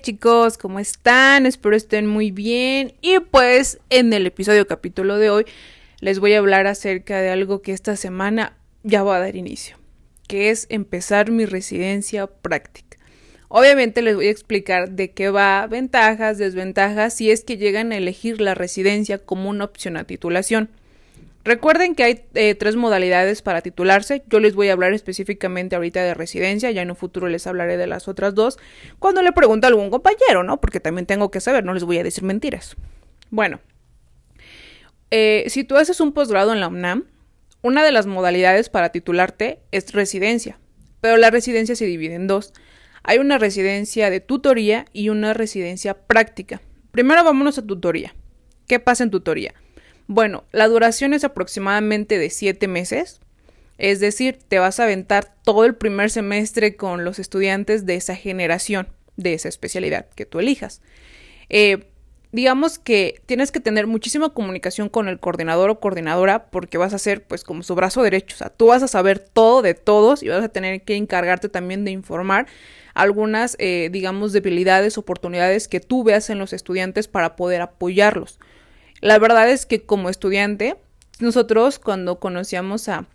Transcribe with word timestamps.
Chicos, 0.00 0.58
¿cómo 0.58 0.80
están? 0.80 1.46
Espero 1.46 1.76
estén 1.76 2.04
muy 2.04 2.32
bien. 2.32 2.94
Y 3.02 3.20
pues 3.20 3.78
en 3.88 4.12
el 4.12 4.26
episodio 4.26 4.66
capítulo 4.66 5.16
de 5.16 5.30
hoy 5.30 5.44
les 6.00 6.18
voy 6.18 6.32
a 6.32 6.38
hablar 6.38 6.66
acerca 6.66 7.20
de 7.20 7.30
algo 7.30 7.62
que 7.62 7.70
esta 7.70 7.94
semana 7.94 8.56
ya 8.82 9.04
va 9.04 9.16
a 9.16 9.20
dar 9.20 9.36
inicio, 9.36 9.76
que 10.26 10.50
es 10.50 10.66
empezar 10.70 11.30
mi 11.30 11.44
residencia 11.44 12.26
práctica. 12.26 12.98
Obviamente 13.46 14.02
les 14.02 14.16
voy 14.16 14.26
a 14.26 14.32
explicar 14.32 14.90
de 14.90 15.12
qué 15.12 15.30
va, 15.30 15.64
ventajas, 15.68 16.36
desventajas, 16.36 17.14
si 17.14 17.30
es 17.30 17.44
que 17.44 17.56
llegan 17.56 17.92
a 17.92 17.96
elegir 17.96 18.40
la 18.40 18.56
residencia 18.56 19.18
como 19.18 19.48
una 19.48 19.66
opción 19.66 19.96
a 19.96 20.02
titulación. 20.02 20.70
Recuerden 21.42 21.94
que 21.94 22.02
hay 22.02 22.24
eh, 22.34 22.54
tres 22.54 22.76
modalidades 22.76 23.40
para 23.40 23.62
titularse. 23.62 24.22
Yo 24.28 24.40
les 24.40 24.54
voy 24.54 24.68
a 24.68 24.72
hablar 24.72 24.92
específicamente 24.92 25.74
ahorita 25.74 26.02
de 26.02 26.12
residencia, 26.12 26.70
ya 26.70 26.82
en 26.82 26.90
un 26.90 26.96
futuro 26.96 27.28
les 27.28 27.46
hablaré 27.46 27.78
de 27.78 27.86
las 27.86 28.08
otras 28.08 28.34
dos. 28.34 28.58
Cuando 28.98 29.22
le 29.22 29.32
pregunto 29.32 29.66
a 29.66 29.68
algún 29.68 29.88
compañero, 29.88 30.42
¿no? 30.42 30.60
Porque 30.60 30.80
también 30.80 31.06
tengo 31.06 31.30
que 31.30 31.40
saber, 31.40 31.64
no 31.64 31.72
les 31.72 31.84
voy 31.84 31.98
a 31.98 32.04
decir 32.04 32.24
mentiras. 32.24 32.76
Bueno, 33.30 33.60
eh, 35.10 35.44
si 35.48 35.64
tú 35.64 35.76
haces 35.76 36.00
un 36.00 36.12
posgrado 36.12 36.52
en 36.52 36.60
la 36.60 36.68
UNAM, 36.68 37.06
una 37.62 37.84
de 37.84 37.92
las 37.92 38.06
modalidades 38.06 38.68
para 38.68 38.90
titularte 38.90 39.60
es 39.70 39.92
residencia, 39.92 40.58
pero 41.00 41.16
la 41.16 41.30
residencia 41.30 41.74
se 41.74 41.86
divide 41.86 42.14
en 42.14 42.26
dos. 42.26 42.52
Hay 43.02 43.18
una 43.18 43.38
residencia 43.38 44.10
de 44.10 44.20
tutoría 44.20 44.84
y 44.92 45.08
una 45.08 45.32
residencia 45.32 45.94
práctica. 45.94 46.60
Primero 46.90 47.24
vámonos 47.24 47.56
a 47.56 47.66
tutoría. 47.66 48.14
¿Qué 48.66 48.78
pasa 48.78 49.04
en 49.04 49.10
tutoría? 49.10 49.54
Bueno, 50.12 50.42
la 50.50 50.66
duración 50.66 51.14
es 51.14 51.22
aproximadamente 51.22 52.18
de 52.18 52.30
siete 52.30 52.66
meses. 52.66 53.20
Es 53.78 54.00
decir, 54.00 54.40
te 54.48 54.58
vas 54.58 54.80
a 54.80 54.82
aventar 54.82 55.36
todo 55.44 55.64
el 55.64 55.76
primer 55.76 56.10
semestre 56.10 56.74
con 56.74 57.04
los 57.04 57.20
estudiantes 57.20 57.86
de 57.86 57.94
esa 57.94 58.16
generación, 58.16 58.88
de 59.16 59.34
esa 59.34 59.48
especialidad 59.48 60.08
que 60.16 60.26
tú 60.26 60.40
elijas. 60.40 60.82
Eh, 61.48 61.92
digamos 62.32 62.80
que 62.80 63.22
tienes 63.26 63.52
que 63.52 63.60
tener 63.60 63.86
muchísima 63.86 64.30
comunicación 64.30 64.88
con 64.88 65.06
el 65.06 65.20
coordinador 65.20 65.70
o 65.70 65.78
coordinadora 65.78 66.50
porque 66.50 66.76
vas 66.76 66.92
a 66.92 66.98
ser 66.98 67.22
pues 67.22 67.44
como 67.44 67.62
su 67.62 67.76
brazo 67.76 68.02
derecho, 68.02 68.34
o 68.34 68.38
sea, 68.38 68.48
tú 68.48 68.66
vas 68.66 68.82
a 68.82 68.88
saber 68.88 69.20
todo 69.20 69.62
de 69.62 69.74
todos 69.74 70.24
y 70.24 70.28
vas 70.28 70.42
a 70.42 70.48
tener 70.48 70.82
que 70.82 70.96
encargarte 70.96 71.48
también 71.48 71.84
de 71.84 71.92
informar 71.92 72.46
algunas, 72.94 73.54
eh, 73.60 73.90
digamos, 73.92 74.32
debilidades, 74.32 74.98
oportunidades 74.98 75.68
que 75.68 75.78
tú 75.78 76.02
veas 76.02 76.30
en 76.30 76.40
los 76.40 76.52
estudiantes 76.52 77.06
para 77.06 77.36
poder 77.36 77.60
apoyarlos. 77.60 78.40
La 79.00 79.18
verdad 79.18 79.48
es 79.50 79.66
que 79.66 79.82
como 79.82 80.10
estudiante, 80.10 80.76
nosotros 81.20 81.78
cuando 81.78 82.20
conocíamos 82.20 82.88
a, 82.88 83.06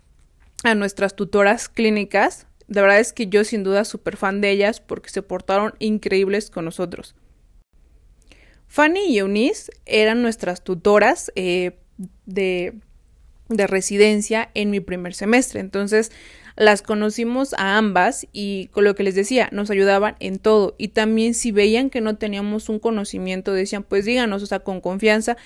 a 0.64 0.74
nuestras 0.74 1.14
tutoras 1.14 1.68
clínicas, 1.68 2.46
la 2.68 2.82
verdad 2.82 2.98
es 2.98 3.12
que 3.12 3.28
yo 3.28 3.44
sin 3.44 3.62
duda 3.62 3.84
súper 3.84 4.16
fan 4.16 4.40
de 4.40 4.50
ellas 4.50 4.80
porque 4.80 5.10
se 5.10 5.22
portaron 5.22 5.74
increíbles 5.78 6.50
con 6.50 6.64
nosotros. 6.64 7.14
Fanny 8.66 9.06
y 9.06 9.18
Eunice 9.18 9.70
eran 9.86 10.22
nuestras 10.22 10.64
tutoras 10.64 11.30
eh, 11.36 11.78
de, 12.26 12.74
de 13.48 13.66
residencia 13.68 14.50
en 14.54 14.70
mi 14.70 14.80
primer 14.80 15.14
semestre. 15.14 15.60
Entonces, 15.60 16.10
las 16.56 16.80
conocimos 16.80 17.54
a 17.54 17.76
ambas 17.76 18.26
y 18.32 18.68
con 18.68 18.84
lo 18.84 18.94
que 18.94 19.02
les 19.02 19.14
decía, 19.14 19.48
nos 19.52 19.70
ayudaban 19.70 20.16
en 20.20 20.38
todo. 20.38 20.74
Y 20.78 20.88
también 20.88 21.34
si 21.34 21.52
veían 21.52 21.90
que 21.90 22.00
no 22.00 22.16
teníamos 22.16 22.68
un 22.68 22.78
conocimiento, 22.78 23.52
decían, 23.52 23.82
pues 23.82 24.04
díganos, 24.06 24.42
o 24.42 24.46
sea, 24.46 24.60
con 24.60 24.80
confianza, 24.80 25.36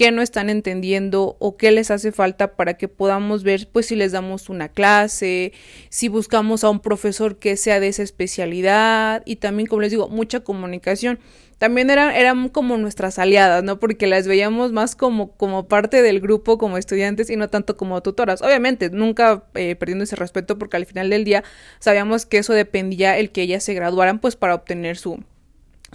qué 0.00 0.12
no 0.12 0.22
están 0.22 0.48
entendiendo 0.48 1.36
o 1.40 1.58
qué 1.58 1.72
les 1.72 1.90
hace 1.90 2.10
falta 2.10 2.56
para 2.56 2.78
que 2.78 2.88
podamos 2.88 3.42
ver, 3.42 3.68
pues 3.70 3.84
si 3.84 3.96
les 3.96 4.12
damos 4.12 4.48
una 4.48 4.70
clase, 4.70 5.52
si 5.90 6.08
buscamos 6.08 6.64
a 6.64 6.70
un 6.70 6.80
profesor 6.80 7.38
que 7.38 7.58
sea 7.58 7.80
de 7.80 7.88
esa 7.88 8.02
especialidad 8.02 9.22
y 9.26 9.36
también, 9.36 9.66
como 9.66 9.82
les 9.82 9.90
digo, 9.90 10.08
mucha 10.08 10.40
comunicación 10.40 11.18
también 11.58 11.90
eran, 11.90 12.14
eran 12.14 12.48
como 12.48 12.78
nuestras 12.78 13.18
aliadas, 13.18 13.62
¿no? 13.62 13.78
Porque 13.78 14.06
las 14.06 14.26
veíamos 14.26 14.72
más 14.72 14.96
como, 14.96 15.32
como 15.32 15.68
parte 15.68 16.00
del 16.00 16.20
grupo, 16.20 16.56
como 16.56 16.78
estudiantes 16.78 17.28
y 17.28 17.36
no 17.36 17.50
tanto 17.50 17.76
como 17.76 18.00
tutoras. 18.00 18.40
Obviamente, 18.40 18.88
nunca 18.88 19.44
eh, 19.54 19.76
perdiendo 19.76 20.04
ese 20.04 20.16
respeto 20.16 20.56
porque 20.56 20.78
al 20.78 20.86
final 20.86 21.10
del 21.10 21.24
día 21.24 21.44
sabíamos 21.78 22.24
que 22.24 22.38
eso 22.38 22.54
dependía 22.54 23.18
el 23.18 23.32
que 23.32 23.42
ellas 23.42 23.62
se 23.62 23.74
graduaran 23.74 24.18
pues 24.18 24.34
para 24.34 24.54
obtener 24.54 24.96
su, 24.96 25.22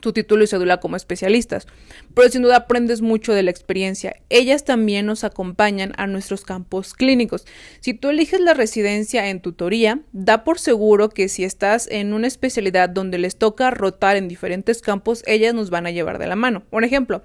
tu 0.05 0.13
título 0.13 0.43
y 0.43 0.47
cédula 0.47 0.79
como 0.79 0.97
especialistas. 0.97 1.65
Pero 2.13 2.29
sin 2.29 2.43
duda 2.43 2.57
aprendes 2.57 3.01
mucho 3.01 3.33
de 3.33 3.41
la 3.41 3.49
experiencia. 3.49 4.15
Ellas 4.29 4.63
también 4.63 5.07
nos 5.07 5.23
acompañan 5.23 5.93
a 5.97 6.05
nuestros 6.05 6.45
campos 6.45 6.93
clínicos. 6.93 7.47
Si 7.79 7.95
tú 7.95 8.09
eliges 8.09 8.39
la 8.39 8.53
residencia 8.53 9.29
en 9.29 9.41
tutoría, 9.41 10.01
da 10.13 10.43
por 10.43 10.59
seguro 10.59 11.09
que 11.09 11.27
si 11.27 11.43
estás 11.43 11.87
en 11.89 12.13
una 12.13 12.27
especialidad 12.27 12.87
donde 12.87 13.17
les 13.17 13.37
toca 13.37 13.71
rotar 13.71 14.15
en 14.15 14.27
diferentes 14.27 14.83
campos, 14.83 15.23
ellas 15.25 15.55
nos 15.55 15.71
van 15.71 15.87
a 15.87 15.91
llevar 15.91 16.19
de 16.19 16.27
la 16.27 16.35
mano. 16.35 16.61
Por 16.69 16.83
ejemplo, 16.83 17.23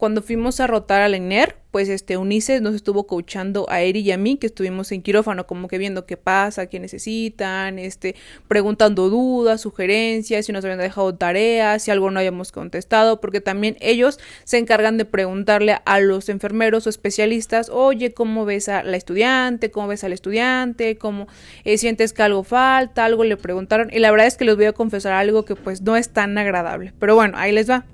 cuando 0.00 0.22
fuimos 0.22 0.60
a 0.60 0.66
rotar 0.66 1.02
al 1.02 1.14
ENER, 1.14 1.56
pues 1.72 1.90
este 1.90 2.16
Unice 2.16 2.62
nos 2.62 2.74
estuvo 2.74 3.06
coachando 3.06 3.66
a 3.68 3.82
Eri 3.82 4.00
y 4.00 4.12
a 4.12 4.16
mí, 4.16 4.38
que 4.38 4.46
estuvimos 4.46 4.90
en 4.92 5.02
quirófano, 5.02 5.46
como 5.46 5.68
que 5.68 5.76
viendo 5.76 6.06
qué 6.06 6.16
pasa, 6.16 6.68
qué 6.68 6.80
necesitan, 6.80 7.78
este, 7.78 8.16
preguntando 8.48 9.10
dudas, 9.10 9.60
sugerencias, 9.60 10.46
si 10.46 10.52
nos 10.52 10.64
habían 10.64 10.78
dejado 10.78 11.14
tareas, 11.14 11.82
si 11.82 11.90
algo 11.90 12.10
no 12.10 12.18
habíamos 12.18 12.50
contestado, 12.50 13.20
porque 13.20 13.42
también 13.42 13.76
ellos 13.80 14.18
se 14.44 14.56
encargan 14.56 14.96
de 14.96 15.04
preguntarle 15.04 15.76
a 15.84 16.00
los 16.00 16.30
enfermeros 16.30 16.86
o 16.86 16.88
especialistas, 16.88 17.68
oye, 17.68 18.14
¿cómo 18.14 18.46
ves 18.46 18.70
a 18.70 18.82
la 18.82 18.96
estudiante? 18.96 19.70
¿Cómo 19.70 19.88
ves 19.88 20.02
al 20.02 20.14
estudiante? 20.14 20.96
¿Cómo 20.96 21.28
eh, 21.64 21.76
sientes 21.76 22.14
que 22.14 22.22
algo 22.22 22.42
falta? 22.42 23.04
Algo 23.04 23.22
le 23.24 23.36
preguntaron, 23.36 23.90
y 23.92 23.98
la 23.98 24.10
verdad 24.10 24.28
es 24.28 24.38
que 24.38 24.46
les 24.46 24.56
voy 24.56 24.64
a 24.64 24.72
confesar 24.72 25.12
algo 25.12 25.44
que 25.44 25.56
pues 25.56 25.82
no 25.82 25.94
es 25.98 26.08
tan 26.08 26.38
agradable, 26.38 26.94
pero 26.98 27.16
bueno, 27.16 27.36
ahí 27.36 27.52
les 27.52 27.68
va 27.68 27.84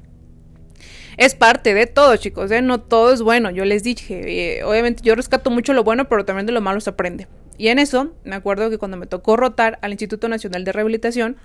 es 1.16 1.34
parte 1.34 1.74
de 1.74 1.86
todo, 1.86 2.16
chicos, 2.16 2.50
¿eh? 2.50 2.62
No 2.62 2.80
todo 2.80 3.12
es 3.12 3.22
bueno, 3.22 3.50
yo 3.50 3.64
les 3.64 3.82
dije. 3.82 4.58
Eh, 4.58 4.64
obviamente 4.64 5.02
yo 5.02 5.14
rescato 5.14 5.50
mucho 5.50 5.72
lo 5.72 5.84
bueno, 5.84 6.08
pero 6.08 6.24
también 6.24 6.46
de 6.46 6.52
lo 6.52 6.60
malo 6.60 6.80
se 6.80 6.90
aprende. 6.90 7.26
Y 7.58 7.68
en 7.68 7.78
eso, 7.78 8.12
me 8.24 8.36
acuerdo 8.36 8.68
que 8.68 8.78
cuando 8.78 8.96
me 8.96 9.06
tocó 9.06 9.36
rotar 9.36 9.78
al 9.82 9.92
Instituto 9.92 10.28
Nacional 10.28 10.64
de 10.64 10.72
Rehabilitación, 10.72 11.36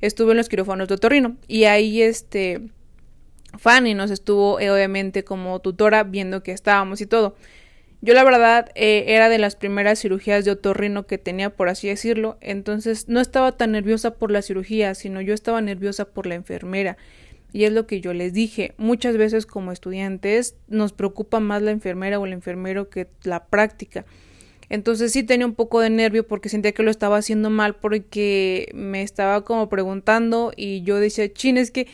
estuve 0.00 0.32
en 0.32 0.38
los 0.38 0.48
quirófanos 0.48 0.88
de 0.88 0.94
otorrino. 0.94 1.36
Y 1.46 1.64
ahí, 1.64 2.02
este, 2.02 2.60
Fanny 3.56 3.94
nos 3.94 4.10
estuvo, 4.10 4.58
eh, 4.58 4.70
obviamente, 4.70 5.22
como 5.22 5.60
tutora, 5.60 6.02
viendo 6.02 6.42
que 6.42 6.52
estábamos 6.52 7.00
y 7.00 7.06
todo. 7.06 7.36
Yo 8.02 8.14
la 8.14 8.24
verdad 8.24 8.70
eh, 8.74 9.04
era 9.08 9.28
de 9.28 9.38
las 9.38 9.56
primeras 9.56 10.00
cirugías 10.00 10.46
de 10.46 10.52
otorrino 10.52 11.06
que 11.06 11.18
tenía, 11.18 11.50
por 11.50 11.68
así 11.68 11.86
decirlo, 11.86 12.38
entonces 12.40 13.08
no 13.08 13.20
estaba 13.20 13.52
tan 13.52 13.72
nerviosa 13.72 14.14
por 14.14 14.30
la 14.30 14.40
cirugía, 14.40 14.94
sino 14.94 15.20
yo 15.20 15.34
estaba 15.34 15.60
nerviosa 15.60 16.06
por 16.06 16.26
la 16.26 16.34
enfermera. 16.34 16.96
Y 17.52 17.64
es 17.64 17.72
lo 17.72 17.86
que 17.86 18.00
yo 18.00 18.14
les 18.14 18.32
dije, 18.32 18.74
muchas 18.78 19.16
veces 19.16 19.46
como 19.46 19.72
estudiantes 19.72 20.54
nos 20.68 20.92
preocupa 20.92 21.40
más 21.40 21.62
la 21.62 21.72
enfermera 21.72 22.18
o 22.18 22.26
el 22.26 22.32
enfermero 22.32 22.88
que 22.90 23.08
la 23.24 23.46
práctica. 23.46 24.04
Entonces 24.68 25.12
sí 25.12 25.24
tenía 25.24 25.46
un 25.46 25.54
poco 25.54 25.80
de 25.80 25.90
nervio 25.90 26.26
porque 26.26 26.48
sentía 26.48 26.72
que 26.72 26.84
lo 26.84 26.92
estaba 26.92 27.16
haciendo 27.16 27.50
mal 27.50 27.74
porque 27.76 28.70
me 28.72 29.02
estaba 29.02 29.44
como 29.44 29.68
preguntando 29.68 30.52
y 30.56 30.82
yo 30.82 31.00
decía, 31.00 31.32
chin, 31.32 31.58
es 31.58 31.72
que 31.72 31.88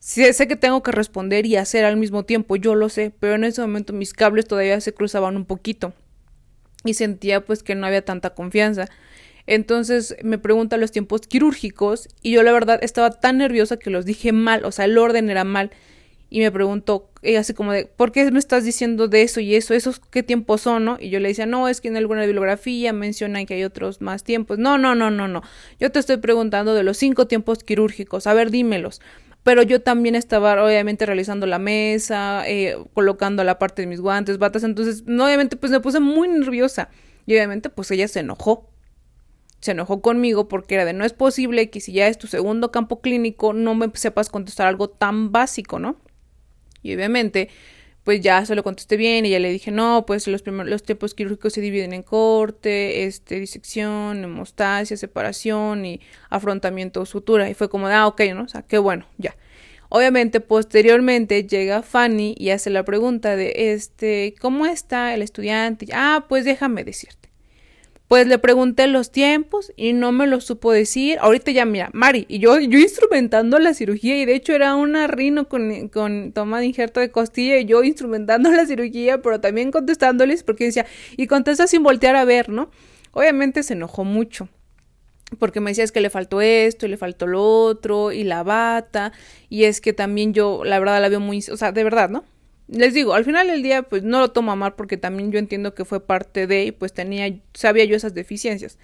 sé 0.00 0.48
que 0.48 0.56
tengo 0.56 0.82
que 0.82 0.90
responder 0.90 1.44
y 1.44 1.56
hacer 1.56 1.84
al 1.84 1.98
mismo 1.98 2.24
tiempo, 2.24 2.56
yo 2.56 2.74
lo 2.74 2.88
sé, 2.88 3.12
pero 3.20 3.34
en 3.34 3.44
ese 3.44 3.60
momento 3.60 3.92
mis 3.92 4.14
cables 4.14 4.46
todavía 4.46 4.80
se 4.80 4.94
cruzaban 4.94 5.36
un 5.36 5.44
poquito 5.44 5.92
y 6.84 6.94
sentía 6.94 7.44
pues 7.44 7.62
que 7.62 7.74
no 7.74 7.86
había 7.86 8.04
tanta 8.04 8.30
confianza. 8.30 8.88
Entonces 9.46 10.16
me 10.22 10.38
pregunta 10.38 10.76
los 10.76 10.90
tiempos 10.90 11.22
quirúrgicos 11.22 12.08
y 12.22 12.32
yo 12.32 12.42
la 12.42 12.52
verdad 12.52 12.78
estaba 12.82 13.10
tan 13.10 13.38
nerviosa 13.38 13.76
que 13.76 13.90
los 13.90 14.04
dije 14.04 14.32
mal, 14.32 14.64
o 14.64 14.72
sea, 14.72 14.86
el 14.86 14.96
orden 14.98 15.30
era 15.30 15.44
mal. 15.44 15.70
Y 16.30 16.40
me 16.40 16.50
preguntó, 16.50 17.10
ella 17.22 17.40
así 17.40 17.54
como 17.54 17.70
de, 17.70 17.84
¿por 17.86 18.10
qué 18.10 18.28
me 18.32 18.40
estás 18.40 18.64
diciendo 18.64 19.06
de 19.06 19.22
eso 19.22 19.38
y 19.38 19.54
eso? 19.54 19.72
¿Esos 19.72 20.00
qué 20.00 20.24
tiempos 20.24 20.62
son, 20.62 20.84
no? 20.84 20.96
Y 20.98 21.10
yo 21.10 21.20
le 21.20 21.28
decía, 21.28 21.46
no, 21.46 21.68
es 21.68 21.80
que 21.80 21.86
en 21.86 21.96
alguna 21.96 22.24
bibliografía 22.24 22.92
mencionan 22.92 23.46
que 23.46 23.54
hay 23.54 23.62
otros 23.62 24.00
más 24.00 24.24
tiempos. 24.24 24.58
No, 24.58 24.76
no, 24.76 24.96
no, 24.96 25.12
no, 25.12 25.28
no. 25.28 25.42
Yo 25.78 25.92
te 25.92 26.00
estoy 26.00 26.16
preguntando 26.16 26.74
de 26.74 26.82
los 26.82 26.96
cinco 26.96 27.28
tiempos 27.28 27.62
quirúrgicos. 27.62 28.26
A 28.26 28.34
ver, 28.34 28.50
dímelos 28.50 29.00
pero 29.44 29.62
yo 29.62 29.82
también 29.82 30.14
estaba 30.14 30.64
obviamente 30.64 31.06
realizando 31.06 31.46
la 31.46 31.58
mesa, 31.58 32.48
eh, 32.48 32.78
colocando 32.94 33.44
la 33.44 33.58
parte 33.58 33.82
de 33.82 33.86
mis 33.86 34.00
guantes, 34.00 34.38
batas, 34.38 34.64
entonces 34.64 35.02
obviamente 35.06 35.56
pues 35.56 35.70
me 35.70 35.80
puse 35.80 36.00
muy 36.00 36.28
nerviosa 36.28 36.88
y 37.26 37.34
obviamente 37.34 37.68
pues 37.68 37.90
ella 37.90 38.08
se 38.08 38.20
enojó 38.20 38.70
se 39.64 39.70
enojó 39.70 40.02
conmigo 40.02 40.46
porque 40.46 40.74
era 40.74 40.84
de 40.84 40.92
no 40.92 41.06
es 41.06 41.14
posible 41.14 41.70
que 41.70 41.80
si 41.80 41.94
ya 41.94 42.06
es 42.06 42.18
tu 42.18 42.26
segundo 42.26 42.70
campo 42.70 43.00
clínico 43.00 43.54
no 43.54 43.74
me 43.74 43.90
sepas 43.94 44.28
contestar 44.28 44.66
algo 44.66 44.90
tan 44.90 45.32
básico, 45.32 45.78
¿no? 45.78 45.96
Y 46.82 46.94
obviamente, 46.94 47.48
pues 48.04 48.20
ya 48.20 48.44
se 48.44 48.54
lo 48.56 48.62
contesté 48.62 48.98
bien 48.98 49.24
y 49.24 49.30
ya 49.30 49.38
le 49.38 49.50
dije, 49.50 49.70
no, 49.70 50.04
pues 50.06 50.28
los 50.28 50.42
primeros, 50.42 50.70
los 50.70 50.82
tiempos 50.82 51.14
quirúrgicos 51.14 51.54
se 51.54 51.62
dividen 51.62 51.94
en 51.94 52.02
corte, 52.02 53.04
este, 53.06 53.40
disección, 53.40 54.24
hemostasia, 54.24 54.98
separación 54.98 55.86
y 55.86 56.02
afrontamiento 56.28 57.06
sutura. 57.06 57.48
Y 57.48 57.54
fue 57.54 57.70
como 57.70 57.86
ah, 57.86 58.06
ok, 58.06 58.20
¿no? 58.34 58.42
O 58.42 58.48
sea, 58.48 58.60
qué 58.60 58.76
bueno, 58.76 59.06
ya. 59.16 59.34
Obviamente, 59.88 60.40
posteriormente 60.40 61.46
llega 61.46 61.82
Fanny 61.82 62.34
y 62.36 62.50
hace 62.50 62.68
la 62.68 62.84
pregunta 62.84 63.34
de, 63.34 63.72
este, 63.72 64.34
¿cómo 64.42 64.66
está 64.66 65.14
el 65.14 65.22
estudiante? 65.22 65.86
Ah, 65.94 66.26
pues 66.28 66.44
déjame 66.44 66.84
decirte. 66.84 67.23
Pues 68.08 68.26
le 68.26 68.38
pregunté 68.38 68.86
los 68.86 69.10
tiempos 69.10 69.72
y 69.76 69.94
no 69.94 70.12
me 70.12 70.26
lo 70.26 70.40
supo 70.40 70.72
decir. 70.72 71.18
Ahorita 71.20 71.50
ya, 71.50 71.64
mira, 71.64 71.90
Mari, 71.94 72.26
y 72.28 72.38
yo, 72.38 72.60
yo 72.60 72.78
instrumentando 72.78 73.58
la 73.58 73.74
cirugía, 73.74 74.18
y 74.18 74.26
de 74.26 74.34
hecho 74.34 74.52
era 74.52 74.74
una 74.74 75.06
rino 75.06 75.48
con, 75.48 75.88
con 75.88 76.32
toma 76.32 76.60
de 76.60 76.66
injerto 76.66 77.00
de 77.00 77.10
costilla, 77.10 77.58
y 77.58 77.64
yo 77.64 77.82
instrumentando 77.82 78.50
la 78.52 78.66
cirugía, 78.66 79.22
pero 79.22 79.40
también 79.40 79.70
contestándoles, 79.70 80.42
porque 80.42 80.64
decía, 80.66 80.86
y 81.16 81.26
contesta 81.26 81.66
sin 81.66 81.82
voltear 81.82 82.16
a 82.16 82.24
ver, 82.24 82.50
¿no? 82.50 82.70
Obviamente 83.12 83.62
se 83.62 83.74
enojó 83.74 84.04
mucho 84.04 84.48
porque 85.38 85.60
me 85.60 85.70
decías 85.70 85.92
que 85.92 86.00
le 86.00 86.10
faltó 86.10 86.40
esto 86.40 86.86
y 86.86 86.88
le 86.88 86.96
faltó 86.96 87.26
lo 87.26 87.42
otro 87.42 88.12
y 88.12 88.24
la 88.24 88.42
bata 88.42 89.12
y 89.48 89.64
es 89.64 89.80
que 89.80 89.92
también 89.92 90.32
yo 90.32 90.62
la 90.64 90.78
verdad 90.78 91.00
la 91.00 91.08
veo 91.08 91.20
muy, 91.20 91.38
o 91.50 91.56
sea, 91.56 91.72
de 91.72 91.84
verdad, 91.84 92.08
¿no? 92.08 92.24
Les 92.68 92.94
digo, 92.94 93.14
al 93.14 93.24
final 93.24 93.46
del 93.48 93.62
día, 93.62 93.82
pues 93.82 94.02
no 94.02 94.20
lo 94.20 94.30
tomo 94.30 94.54
mal 94.56 94.74
porque 94.74 94.96
también 94.96 95.30
yo 95.30 95.38
entiendo 95.38 95.74
que 95.74 95.84
fue 95.84 96.00
parte 96.00 96.46
de 96.46 96.64
y 96.64 96.72
pues 96.72 96.92
tenía, 96.92 97.32
sabía 97.52 97.84
yo 97.84 97.96
esas 97.96 98.14
deficiencias. 98.14 98.78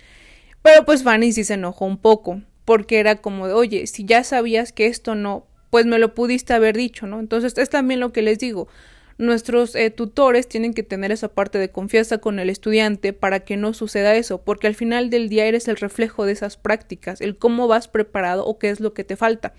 Pero 0.62 0.84
pues 0.84 1.02
Fanny 1.02 1.32
sí 1.32 1.44
se 1.44 1.54
enojó 1.54 1.86
un 1.86 1.98
poco 1.98 2.42
porque 2.64 3.00
era 3.00 3.16
como 3.16 3.46
de, 3.46 3.54
oye, 3.54 3.86
si 3.86 4.04
ya 4.04 4.22
sabías 4.22 4.72
que 4.72 4.86
esto 4.86 5.14
no, 5.14 5.46
pues 5.70 5.86
me 5.86 5.98
lo 5.98 6.14
pudiste 6.14 6.52
haber 6.52 6.76
dicho, 6.76 7.06
¿no? 7.06 7.20
Entonces 7.20 7.56
es 7.56 7.70
también 7.70 8.00
lo 8.00 8.12
que 8.12 8.22
les 8.22 8.38
digo. 8.38 8.68
Nuestros 9.16 9.74
eh, 9.74 9.90
tutores 9.90 10.48
tienen 10.48 10.72
que 10.72 10.82
tener 10.82 11.12
esa 11.12 11.28
parte 11.28 11.58
de 11.58 11.70
confianza 11.70 12.18
con 12.18 12.38
el 12.38 12.48
estudiante 12.48 13.12
para 13.12 13.40
que 13.40 13.56
no 13.56 13.74
suceda 13.74 14.14
eso, 14.14 14.42
porque 14.42 14.66
al 14.66 14.74
final 14.74 15.10
del 15.10 15.28
día 15.28 15.46
eres 15.46 15.68
el 15.68 15.76
reflejo 15.76 16.24
de 16.26 16.32
esas 16.32 16.56
prácticas, 16.56 17.20
el 17.20 17.36
cómo 17.36 17.68
vas 17.68 17.88
preparado 17.88 18.46
o 18.46 18.58
qué 18.58 18.70
es 18.70 18.80
lo 18.80 18.94
que 18.94 19.04
te 19.04 19.16
falta. 19.16 19.52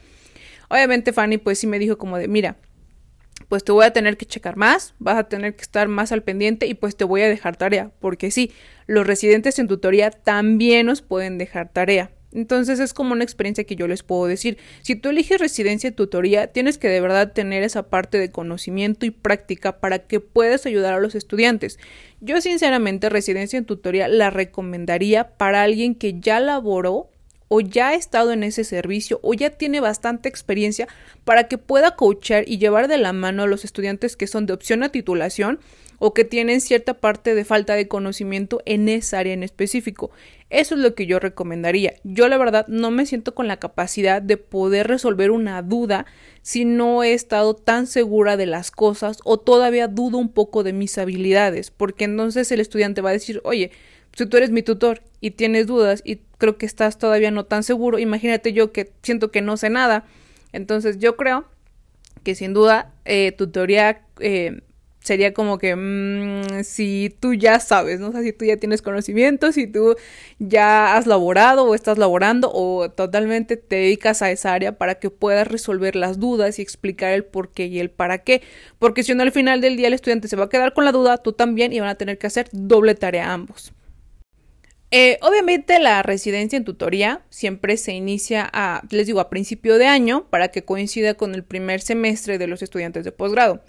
Obviamente 0.70 1.14
Fanny 1.14 1.38
pues 1.38 1.60
sí 1.60 1.68
me 1.68 1.80
dijo 1.80 1.98
como 1.98 2.18
de, 2.18 2.28
mira, 2.28 2.58
pues 3.52 3.66
te 3.66 3.74
voy 3.74 3.84
a 3.84 3.92
tener 3.92 4.16
que 4.16 4.26
checar 4.26 4.56
más, 4.56 4.94
vas 4.98 5.18
a 5.18 5.26
tener 5.26 5.58
que 5.58 5.62
estar 5.62 5.90
más 5.90 6.14
al 6.14 6.24
pendiente 6.24 6.68
y 6.68 6.74
pues 6.74 6.96
te 6.96 7.04
voy 7.04 7.24
a 7.24 7.28
dejar 7.28 7.58
tarea, 7.58 7.92
porque 8.00 8.32
sí, 8.32 8.54
los 8.88 9.06
residentes 9.06 9.60
en 9.60 9.68
tutoría 9.68 10.10
también 10.10 10.86
nos 10.86 11.02
pueden 11.02 11.38
dejar 11.38 11.68
tarea. 11.68 12.12
Entonces 12.32 12.80
es 12.80 12.94
como 12.94 13.12
una 13.12 13.26
experiencia 13.26 13.66
que 13.66 13.76
yo 13.76 13.90
les 13.90 14.04
puedo 14.04 14.26
decir. 14.26 14.58
Si 14.84 14.96
tú 14.96 15.10
eliges 15.10 15.38
residencia 15.38 15.90
en 15.90 15.96
tutoría, 15.96 16.48
tienes 16.48 16.78
que 16.78 16.88
de 16.88 17.02
verdad 17.02 17.34
tener 17.34 17.64
esa 17.64 17.90
parte 17.90 18.20
de 18.20 18.32
conocimiento 18.32 19.06
y 19.06 19.12
práctica 19.12 19.82
para 19.82 20.00
que 20.00 20.22
puedas 20.22 20.66
ayudar 20.66 20.94
a 20.94 21.02
los 21.02 21.14
estudiantes. 21.14 21.78
Yo 22.22 22.40
sinceramente 22.40 23.10
residencia 23.10 23.58
en 23.58 23.66
tutoría 23.66 24.08
la 24.08 24.30
recomendaría 24.30 25.36
para 25.36 25.64
alguien 25.64 25.94
que 25.94 26.22
ya 26.22 26.40
laboró 26.40 27.11
o 27.54 27.60
ya 27.60 27.90
ha 27.90 27.96
estado 27.96 28.32
en 28.32 28.44
ese 28.44 28.64
servicio 28.64 29.20
o 29.24 29.34
ya 29.34 29.50
tiene 29.50 29.82
bastante 29.82 30.30
experiencia 30.30 30.88
para 31.26 31.50
que 31.50 31.58
pueda 31.58 31.98
coachar 31.98 32.48
y 32.48 32.60
llevar 32.60 32.88
de 32.88 32.98
la 32.98 33.12
mano 33.12 33.44
a 33.44 33.48
los 33.48 33.66
estudiantes 33.66 34.16
que 34.16 34.26
son 34.26 34.46
de 34.46 34.54
opción 34.54 34.84
a 34.84 34.90
titulación 34.90 35.60
o 36.00 36.14
que 36.14 36.24
tienen 36.24 36.62
cierta 36.62 36.94
parte 36.94 37.36
de 37.36 37.44
falta 37.44 37.76
de 37.76 37.90
conocimiento 37.90 38.62
en 38.66 38.88
esa 38.88 39.20
área 39.20 39.34
en 39.34 39.44
específico. 39.44 40.12
Eso 40.50 40.76
es 40.76 40.82
lo 40.82 40.96
que 40.96 41.08
yo 41.08 41.20
recomendaría. 41.20 41.96
Yo 42.06 42.30
la 42.30 42.38
verdad 42.38 42.66
no 42.70 42.90
me 42.90 43.06
siento 43.06 43.36
con 43.36 43.50
la 43.50 43.60
capacidad 43.60 44.22
de 44.22 44.38
poder 44.38 44.88
resolver 44.88 45.30
una 45.30 45.62
duda 45.62 46.06
si 46.42 46.64
no 46.64 47.04
he 47.04 47.12
estado 47.12 47.54
tan 47.54 47.86
segura 47.86 48.38
de 48.38 48.46
las 48.46 48.72
cosas 48.72 49.18
o 49.26 49.38
todavía 49.38 49.90
dudo 49.90 50.20
un 50.20 50.32
poco 50.32 50.64
de 50.64 50.72
mis 50.72 50.98
habilidades, 50.98 51.70
porque 51.70 52.06
entonces 52.06 52.50
el 52.54 52.62
estudiante 52.62 53.02
va 53.02 53.10
a 53.10 53.14
decir, 53.14 53.42
oye, 53.44 53.72
si 54.16 54.26
tú 54.26 54.38
eres 54.38 54.52
mi 54.52 54.64
tutor 54.64 55.02
y 55.20 55.32
tienes 55.32 55.68
dudas 55.68 56.02
y 56.06 56.22
creo 56.42 56.58
que 56.58 56.66
estás 56.66 56.98
todavía 56.98 57.30
no 57.30 57.46
tan 57.46 57.64
seguro, 57.64 58.00
imagínate 58.00 58.52
yo 58.52 58.72
que 58.72 58.92
siento 59.04 59.32
que 59.32 59.42
no 59.42 59.58
sé 59.58 59.70
nada. 59.70 60.06
Entonces 60.54 60.98
yo 60.98 61.16
creo 61.16 61.46
que 62.24 62.34
sin 62.34 62.54
duda 62.54 62.92
eh, 63.06 63.32
tutoría 63.32 64.02
eh, 64.20 64.62
sería 65.02 65.34
como 65.36 65.60
que 65.60 65.76
mm, 65.76 66.64
si 66.64 67.16
tú 67.20 67.36
ya 67.36 67.60
sabes, 67.60 68.00
¿no? 68.00 68.10
O 68.10 68.22
si 68.24 68.34
tú 68.34 68.46
ya 68.46 68.58
tienes 68.58 68.82
conocimiento, 68.82 69.52
si 69.52 69.68
tú 69.68 69.96
ya 70.40 70.98
has 70.98 71.06
laborado 71.06 71.66
o 71.66 71.76
estás 71.76 72.00
laborando 72.00 72.52
o 72.52 72.90
totalmente 72.90 73.56
te 73.56 73.76
dedicas 73.76 74.24
a 74.24 74.32
esa 74.32 74.52
área 74.54 74.80
para 74.80 74.96
que 74.96 75.12
puedas 75.12 75.48
resolver 75.48 75.96
las 75.96 76.20
dudas 76.20 76.58
y 76.58 76.64
explicar 76.64 77.14
el 77.14 77.24
por 77.24 77.52
qué 77.52 77.68
y 77.68 77.80
el 77.80 77.92
para 77.92 78.18
qué. 78.20 78.42
Porque 78.80 79.04
si 79.04 79.14
no, 79.14 79.22
al 79.22 79.32
final 79.32 79.62
del 79.62 79.78
día 79.78 79.88
el 79.88 79.94
estudiante 79.94 80.28
se 80.28 80.36
va 80.36 80.46
a 80.46 80.50
quedar 80.50 80.74
con 80.74 80.86
la 80.86 80.92
duda, 80.92 81.18
tú 81.20 81.34
también 81.34 81.72
y 81.72 81.80
van 81.80 81.90
a 81.90 81.96
tener 81.96 82.18
que 82.18 82.26
hacer 82.28 82.50
doble 82.52 82.96
tarea 82.96 83.32
ambos. 83.32 83.74
Eh, 84.94 85.18
obviamente 85.22 85.80
la 85.80 86.04
residencia 86.04 86.58
en 86.58 86.66
tutoría 86.66 87.22
siempre 87.30 87.78
se 87.78 87.94
inicia 87.94 88.48
a, 88.52 88.84
les 88.90 89.08
digo, 89.08 89.22
a 89.22 89.30
principio 89.30 89.78
de 89.78 89.88
año 89.88 90.28
para 90.30 90.50
que 90.50 90.66
coincida 90.66 91.14
con 91.14 91.34
el 91.34 91.46
primer 91.46 91.80
semestre 91.80 92.38
de 92.38 92.48
los 92.48 92.62
estudiantes 92.62 93.06
de 93.06 93.14
posgrado. 93.14 93.64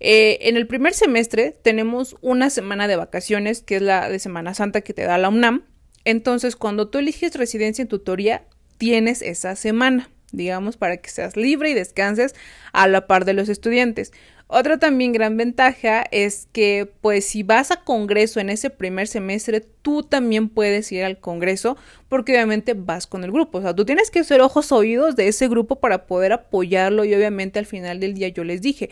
Eh, 0.00 0.38
en 0.48 0.56
el 0.56 0.66
primer 0.66 0.94
semestre 0.94 1.54
tenemos 1.62 2.16
una 2.22 2.48
semana 2.48 2.88
de 2.88 2.96
vacaciones, 2.96 3.62
que 3.62 3.76
es 3.76 3.82
la 3.82 4.08
de 4.08 4.18
Semana 4.18 4.54
Santa 4.54 4.80
que 4.80 4.94
te 4.94 5.02
da 5.02 5.18
la 5.18 5.28
UNAM. 5.28 5.64
Entonces, 6.04 6.56
cuando 6.56 6.88
tú 6.88 6.98
eliges 6.98 7.34
residencia 7.34 7.82
en 7.82 7.88
tutoría, 7.88 8.44
tienes 8.78 9.20
esa 9.20 9.54
semana, 9.56 10.08
digamos, 10.32 10.78
para 10.78 10.96
que 10.96 11.10
seas 11.10 11.36
libre 11.36 11.70
y 11.70 11.74
descanses 11.74 12.34
a 12.72 12.86
la 12.86 13.06
par 13.06 13.26
de 13.26 13.34
los 13.34 13.50
estudiantes. 13.50 14.12
Otra 14.50 14.78
también 14.78 15.12
gran 15.12 15.36
ventaja 15.36 16.06
es 16.10 16.48
que 16.52 16.90
pues 17.02 17.26
si 17.26 17.42
vas 17.42 17.70
a 17.70 17.84
congreso 17.84 18.40
en 18.40 18.48
ese 18.48 18.70
primer 18.70 19.06
semestre, 19.06 19.60
tú 19.60 20.02
también 20.02 20.48
puedes 20.48 20.90
ir 20.90 21.04
al 21.04 21.20
congreso 21.20 21.76
porque 22.08 22.32
obviamente 22.32 22.72
vas 22.72 23.06
con 23.06 23.24
el 23.24 23.30
grupo. 23.30 23.58
O 23.58 23.60
sea, 23.60 23.76
tú 23.76 23.84
tienes 23.84 24.10
que 24.10 24.24
ser 24.24 24.40
ojos 24.40 24.72
oídos 24.72 25.16
de 25.16 25.28
ese 25.28 25.48
grupo 25.48 25.80
para 25.80 26.06
poder 26.06 26.32
apoyarlo 26.32 27.04
y 27.04 27.14
obviamente 27.14 27.58
al 27.58 27.66
final 27.66 28.00
del 28.00 28.14
día 28.14 28.28
yo 28.28 28.42
les 28.42 28.62
dije, 28.62 28.88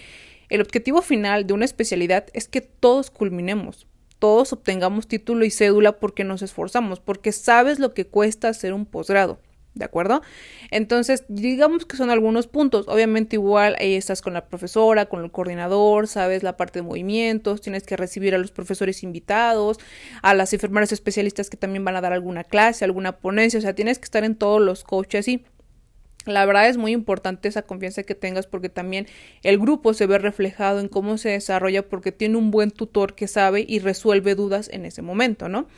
el 0.51 0.61
objetivo 0.61 1.01
final 1.01 1.47
de 1.47 1.55
una 1.55 1.65
especialidad 1.65 2.27
es 2.35 2.49
que 2.49 2.61
todos 2.61 3.11
culminemos, 3.11 3.87
todos 4.19 4.53
obtengamos 4.53 5.09
título 5.09 5.47
y 5.47 5.51
cédula 5.51 5.99
porque 5.99 6.23
nos 6.23 6.43
esforzamos, 6.43 7.01
porque 7.01 7.33
sabes 7.33 7.79
lo 7.79 7.95
que 7.95 8.07
cuesta 8.07 8.49
hacer 8.49 8.75
un 8.75 8.85
posgrado. 8.85 9.41
¿De 9.77 9.85
acuerdo? 9.85 10.23
Entonces, 10.71 11.25
digamos 11.29 11.85
que 11.85 11.99
son 11.99 12.09
algunos 12.09 12.47
puntos. 12.47 12.89
Obviamente, 12.89 13.37
igual 13.37 13.77
ahí 13.79 13.95
estás 13.95 14.23
con 14.23 14.33
la 14.33 14.47
profesora, 14.47 15.05
con 15.05 15.23
el 15.23 15.31
coordinador, 15.31 16.09
sabes 16.09 16.43
la 16.43 16.57
parte 16.57 16.79
de 16.79 16.83
movimientos, 16.83 17.61
tienes 17.61 17.83
que 17.83 17.95
recibir 17.95 18.35
a 18.35 18.39
los 18.39 18.53
profesores 18.53 19.03
invitados, 19.03 19.79
a 20.23 20.33
las 20.33 20.55
enfermeras 20.55 20.93
especialistas 20.93 21.51
que 21.51 21.59
también 21.59 21.85
van 21.85 21.95
a 21.95 22.01
dar 22.01 22.15
alguna 22.15 22.43
clase, 22.43 22.87
alguna 22.87 23.19
ponencia, 23.19 23.59
o 23.59 23.63
sea, 23.63 23.75
tienes 23.75 23.99
que 23.99 24.05
estar 24.05 24.25
en 24.25 24.35
todos 24.35 24.63
los 24.63 24.83
coaches 24.83 25.29
y 25.29 25.45
la 26.25 26.47
verdad 26.47 26.71
es 26.71 26.79
muy 26.79 26.93
importante 26.93 27.47
esa 27.47 27.61
confianza 27.61 28.03
que 28.03 28.15
tengas 28.15 28.47
porque 28.47 28.71
también 28.71 29.07
el 29.43 29.59
grupo 29.59 29.93
se 29.93 30.07
ve 30.07 30.17
reflejado 30.17 30.81
en 30.81 30.89
cómo 30.89 31.19
se 31.19 31.29
desarrolla 31.29 31.87
porque 31.87 32.13
tiene 32.13 32.39
un 32.39 32.51
buen 32.51 32.71
tutor 32.71 33.15
que 33.15 33.29
sabe 33.29 33.67
y 33.69 33.79
resuelve 33.81 34.35
dudas 34.35 34.71
en 34.73 34.87
ese 34.87 35.03
momento, 35.03 35.51
¿no? 35.51 35.69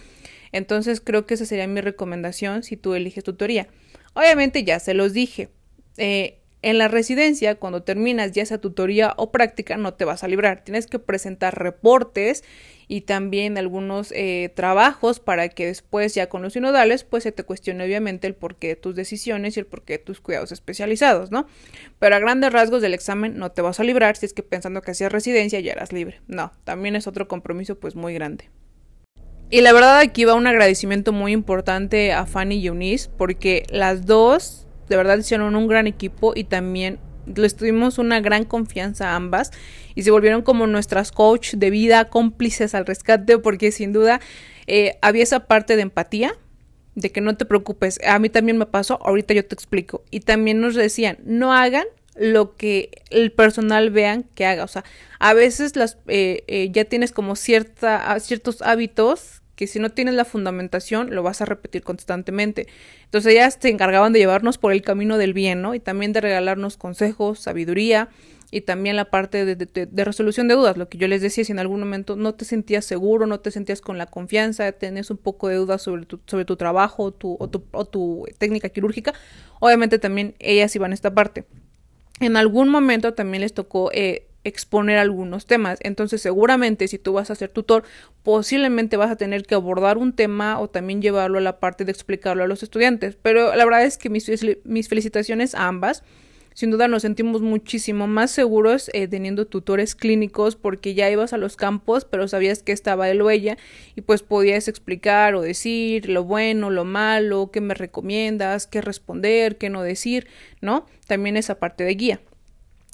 Entonces 0.52 1.00
creo 1.00 1.26
que 1.26 1.34
esa 1.34 1.44
sería 1.44 1.66
mi 1.66 1.80
recomendación 1.80 2.62
si 2.62 2.76
tú 2.76 2.94
eliges 2.94 3.24
tutoría. 3.24 3.68
Obviamente 4.18 4.64
ya 4.64 4.80
se 4.80 4.94
los 4.94 5.12
dije. 5.12 5.48
Eh, 5.96 6.40
en 6.60 6.76
la 6.76 6.88
residencia, 6.88 7.54
cuando 7.54 7.84
terminas 7.84 8.32
ya 8.32 8.42
esa 8.42 8.58
tutoría 8.58 9.14
o 9.16 9.30
práctica, 9.30 9.76
no 9.76 9.94
te 9.94 10.04
vas 10.04 10.24
a 10.24 10.28
librar. 10.28 10.64
Tienes 10.64 10.88
que 10.88 10.98
presentar 10.98 11.56
reportes 11.56 12.42
y 12.88 13.02
también 13.02 13.56
algunos 13.58 14.10
eh, 14.10 14.50
trabajos 14.56 15.20
para 15.20 15.48
que 15.48 15.66
después, 15.66 16.16
ya 16.16 16.28
con 16.28 16.42
los 16.42 16.54
sinodales, 16.54 17.04
pues 17.04 17.22
se 17.22 17.30
te 17.30 17.44
cuestione 17.44 17.84
obviamente 17.84 18.26
el 18.26 18.34
porqué 18.34 18.66
de 18.66 18.76
tus 18.76 18.96
decisiones 18.96 19.56
y 19.56 19.60
el 19.60 19.66
porqué 19.66 19.98
de 19.98 19.98
tus 20.00 20.20
cuidados 20.20 20.50
especializados, 20.50 21.30
¿no? 21.30 21.46
Pero 22.00 22.16
a 22.16 22.18
grandes 22.18 22.52
rasgos 22.52 22.82
del 22.82 22.94
examen 22.94 23.38
no 23.38 23.52
te 23.52 23.62
vas 23.62 23.78
a 23.78 23.84
librar 23.84 24.16
si 24.16 24.26
es 24.26 24.34
que 24.34 24.42
pensando 24.42 24.82
que 24.82 24.90
hacías 24.90 25.12
residencia 25.12 25.60
ya 25.60 25.70
eras 25.70 25.92
libre. 25.92 26.22
No, 26.26 26.50
también 26.64 26.96
es 26.96 27.06
otro 27.06 27.28
compromiso 27.28 27.78
pues 27.78 27.94
muy 27.94 28.14
grande. 28.14 28.50
Y 29.50 29.62
la 29.62 29.72
verdad 29.72 29.98
aquí 29.98 30.24
va 30.24 30.34
un 30.34 30.46
agradecimiento 30.46 31.12
muy 31.12 31.32
importante 31.32 32.12
a 32.12 32.26
Fanny 32.26 32.56
y 32.56 32.66
Eunice 32.66 33.08
porque 33.16 33.64
las 33.70 34.04
dos 34.04 34.66
de 34.88 34.96
verdad 34.96 35.18
hicieron 35.18 35.56
un 35.56 35.68
gran 35.68 35.86
equipo 35.86 36.32
y 36.34 36.44
también 36.44 36.98
les 37.34 37.56
tuvimos 37.56 37.98
una 37.98 38.20
gran 38.20 38.44
confianza 38.44 39.10
a 39.10 39.16
ambas 39.16 39.50
y 39.94 40.02
se 40.02 40.10
volvieron 40.10 40.42
como 40.42 40.66
nuestras 40.66 41.12
coach 41.12 41.54
de 41.54 41.70
vida, 41.70 42.08
cómplices 42.10 42.74
al 42.74 42.86
rescate 42.86 43.38
porque 43.38 43.72
sin 43.72 43.92
duda 43.92 44.20
eh, 44.66 44.98
había 45.00 45.22
esa 45.22 45.46
parte 45.46 45.76
de 45.76 45.82
empatía, 45.82 46.34
de 46.94 47.10
que 47.10 47.20
no 47.20 47.36
te 47.36 47.44
preocupes, 47.44 47.98
a 48.06 48.18
mí 48.18 48.28
también 48.28 48.58
me 48.58 48.66
pasó, 48.66 48.98
ahorita 49.02 49.32
yo 49.32 49.46
te 49.46 49.54
explico. 49.54 50.04
Y 50.10 50.20
también 50.20 50.60
nos 50.60 50.74
decían, 50.74 51.18
no 51.24 51.54
hagan 51.54 51.84
lo 52.18 52.56
que 52.56 53.02
el 53.10 53.32
personal 53.32 53.90
vean 53.90 54.24
que 54.34 54.46
haga. 54.46 54.64
O 54.64 54.68
sea, 54.68 54.84
a 55.18 55.34
veces 55.34 55.76
las 55.76 55.98
eh, 56.06 56.44
eh, 56.46 56.70
ya 56.72 56.84
tienes 56.84 57.12
como 57.12 57.36
cierta, 57.36 58.18
ciertos 58.20 58.62
hábitos 58.62 59.42
que 59.58 59.66
si 59.66 59.80
no 59.80 59.90
tienes 59.90 60.14
la 60.14 60.24
fundamentación 60.24 61.12
lo 61.12 61.24
vas 61.24 61.40
a 61.40 61.44
repetir 61.44 61.82
constantemente. 61.82 62.68
Entonces 63.04 63.32
ellas 63.32 63.58
se 63.60 63.70
encargaban 63.70 64.12
de 64.12 64.20
llevarnos 64.20 64.56
por 64.56 64.72
el 64.72 64.82
camino 64.82 65.18
del 65.18 65.34
bien, 65.34 65.62
¿no? 65.62 65.74
Y 65.74 65.80
también 65.80 66.12
de 66.12 66.20
regalarnos 66.20 66.76
consejos, 66.76 67.40
sabiduría 67.40 68.08
y 68.50 68.62
también 68.62 68.96
la 68.96 69.06
parte 69.06 69.44
de, 69.44 70.04
resolución 70.04 70.48
de 70.48 70.54
dudas, 70.54 70.76
lo 70.76 70.88
que 70.88 70.96
yo 70.96 71.06
les 71.06 71.20
decía, 71.20 71.44
si 71.44 71.52
en 71.52 71.58
algún 71.58 71.80
momento 71.80 72.16
no 72.16 72.34
te 72.34 72.44
sentías 72.44 72.84
seguro, 72.84 73.26
no 73.26 73.40
te 73.40 73.50
sentías 73.50 73.80
con 73.80 73.98
la 73.98 74.06
confianza, 74.06 74.70
tenías 74.72 75.10
un 75.10 75.18
poco 75.18 75.48
de 75.48 75.56
dudas 75.56 75.82
sobre 75.82 76.06
tu, 76.06 76.20
sobre 76.26 76.44
tu 76.44 76.56
trabajo 76.56 77.12
tu, 77.12 77.36
o 77.38 77.50
tu, 77.50 77.64
o 77.72 77.84
tu 77.84 78.26
técnica 78.38 78.70
quirúrgica, 78.70 79.12
obviamente 79.60 79.98
también 79.98 80.34
ellas 80.38 80.74
iban 80.76 80.92
a 80.92 80.94
esta 80.94 81.12
parte. 81.12 81.44
En 82.20 82.36
algún 82.36 82.68
momento 82.68 83.14
también 83.14 83.42
les 83.42 83.54
tocó 83.54 83.90
eh, 83.92 84.26
exponer 84.44 84.98
algunos 84.98 85.46
temas. 85.46 85.78
Entonces, 85.82 86.20
seguramente 86.22 86.88
si 86.88 86.98
tú 86.98 87.12
vas 87.12 87.30
a 87.30 87.34
ser 87.34 87.50
tutor, 87.50 87.84
posiblemente 88.22 88.96
vas 88.96 89.10
a 89.10 89.16
tener 89.16 89.44
que 89.44 89.54
abordar 89.54 89.98
un 89.98 90.12
tema 90.12 90.58
o 90.58 90.68
también 90.68 91.02
llevarlo 91.02 91.38
a 91.38 91.42
la 91.42 91.60
parte 91.60 91.84
de 91.84 91.92
explicarlo 91.92 92.44
a 92.44 92.46
los 92.46 92.62
estudiantes. 92.62 93.16
Pero 93.20 93.54
la 93.54 93.64
verdad 93.64 93.84
es 93.84 93.98
que 93.98 94.10
mis, 94.10 94.30
mis 94.64 94.88
felicitaciones 94.88 95.54
a 95.54 95.66
ambas. 95.66 96.02
Sin 96.54 96.70
duda 96.70 96.88
nos 96.88 97.02
sentimos 97.02 97.40
muchísimo 97.40 98.06
más 98.06 98.30
seguros 98.30 98.90
eh, 98.92 99.06
teniendo 99.06 99.46
tutores 99.46 99.94
clínicos 99.94 100.56
porque 100.56 100.94
ya 100.94 101.10
ibas 101.10 101.32
a 101.32 101.38
los 101.38 101.56
campos, 101.56 102.04
pero 102.04 102.26
sabías 102.28 102.62
que 102.62 102.72
estaba 102.72 103.08
el 103.08 103.20
o 103.22 103.30
ella 103.30 103.56
y 103.94 104.00
pues 104.00 104.22
podías 104.22 104.68
explicar 104.68 105.34
o 105.34 105.40
decir 105.40 106.08
lo 106.08 106.24
bueno, 106.24 106.70
lo 106.70 106.84
malo, 106.84 107.50
qué 107.52 107.60
me 107.60 107.74
recomiendas, 107.74 108.66
qué 108.66 108.80
responder, 108.80 109.56
qué 109.56 109.70
no 109.70 109.82
decir, 109.82 110.26
¿no? 110.60 110.86
También 111.06 111.36
esa 111.36 111.58
parte 111.58 111.84
de 111.84 111.94
guía. 111.94 112.20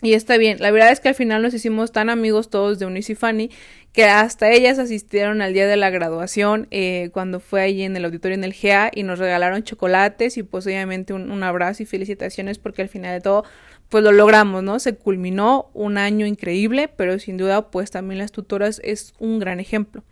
Y 0.05 0.13
está 0.13 0.37
bien, 0.37 0.59
la 0.61 0.71
verdad 0.71 0.93
es 0.93 1.01
que 1.01 1.09
al 1.09 1.15
final 1.15 1.41
nos 1.41 1.55
hicimos 1.55 1.91
tan 1.91 2.11
amigos 2.11 2.51
todos 2.51 2.79
de 2.79 2.85
Unis 2.85 3.09
y 3.09 3.15
Fanny 3.15 3.51
que 3.95 4.05
hasta 4.05 4.51
ellas 4.51 4.79
asistieron 4.79 5.41
al 5.41 5.55
día 5.55 5.67
de 5.67 5.79
la 5.79 5.89
graduación 5.89 6.69
eh, 6.71 7.09
cuando 7.15 7.41
fue 7.41 7.63
allí 7.63 7.85
en 7.85 7.97
el 7.97 8.05
auditorio 8.05 8.35
en 8.35 8.45
el 8.45 8.53
GA 8.53 8.91
y 8.95 9.03
nos 9.03 9.19
regalaron 9.19 9.63
chocolates 9.63 10.37
y 10.37 10.43
pues 10.43 10.67
obviamente 10.67 11.15
un, 11.15 11.31
un, 11.31 11.43
abrazo 11.43 11.85
y 11.85 11.87
felicitaciones 11.87 12.59
porque 12.59 12.83
al 12.83 12.91
final 12.91 13.15
de 13.15 13.23
todo 13.23 13.45
pues 13.89 14.05
lo 14.05 14.13
logramos, 14.13 14.63
¿no? 14.63 14.79
Se 14.79 14.95
culminó 14.95 15.71
un 15.73 15.97
año 15.97 16.27
increíble, 16.27 16.89
pero 16.89 17.19
sin 17.19 17.39
duda 17.39 17.71
pues 17.71 17.91
también 17.91 18.19
las 18.19 18.31
tutoras 18.31 18.83
es 18.85 19.15
un 19.19 19.39
gran 19.39 19.59
ejemplo. 19.59 20.05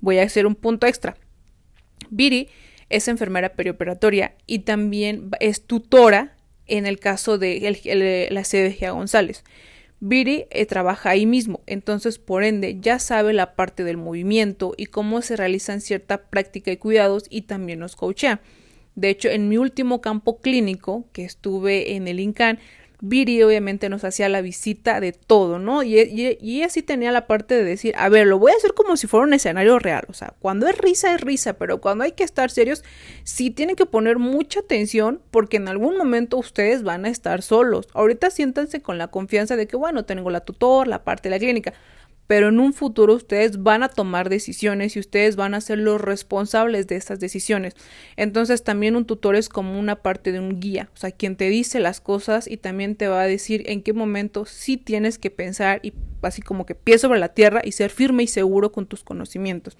Voy 0.00 0.20
a 0.20 0.22
hacer 0.22 0.46
un 0.46 0.54
punto 0.54 0.86
extra. 0.86 1.18
Viri 2.08 2.48
es 2.88 3.08
enfermera 3.08 3.50
perioperatoria 3.50 4.36
y 4.46 4.60
también 4.60 5.28
es 5.38 5.66
tutora 5.66 6.37
en 6.68 6.86
el 6.86 6.98
caso 6.98 7.38
de 7.38 8.28
la 8.30 8.44
sede 8.44 8.76
de 8.78 8.90
González. 8.90 9.44
Viri 10.00 10.46
eh, 10.50 10.64
trabaja 10.64 11.10
ahí 11.10 11.26
mismo, 11.26 11.60
entonces 11.66 12.18
por 12.18 12.44
ende 12.44 12.78
ya 12.80 13.00
sabe 13.00 13.32
la 13.32 13.56
parte 13.56 13.82
del 13.82 13.96
movimiento 13.96 14.74
y 14.76 14.86
cómo 14.86 15.22
se 15.22 15.34
realizan 15.34 15.80
cierta 15.80 16.18
práctica 16.28 16.70
y 16.70 16.76
cuidados 16.76 17.24
y 17.30 17.42
también 17.42 17.80
nos 17.80 17.96
coachea. 17.96 18.40
De 18.94 19.10
hecho, 19.10 19.28
en 19.28 19.48
mi 19.48 19.58
último 19.58 20.00
campo 20.00 20.38
clínico 20.38 21.06
que 21.12 21.24
estuve 21.24 21.96
en 21.96 22.06
el 22.06 22.20
INCAN, 22.20 22.60
Viri 23.00 23.42
obviamente 23.42 23.88
nos 23.88 24.02
hacía 24.04 24.28
la 24.28 24.40
visita 24.40 25.00
de 25.00 25.12
todo, 25.12 25.58
¿no? 25.58 25.84
Y, 25.84 26.00
y, 26.00 26.36
y, 26.40 26.58
ella 26.58 26.68
sí 26.68 26.82
tenía 26.82 27.12
la 27.12 27.26
parte 27.28 27.54
de 27.54 27.62
decir, 27.62 27.94
a 27.96 28.08
ver, 28.08 28.26
lo 28.26 28.38
voy 28.38 28.50
a 28.50 28.56
hacer 28.56 28.74
como 28.74 28.96
si 28.96 29.06
fuera 29.06 29.24
un 29.24 29.34
escenario 29.34 29.78
real, 29.78 30.04
o 30.08 30.14
sea, 30.14 30.34
cuando 30.40 30.66
es 30.66 30.76
risa 30.76 31.14
es 31.14 31.20
risa, 31.20 31.54
pero 31.54 31.80
cuando 31.80 32.04
hay 32.04 32.12
que 32.12 32.24
estar 32.24 32.50
serios, 32.50 32.82
sí 33.22 33.50
tienen 33.50 33.76
que 33.76 33.86
poner 33.86 34.18
mucha 34.18 34.60
atención 34.60 35.20
porque 35.30 35.58
en 35.58 35.68
algún 35.68 35.96
momento 35.96 36.38
ustedes 36.38 36.82
van 36.82 37.04
a 37.04 37.08
estar 37.08 37.42
solos. 37.42 37.88
Ahorita 37.94 38.30
siéntanse 38.30 38.82
con 38.82 38.98
la 38.98 39.08
confianza 39.08 39.56
de 39.56 39.68
que, 39.68 39.76
bueno, 39.76 40.04
tengo 40.04 40.30
la 40.30 40.40
tutor, 40.40 40.88
la 40.88 41.04
parte 41.04 41.28
de 41.28 41.36
la 41.36 41.38
clínica, 41.38 41.74
pero 42.28 42.50
en 42.50 42.60
un 42.60 42.74
futuro 42.74 43.14
ustedes 43.14 43.62
van 43.62 43.82
a 43.82 43.88
tomar 43.88 44.28
decisiones 44.28 44.94
y 44.94 45.00
ustedes 45.00 45.34
van 45.34 45.54
a 45.54 45.60
ser 45.60 45.78
los 45.78 46.00
responsables 46.00 46.86
de 46.86 46.94
estas 46.94 47.18
decisiones. 47.18 47.74
Entonces 48.16 48.62
también 48.62 48.94
un 48.94 49.06
tutor 49.06 49.34
es 49.34 49.48
como 49.48 49.80
una 49.80 49.96
parte 49.96 50.30
de 50.30 50.38
un 50.38 50.60
guía, 50.60 50.90
o 50.94 50.96
sea, 50.96 51.10
quien 51.10 51.36
te 51.36 51.48
dice 51.48 51.80
las 51.80 52.00
cosas 52.00 52.46
y 52.46 52.58
también 52.58 52.96
te 52.96 53.08
va 53.08 53.22
a 53.22 53.26
decir 53.26 53.64
en 53.66 53.82
qué 53.82 53.94
momento 53.94 54.44
sí 54.44 54.76
tienes 54.76 55.18
que 55.18 55.30
pensar 55.30 55.80
y 55.82 55.94
así 56.20 56.42
como 56.42 56.66
que 56.66 56.74
pie 56.74 56.98
sobre 56.98 57.18
la 57.18 57.30
tierra 57.30 57.62
y 57.64 57.72
ser 57.72 57.90
firme 57.90 58.24
y 58.24 58.28
seguro 58.28 58.72
con 58.72 58.86
tus 58.86 59.02
conocimientos. 59.02 59.78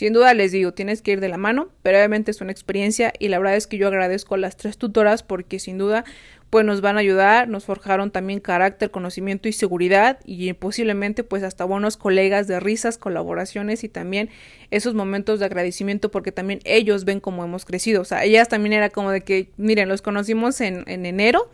Sin 0.00 0.14
duda 0.14 0.32
les 0.32 0.50
digo, 0.50 0.72
tienes 0.72 1.02
que 1.02 1.12
ir 1.12 1.20
de 1.20 1.28
la 1.28 1.36
mano, 1.36 1.68
pero 1.82 1.98
obviamente 1.98 2.30
es 2.30 2.40
una 2.40 2.52
experiencia 2.52 3.12
y 3.18 3.28
la 3.28 3.38
verdad 3.38 3.56
es 3.56 3.66
que 3.66 3.76
yo 3.76 3.86
agradezco 3.86 4.34
a 4.34 4.38
las 4.38 4.56
tres 4.56 4.78
tutoras 4.78 5.22
porque 5.22 5.58
sin 5.58 5.76
duda 5.76 6.06
pues 6.48 6.64
nos 6.64 6.80
van 6.80 6.96
a 6.96 7.00
ayudar, 7.00 7.48
nos 7.50 7.66
forjaron 7.66 8.10
también 8.10 8.40
carácter, 8.40 8.90
conocimiento 8.90 9.46
y 9.46 9.52
seguridad 9.52 10.18
y 10.24 10.50
posiblemente 10.54 11.22
pues 11.22 11.42
hasta 11.42 11.66
buenos 11.66 11.98
colegas 11.98 12.46
de 12.46 12.60
risas, 12.60 12.96
colaboraciones 12.96 13.84
y 13.84 13.90
también 13.90 14.30
esos 14.70 14.94
momentos 14.94 15.38
de 15.38 15.44
agradecimiento 15.44 16.10
porque 16.10 16.32
también 16.32 16.60
ellos 16.64 17.04
ven 17.04 17.20
cómo 17.20 17.44
hemos 17.44 17.66
crecido, 17.66 18.00
o 18.00 18.06
sea, 18.06 18.24
ellas 18.24 18.48
también 18.48 18.72
era 18.72 18.88
como 18.88 19.10
de 19.10 19.20
que, 19.20 19.50
miren, 19.58 19.90
los 19.90 20.00
conocimos 20.00 20.62
en, 20.62 20.84
en 20.86 21.04
enero, 21.04 21.50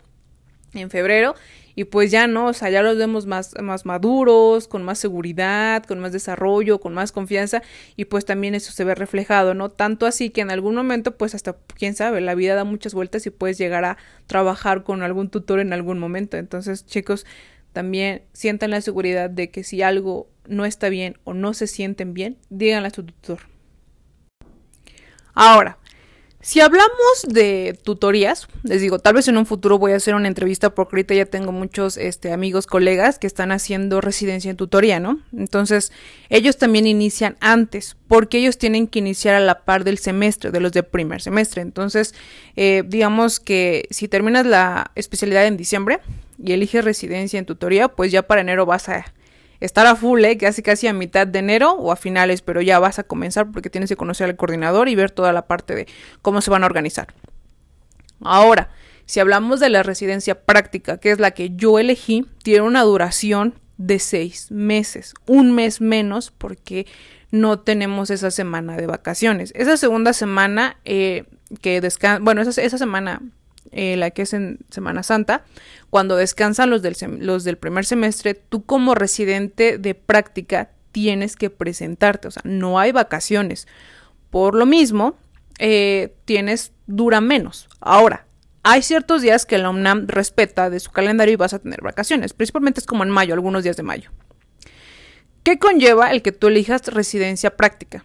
en 0.73 0.89
febrero 0.89 1.35
y 1.77 1.83
pues 1.83 2.09
ya 2.09 2.25
no, 2.25 2.47
o 2.47 2.53
sea, 2.53 2.71
ya 2.71 2.81
los 2.81 2.97
vemos 2.97 3.27
más, 3.27 3.53
más 3.61 3.85
maduros, 3.85 4.67
con 4.67 4.81
más 4.81 4.97
seguridad, 4.97 5.83
con 5.83 5.99
más 5.99 6.11
desarrollo, 6.11 6.79
con 6.79 6.95
más 6.95 7.11
confianza 7.11 7.61
y 7.95 8.05
pues 8.05 8.25
también 8.25 8.55
eso 8.55 8.71
se 8.71 8.83
ve 8.83 8.95
reflejado, 8.95 9.53
¿no? 9.53 9.69
Tanto 9.69 10.07
así 10.07 10.31
que 10.31 10.41
en 10.41 10.49
algún 10.49 10.73
momento 10.73 11.17
pues 11.17 11.35
hasta, 11.35 11.55
quién 11.77 11.93
sabe, 11.93 12.19
la 12.19 12.33
vida 12.33 12.55
da 12.55 12.63
muchas 12.63 12.95
vueltas 12.95 13.27
y 13.27 13.29
puedes 13.29 13.59
llegar 13.59 13.85
a 13.85 13.97
trabajar 14.25 14.83
con 14.83 15.03
algún 15.03 15.29
tutor 15.29 15.59
en 15.59 15.71
algún 15.71 15.99
momento. 15.99 16.37
Entonces, 16.37 16.83
chicos, 16.87 17.27
también 17.73 18.23
sientan 18.33 18.71
la 18.71 18.81
seguridad 18.81 19.29
de 19.29 19.51
que 19.51 19.63
si 19.63 19.83
algo 19.83 20.27
no 20.47 20.65
está 20.65 20.89
bien 20.89 21.19
o 21.25 21.35
no 21.35 21.53
se 21.53 21.67
sienten 21.67 22.15
bien, 22.15 22.37
díganle 22.49 22.87
a 22.87 22.91
su 22.91 23.03
tutor. 23.03 23.41
Ahora, 25.35 25.77
si 26.47 26.61
hablamos 26.61 27.25
de 27.27 27.77
tutorías, 27.83 28.47
les 28.63 28.79
digo, 28.79 28.99
tal 28.99 29.15
vez 29.15 29.27
en 29.27 29.35
un 29.35 29.45
futuro 29.45 29.79
voy 29.79 29.91
a 29.91 29.97
hacer 29.97 30.15
una 30.15 30.29
entrevista 30.29 30.73
porque 30.73 30.95
ahorita 30.95 31.13
ya 31.13 31.25
tengo 31.25 31.51
muchos 31.51 31.97
este, 31.97 32.31
amigos, 32.31 32.67
colegas 32.67 33.19
que 33.19 33.27
están 33.27 33.51
haciendo 33.51 33.99
residencia 33.99 34.49
en 34.49 34.55
tutoría, 34.55 35.01
¿no? 35.01 35.19
Entonces, 35.35 35.91
ellos 36.29 36.55
también 36.57 36.87
inician 36.87 37.35
antes, 37.41 37.97
porque 38.07 38.37
ellos 38.37 38.57
tienen 38.57 38.87
que 38.87 38.99
iniciar 38.99 39.35
a 39.35 39.41
la 39.41 39.65
par 39.65 39.83
del 39.83 39.97
semestre, 39.97 40.49
de 40.51 40.61
los 40.61 40.71
de 40.71 40.83
primer 40.83 41.21
semestre. 41.21 41.61
Entonces, 41.61 42.15
eh, 42.55 42.83
digamos 42.87 43.41
que 43.41 43.85
si 43.91 44.07
terminas 44.07 44.45
la 44.45 44.91
especialidad 44.95 45.47
en 45.47 45.57
diciembre 45.57 45.99
y 46.41 46.53
eliges 46.53 46.85
residencia 46.85 47.39
en 47.39 47.45
tutoría, 47.45 47.89
pues 47.89 48.09
ya 48.09 48.21
para 48.21 48.39
enero 48.39 48.65
vas 48.65 48.87
a 48.87 49.03
estar 49.59 49.85
a 49.87 49.95
full, 49.95 50.23
¿eh? 50.25 50.37
casi 50.37 50.61
casi 50.61 50.87
a 50.87 50.93
mitad 50.93 51.27
de 51.27 51.39
enero 51.39 51.71
o 51.73 51.91
a 51.91 51.95
finales, 51.95 52.41
pero 52.41 52.61
ya 52.61 52.79
vas 52.79 52.99
a 52.99 53.03
comenzar 53.03 53.51
porque 53.51 53.69
tienes 53.69 53.89
que 53.89 53.95
conocer 53.95 54.29
al 54.29 54.35
coordinador 54.35 54.89
y 54.89 54.95
ver 54.95 55.11
toda 55.11 55.33
la 55.33 55.47
parte 55.47 55.75
de 55.75 55.87
cómo 56.21 56.41
se 56.41 56.51
van 56.51 56.63
a 56.63 56.67
organizar. 56.67 57.13
Ahora, 58.21 58.69
si 59.05 59.19
hablamos 59.19 59.59
de 59.59 59.69
la 59.69 59.83
residencia 59.83 60.41
práctica, 60.43 60.97
que 60.97 61.11
es 61.11 61.19
la 61.19 61.31
que 61.31 61.51
yo 61.55 61.79
elegí, 61.79 62.25
tiene 62.43 62.61
una 62.61 62.83
duración 62.83 63.55
de 63.77 63.99
seis 63.99 64.51
meses, 64.51 65.13
un 65.25 65.53
mes 65.53 65.81
menos 65.81 66.31
porque 66.31 66.87
no 67.31 67.59
tenemos 67.59 68.09
esa 68.09 68.31
semana 68.31 68.75
de 68.75 68.87
vacaciones. 68.87 69.53
Esa 69.55 69.77
segunda 69.77 70.13
semana 70.13 70.77
eh, 70.85 71.25
que 71.61 71.81
descansa, 71.81 72.23
bueno, 72.23 72.41
esa, 72.41 72.61
esa 72.61 72.77
semana 72.77 73.21
eh, 73.71 73.95
la 73.97 74.11
que 74.11 74.23
es 74.23 74.33
en 74.33 74.59
Semana 74.69 75.03
Santa, 75.03 75.43
cuando 75.89 76.15
descansan 76.15 76.69
los 76.69 76.81
del, 76.81 76.95
los 77.19 77.43
del 77.43 77.57
primer 77.57 77.85
semestre, 77.85 78.33
tú 78.33 78.65
como 78.65 78.95
residente 78.95 79.77
de 79.77 79.95
práctica 79.95 80.71
tienes 80.91 81.35
que 81.35 81.49
presentarte, 81.49 82.27
o 82.27 82.31
sea, 82.31 82.41
no 82.45 82.79
hay 82.79 82.91
vacaciones. 82.91 83.67
Por 84.29 84.55
lo 84.55 84.65
mismo, 84.65 85.15
eh, 85.59 86.15
tienes, 86.25 86.71
dura 86.87 87.21
menos. 87.21 87.69
Ahora, 87.79 88.25
hay 88.63 88.81
ciertos 88.81 89.21
días 89.21 89.45
que 89.45 89.57
la 89.57 89.69
UNAM 89.69 90.07
respeta 90.07 90.69
de 90.69 90.79
su 90.79 90.91
calendario 90.91 91.33
y 91.33 91.37
vas 91.37 91.53
a 91.53 91.59
tener 91.59 91.81
vacaciones, 91.81 92.33
principalmente 92.33 92.79
es 92.79 92.85
como 92.85 93.03
en 93.03 93.09
mayo, 93.09 93.33
algunos 93.33 93.63
días 93.63 93.77
de 93.77 93.83
mayo. 93.83 94.11
¿Qué 95.43 95.59
conlleva 95.59 96.11
el 96.11 96.21
que 96.21 96.33
tú 96.33 96.47
elijas 96.47 96.87
residencia 96.87 97.55
práctica? 97.55 98.03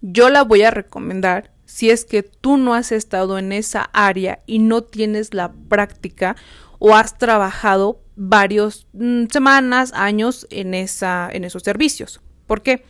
Yo 0.00 0.30
la 0.30 0.44
voy 0.44 0.62
a 0.62 0.70
recomendar 0.70 1.50
si 1.68 1.90
es 1.90 2.06
que 2.06 2.22
tú 2.22 2.56
no 2.56 2.74
has 2.74 2.92
estado 2.92 3.38
en 3.38 3.52
esa 3.52 3.90
área 3.92 4.40
y 4.46 4.58
no 4.58 4.82
tienes 4.82 5.34
la 5.34 5.52
práctica 5.52 6.34
o 6.78 6.94
has 6.94 7.18
trabajado 7.18 8.00
varios 8.16 8.86
mm, 8.94 9.26
semanas, 9.26 9.92
años 9.94 10.46
en 10.50 10.72
esa 10.72 11.28
en 11.30 11.44
esos 11.44 11.62
servicios. 11.62 12.22
¿Por 12.46 12.62
qué? 12.62 12.84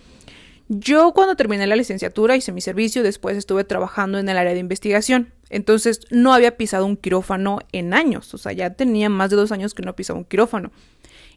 Yo 0.69 1.13
cuando 1.13 1.35
terminé 1.35 1.67
la 1.67 1.75
licenciatura 1.75 2.37
hice 2.37 2.53
mi 2.53 2.61
servicio, 2.61 3.03
después 3.03 3.37
estuve 3.37 3.65
trabajando 3.65 4.19
en 4.21 4.29
el 4.29 4.39
área 4.39 4.55
de 4.55 4.61
investigación. 4.61 5.33
Entonces 5.51 6.01
no 6.11 6.33
había 6.33 6.57
pisado 6.57 6.87
un 6.87 6.97
quirófano 6.97 7.59
en 7.73 7.95
años, 7.95 8.33
o 8.33 8.39
sea, 8.39 8.53
ya 8.53 8.75
tenía 8.75 9.09
más 9.09 9.31
de 9.31 9.37
dos 9.37 9.51
años 9.51 9.75
que 9.75 9.83
no 9.83 9.97
pisaba 9.97 10.21
un 10.21 10.25
quirófano. 10.25 10.71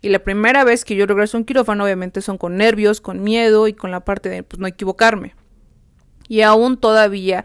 Y 0.02 0.10
la 0.10 0.20
primera 0.20 0.64
vez 0.64 0.86
que 0.86 0.96
yo 0.96 1.08
regreso 1.08 1.38
a 1.38 1.40
un 1.40 1.46
quirófano, 1.46 1.86
obviamente 1.86 2.22
son 2.22 2.38
con 2.38 2.58
nervios, 2.58 3.02
con 3.02 3.24
miedo 3.24 3.68
y 3.68 3.74
con 3.74 3.90
la 3.90 4.02
parte 4.02 4.30
de 4.30 4.44
pues 4.44 4.60
no 4.60 4.68
equivocarme 4.68 5.34
y 6.32 6.44
aún 6.44 6.78
todavía 6.78 7.44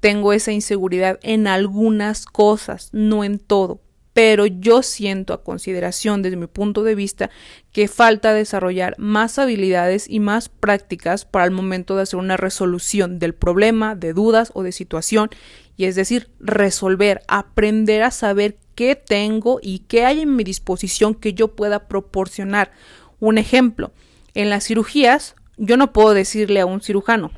tengo 0.00 0.32
esa 0.32 0.50
inseguridad 0.50 1.20
en 1.22 1.46
algunas 1.46 2.26
cosas, 2.26 2.88
no 2.90 3.22
en 3.22 3.38
todo. 3.38 3.80
Pero 4.14 4.46
yo 4.46 4.82
siento 4.82 5.32
a 5.32 5.44
consideración 5.44 6.22
desde 6.22 6.36
mi 6.36 6.48
punto 6.48 6.82
de 6.82 6.96
vista 6.96 7.30
que 7.70 7.86
falta 7.86 8.34
desarrollar 8.34 8.96
más 8.98 9.38
habilidades 9.38 10.10
y 10.10 10.18
más 10.18 10.48
prácticas 10.48 11.24
para 11.24 11.44
el 11.44 11.52
momento 11.52 11.94
de 11.94 12.02
hacer 12.02 12.18
una 12.18 12.36
resolución 12.36 13.20
del 13.20 13.32
problema, 13.32 13.94
de 13.94 14.12
dudas 14.12 14.50
o 14.54 14.64
de 14.64 14.72
situación. 14.72 15.30
Y 15.76 15.84
es 15.84 15.94
decir, 15.94 16.28
resolver, 16.40 17.22
aprender 17.28 18.02
a 18.02 18.10
saber 18.10 18.56
qué 18.74 18.96
tengo 18.96 19.60
y 19.62 19.84
qué 19.86 20.04
hay 20.04 20.22
en 20.22 20.34
mi 20.34 20.42
disposición 20.42 21.14
que 21.14 21.32
yo 21.32 21.54
pueda 21.54 21.86
proporcionar. 21.86 22.72
Un 23.20 23.38
ejemplo, 23.38 23.92
en 24.34 24.50
las 24.50 24.64
cirugías 24.64 25.36
yo 25.58 25.76
no 25.76 25.92
puedo 25.92 26.12
decirle 26.12 26.58
a 26.58 26.66
un 26.66 26.80
cirujano, 26.80 27.30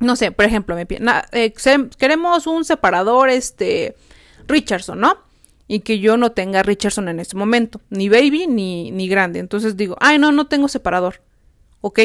no 0.00 0.16
sé, 0.16 0.32
por 0.32 0.44
ejemplo, 0.44 0.74
me 0.74 0.86
eh, 1.32 1.54
queremos 1.98 2.46
un 2.46 2.64
separador, 2.64 3.30
este, 3.30 3.94
Richardson, 4.48 5.00
¿no? 5.00 5.30
y 5.72 5.80
que 5.80 6.00
yo 6.00 6.16
no 6.16 6.32
tenga 6.32 6.64
Richardson 6.64 7.08
en 7.08 7.20
este 7.20 7.36
momento, 7.36 7.80
ni 7.90 8.08
baby 8.08 8.48
ni, 8.48 8.90
ni 8.90 9.06
grande. 9.06 9.38
Entonces 9.38 9.76
digo, 9.76 9.96
ay, 10.00 10.18
no, 10.18 10.32
no 10.32 10.48
tengo 10.48 10.66
separador. 10.66 11.22
Ok, 11.80 12.00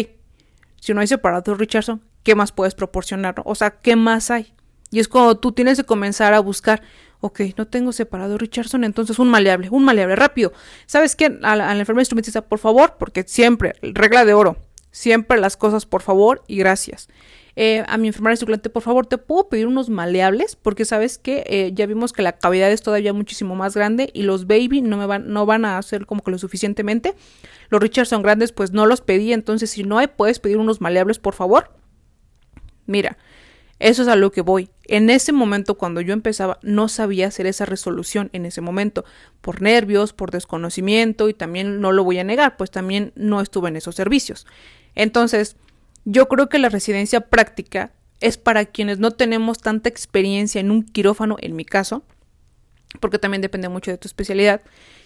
si 0.79 0.93
no 0.93 1.01
hay 1.01 1.07
separador 1.07 1.57
Richardson, 1.57 1.99
¿qué 2.21 2.35
más 2.35 2.51
puedes 2.51 2.75
proporcionar? 2.75 3.41
O 3.43 3.55
sea, 3.55 3.71
¿qué 3.71 3.95
más 3.95 4.29
hay? 4.29 4.53
Y 4.91 4.99
es 4.99 5.07
cuando 5.07 5.39
tú 5.39 5.51
tienes 5.51 5.79
que 5.79 5.83
comenzar 5.83 6.35
a 6.35 6.41
buscar, 6.41 6.83
ok, 7.21 7.41
no 7.57 7.65
tengo 7.65 7.91
separador 7.91 8.39
Richardson, 8.39 8.83
entonces 8.83 9.17
un 9.17 9.29
maleable, 9.29 9.67
un 9.71 9.83
maleable, 9.83 10.15
rápido. 10.15 10.53
¿Sabes 10.85 11.15
qué? 11.15 11.39
A 11.41 11.55
la, 11.55 11.71
a 11.71 11.73
la 11.73 11.79
enfermera 11.79 12.03
instrumentista, 12.03 12.43
por 12.43 12.59
favor, 12.59 12.97
porque 12.99 13.23
siempre, 13.23 13.73
regla 13.81 14.25
de 14.25 14.35
oro, 14.35 14.57
siempre 14.91 15.39
las 15.39 15.57
cosas 15.57 15.87
por 15.87 16.03
favor 16.03 16.43
y 16.45 16.57
gracias. 16.57 17.07
Eh, 17.57 17.83
a 17.87 17.97
mi 17.97 18.07
enfermera 18.07 18.35
suculente, 18.35 18.69
por 18.69 18.83
favor, 18.83 19.05
te 19.05 19.17
puedo 19.17 19.47
pedir 19.47 19.67
unos 19.67 19.89
maleables, 19.89 20.57
porque 20.57 20.83
sabes 20.83 21.17
que 21.17 21.43
eh, 21.47 21.71
ya 21.73 21.85
vimos 21.85 22.11
que 22.11 22.21
la 22.21 22.33
cavidad 22.33 22.69
es 22.69 22.81
todavía 22.81 23.13
muchísimo 23.13 23.55
más 23.55 23.75
grande 23.75 24.09
y 24.13 24.23
los 24.23 24.45
baby 24.45 24.81
no 24.81 24.97
me 24.97 25.05
van, 25.05 25.31
no 25.31 25.45
van 25.45 25.63
a 25.63 25.77
hacer 25.77 26.05
como 26.05 26.21
que 26.21 26.31
lo 26.31 26.37
suficientemente. 26.37 27.15
Los 27.69 27.81
Richards 27.81 28.09
son 28.09 28.23
grandes, 28.23 28.51
pues 28.51 28.71
no 28.71 28.85
los 28.85 29.01
pedí, 29.01 29.31
entonces 29.31 29.69
si 29.69 29.83
no 29.83 29.97
hay, 29.97 30.07
puedes 30.07 30.39
pedir 30.39 30.57
unos 30.57 30.81
maleables, 30.81 31.17
por 31.17 31.33
favor. 31.33 31.71
Mira, 32.87 33.17
eso 33.79 34.03
es 34.03 34.07
a 34.07 34.15
lo 34.15 34.31
que 34.31 34.41
voy. 34.41 34.69
En 34.85 35.09
ese 35.09 35.31
momento, 35.31 35.75
cuando 35.75 36.01
yo 36.01 36.13
empezaba, 36.13 36.59
no 36.61 36.87
sabía 36.87 37.27
hacer 37.27 37.45
esa 37.45 37.65
resolución 37.65 38.29
en 38.33 38.45
ese 38.45 38.61
momento, 38.61 39.05
por 39.41 39.61
nervios, 39.61 40.13
por 40.13 40.31
desconocimiento, 40.31 41.29
y 41.29 41.33
también 41.33 41.81
no 41.81 41.91
lo 41.91 42.03
voy 42.03 42.19
a 42.19 42.23
negar, 42.23 42.57
pues 42.57 42.69
también 42.69 43.11
no 43.15 43.41
estuve 43.41 43.69
en 43.69 43.77
esos 43.77 43.95
servicios. 43.95 44.45
Entonces, 44.93 45.57
yo 46.05 46.27
creo 46.27 46.47
que 46.49 46.59
la 46.59 46.69
residencia 46.69 47.21
práctica 47.21 47.91
es 48.21 48.37
para 48.37 48.65
quienes 48.65 48.99
no 48.99 49.11
tenemos 49.11 49.59
tanta 49.59 49.89
experiencia 49.89 50.61
en 50.61 50.71
un 50.71 50.83
quirófano, 50.83 51.35
en 51.39 51.55
mi 51.55 51.65
caso, 51.65 52.03
porque 53.01 53.19
también 53.19 53.41
depende 53.41 53.67
mucho 53.67 53.91
de 53.91 53.97
tu 53.97 54.07
especialidad, 54.07 54.61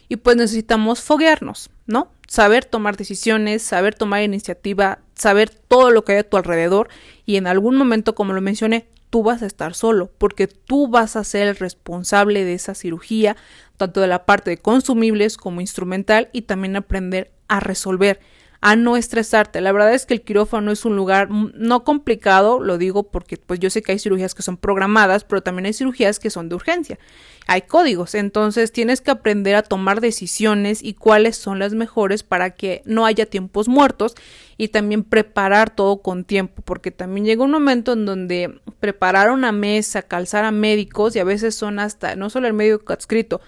y 0.09 0.17
pues 0.17 0.37
necesitamos 0.37 1.01
foguearnos, 1.01 1.69
¿no? 1.85 2.11
Saber 2.27 2.65
tomar 2.65 2.97
decisiones, 2.97 3.61
saber 3.61 3.95
tomar 3.95 4.23
iniciativa, 4.23 4.99
saber 5.15 5.49
todo 5.49 5.91
lo 5.91 6.03
que 6.03 6.13
hay 6.13 6.17
a 6.19 6.29
tu 6.29 6.37
alrededor 6.37 6.89
y 7.25 7.37
en 7.37 7.47
algún 7.47 7.75
momento, 7.75 8.15
como 8.15 8.33
lo 8.33 8.41
mencioné, 8.41 8.87
tú 9.09 9.23
vas 9.23 9.41
a 9.41 9.45
estar 9.45 9.75
solo, 9.75 10.11
porque 10.17 10.47
tú 10.47 10.87
vas 10.87 11.15
a 11.15 11.23
ser 11.23 11.47
el 11.47 11.55
responsable 11.55 12.43
de 12.43 12.53
esa 12.53 12.73
cirugía, 12.75 13.37
tanto 13.77 14.01
de 14.01 14.07
la 14.07 14.25
parte 14.25 14.51
de 14.51 14.57
consumibles 14.57 15.37
como 15.37 15.61
instrumental 15.61 16.29
y 16.31 16.43
también 16.43 16.75
aprender 16.75 17.31
a 17.47 17.59
resolver 17.59 18.19
a 18.61 18.75
no 18.75 18.97
estresarte. 18.97 19.61
La 19.61 19.71
verdad 19.71 19.93
es 19.93 20.05
que 20.05 20.13
el 20.13 20.21
quirófano 20.21 20.71
es 20.71 20.83
un 20.83 20.95
lugar 20.95 21.29
no 21.31 21.83
complicado, 21.83 22.59
lo 22.59 22.77
digo 22.77 23.03
porque 23.03 23.37
pues 23.37 23.59
yo 23.59 23.69
sé 23.69 23.81
que 23.81 23.93
hay 23.93 23.99
cirugías 23.99 24.35
que 24.35 24.41
son 24.41 24.57
programadas, 24.57 25.23
pero 25.23 25.41
también 25.41 25.65
hay 25.65 25.73
cirugías 25.73 26.19
que 26.19 26.29
son 26.29 26.49
de 26.49 26.55
urgencia. 26.55 26.99
Hay 27.47 27.63
códigos, 27.63 28.15
entonces 28.15 28.71
tienes 28.71 29.01
que 29.01 29.11
aprender 29.11 29.55
a 29.55 29.63
tomar 29.63 30.01
decisiones 30.01 30.83
y 30.83 30.93
cuáles 30.93 31.37
son 31.37 31.57
las 31.57 31.73
mejores 31.73 32.21
para 32.21 32.51
que 32.51 32.83
no 32.85 33.05
haya 33.05 33.25
tiempos 33.25 33.67
muertos 33.67 34.15
y 34.57 34.67
también 34.67 35.03
preparar 35.03 35.73
todo 35.73 36.01
con 36.01 36.25
tiempo, 36.25 36.61
porque 36.63 36.91
también 36.91 37.25
llega 37.25 37.43
un 37.43 37.51
momento 37.51 37.93
en 37.93 38.05
donde 38.05 38.59
preparar 38.79 39.31
una 39.31 39.51
mesa, 39.51 40.01
calzar 40.01 40.43
a 40.43 40.51
médicos 40.51 41.15
y 41.15 41.19
a 41.19 41.23
veces 41.23 41.55
son 41.55 41.79
hasta 41.79 42.15
no 42.15 42.29
solo 42.29 42.47
el 42.47 42.53
médico 42.53 42.93
adscrito, 42.93 43.41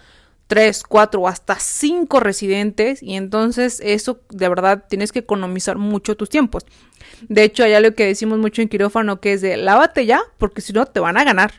tres, 0.52 0.84
cuatro 0.84 1.22
o 1.22 1.28
hasta 1.30 1.58
cinco 1.60 2.20
residentes 2.20 3.02
y 3.02 3.16
entonces 3.16 3.80
eso 3.82 4.20
de 4.32 4.50
verdad 4.50 4.84
tienes 4.90 5.14
que 5.14 5.20
economizar 5.20 5.78
mucho 5.78 6.18
tus 6.18 6.28
tiempos. 6.28 6.66
De 7.30 7.46
hecho, 7.46 7.64
hay 7.64 7.74
algo 7.74 7.96
que 7.96 8.06
decimos 8.06 8.38
mucho 8.38 8.62
en 8.62 8.68
quirófano 8.68 9.22
que 9.22 9.32
es 9.32 9.40
de 9.40 9.56
lávate 9.56 10.06
ya 10.06 10.22
porque 10.38 10.60
si 10.60 10.74
no 10.74 10.86
te 10.86 11.00
van 11.00 11.16
a 11.16 11.24
ganar. 11.24 11.54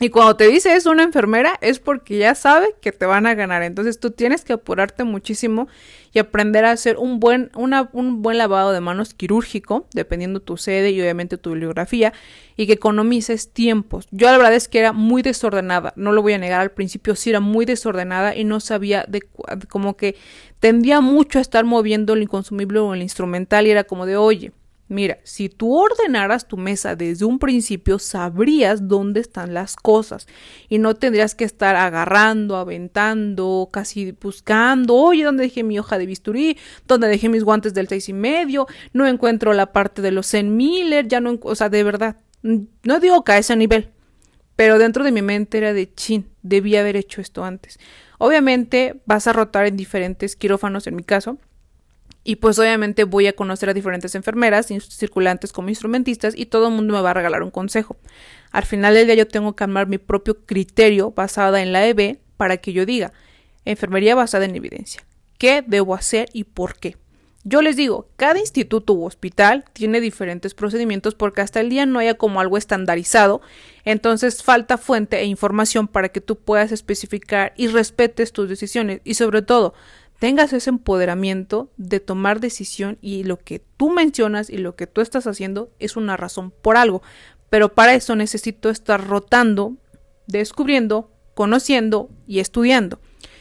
Y 0.00 0.08
cuando 0.08 0.34
te 0.34 0.48
dice 0.48 0.74
eso 0.74 0.90
una 0.90 1.04
enfermera 1.04 1.56
es 1.60 1.78
porque 1.78 2.18
ya 2.18 2.34
sabe 2.34 2.74
que 2.80 2.90
te 2.90 3.06
van 3.06 3.26
a 3.26 3.34
ganar. 3.34 3.62
Entonces 3.62 4.00
tú 4.00 4.10
tienes 4.10 4.44
que 4.44 4.54
apurarte 4.54 5.04
muchísimo 5.04 5.68
y 6.12 6.18
aprender 6.18 6.64
a 6.64 6.72
hacer 6.72 6.96
un 6.96 7.20
buen, 7.20 7.52
un 7.54 8.22
buen 8.22 8.38
lavado 8.38 8.72
de 8.72 8.80
manos 8.80 9.14
quirúrgico, 9.14 9.86
dependiendo 9.94 10.40
tu 10.40 10.56
sede 10.56 10.90
y 10.90 11.00
obviamente 11.00 11.38
tu 11.38 11.50
bibliografía, 11.50 12.12
y 12.56 12.66
que 12.66 12.72
economices 12.72 13.52
tiempos. 13.52 14.08
Yo 14.10 14.30
la 14.30 14.36
verdad 14.36 14.54
es 14.54 14.68
que 14.68 14.80
era 14.80 14.92
muy 14.92 15.22
desordenada, 15.22 15.92
no 15.96 16.10
lo 16.10 16.22
voy 16.22 16.32
a 16.32 16.38
negar, 16.38 16.60
al 16.60 16.72
principio 16.72 17.14
sí 17.14 17.30
era 17.30 17.40
muy 17.40 17.64
desordenada 17.64 18.36
y 18.36 18.44
no 18.44 18.58
sabía 18.58 19.04
de 19.08 19.22
como 19.68 19.96
que 19.96 20.16
tendía 20.58 21.00
mucho 21.00 21.38
a 21.38 21.42
estar 21.42 21.64
moviendo 21.64 22.14
el 22.14 22.22
inconsumible 22.22 22.80
o 22.80 22.94
el 22.94 23.02
instrumental 23.02 23.66
y 23.66 23.70
era 23.70 23.84
como 23.84 24.06
de 24.06 24.16
oye 24.16 24.52
Mira, 24.94 25.18
si 25.24 25.48
tú 25.48 25.76
ordenaras 25.76 26.46
tu 26.46 26.56
mesa 26.56 26.94
desde 26.94 27.24
un 27.24 27.40
principio, 27.40 27.98
sabrías 27.98 28.86
dónde 28.86 29.18
están 29.18 29.52
las 29.52 29.74
cosas 29.74 30.28
y 30.68 30.78
no 30.78 30.94
tendrías 30.94 31.34
que 31.34 31.42
estar 31.42 31.74
agarrando, 31.74 32.56
aventando, 32.56 33.68
casi 33.72 34.12
buscando, 34.12 34.94
oye, 34.94 35.24
¿dónde 35.24 35.42
dejé 35.42 35.64
mi 35.64 35.80
hoja 35.80 35.98
de 35.98 36.06
bisturí? 36.06 36.58
¿Dónde 36.86 37.08
dejé 37.08 37.28
mis 37.28 37.42
guantes 37.42 37.74
del 37.74 37.88
seis 37.88 38.08
y 38.08 38.12
medio? 38.12 38.68
No 38.92 39.08
encuentro 39.08 39.52
la 39.52 39.72
parte 39.72 40.00
de 40.00 40.12
los 40.12 40.28
Zen 40.28 40.56
Miller, 40.56 41.08
ya 41.08 41.18
no, 41.18 41.40
o 41.42 41.54
sea, 41.56 41.68
de 41.68 41.82
verdad, 41.82 42.16
no 42.42 43.00
digo 43.00 43.24
que 43.24 43.32
a 43.32 43.38
ese 43.38 43.56
nivel, 43.56 43.90
pero 44.54 44.78
dentro 44.78 45.02
de 45.02 45.10
mi 45.10 45.22
mente 45.22 45.58
era 45.58 45.72
de 45.72 45.92
chin, 45.92 46.30
debía 46.42 46.82
haber 46.82 46.94
hecho 46.94 47.20
esto 47.20 47.42
antes. 47.42 47.80
Obviamente 48.18 49.02
vas 49.06 49.26
a 49.26 49.32
rotar 49.32 49.66
en 49.66 49.76
diferentes 49.76 50.36
quirófanos 50.36 50.86
en 50.86 50.94
mi 50.94 51.02
caso, 51.02 51.38
y 52.24 52.36
pues 52.36 52.58
obviamente 52.58 53.04
voy 53.04 53.26
a 53.26 53.34
conocer 53.34 53.68
a 53.68 53.74
diferentes 53.74 54.14
enfermeras, 54.14 54.68
circulantes 54.88 55.52
como 55.52 55.68
instrumentistas 55.68 56.34
y 56.36 56.46
todo 56.46 56.68
el 56.68 56.74
mundo 56.74 56.94
me 56.94 57.02
va 57.02 57.10
a 57.10 57.14
regalar 57.14 57.42
un 57.42 57.50
consejo. 57.50 57.98
Al 58.50 58.64
final 58.64 58.94
del 58.94 59.06
día 59.06 59.14
yo 59.14 59.28
tengo 59.28 59.54
que 59.54 59.62
armar 59.62 59.86
mi 59.86 59.98
propio 59.98 60.44
criterio 60.46 61.10
basada 61.10 61.60
en 61.62 61.72
la 61.72 61.86
EB 61.86 62.18
para 62.38 62.56
que 62.56 62.72
yo 62.72 62.86
diga, 62.86 63.12
enfermería 63.66 64.14
basada 64.14 64.46
en 64.46 64.56
evidencia. 64.56 65.04
¿Qué 65.38 65.62
debo 65.66 65.94
hacer 65.94 66.30
y 66.32 66.44
por 66.44 66.76
qué? 66.76 66.96
Yo 67.46 67.60
les 67.60 67.76
digo, 67.76 68.08
cada 68.16 68.40
instituto 68.40 68.94
u 68.94 69.04
hospital 69.04 69.66
tiene 69.74 70.00
diferentes 70.00 70.54
procedimientos 70.54 71.14
porque 71.14 71.42
hasta 71.42 71.60
el 71.60 71.68
día 71.68 71.84
no 71.84 71.98
haya 71.98 72.14
como 72.14 72.40
algo 72.40 72.56
estandarizado, 72.56 73.42
entonces 73.84 74.42
falta 74.42 74.78
fuente 74.78 75.18
e 75.18 75.26
información 75.26 75.86
para 75.86 76.08
que 76.08 76.22
tú 76.22 76.36
puedas 76.36 76.72
especificar 76.72 77.52
y 77.58 77.66
respetes 77.66 78.32
tus 78.32 78.48
decisiones 78.48 79.02
y 79.04 79.12
sobre 79.12 79.42
todo 79.42 79.74
tengas 80.18 80.52
ese 80.52 80.70
empoderamiento 80.70 81.70
de 81.76 82.00
tomar 82.00 82.40
decisión 82.40 82.98
y 83.00 83.24
lo 83.24 83.38
que 83.38 83.58
tú 83.58 83.90
mencionas 83.90 84.50
y 84.50 84.58
lo 84.58 84.76
que 84.76 84.86
tú 84.86 85.00
estás 85.00 85.26
haciendo 85.26 85.70
es 85.78 85.96
una 85.96 86.16
razón 86.16 86.52
por 86.62 86.76
algo. 86.76 87.02
Pero 87.50 87.74
para 87.74 87.94
eso 87.94 88.16
necesito 88.16 88.70
estar 88.70 89.06
rotando, 89.06 89.76
descubriendo, 90.26 91.10
conociendo 91.34 92.10
y 92.26 92.40
estudiando. 92.40 93.00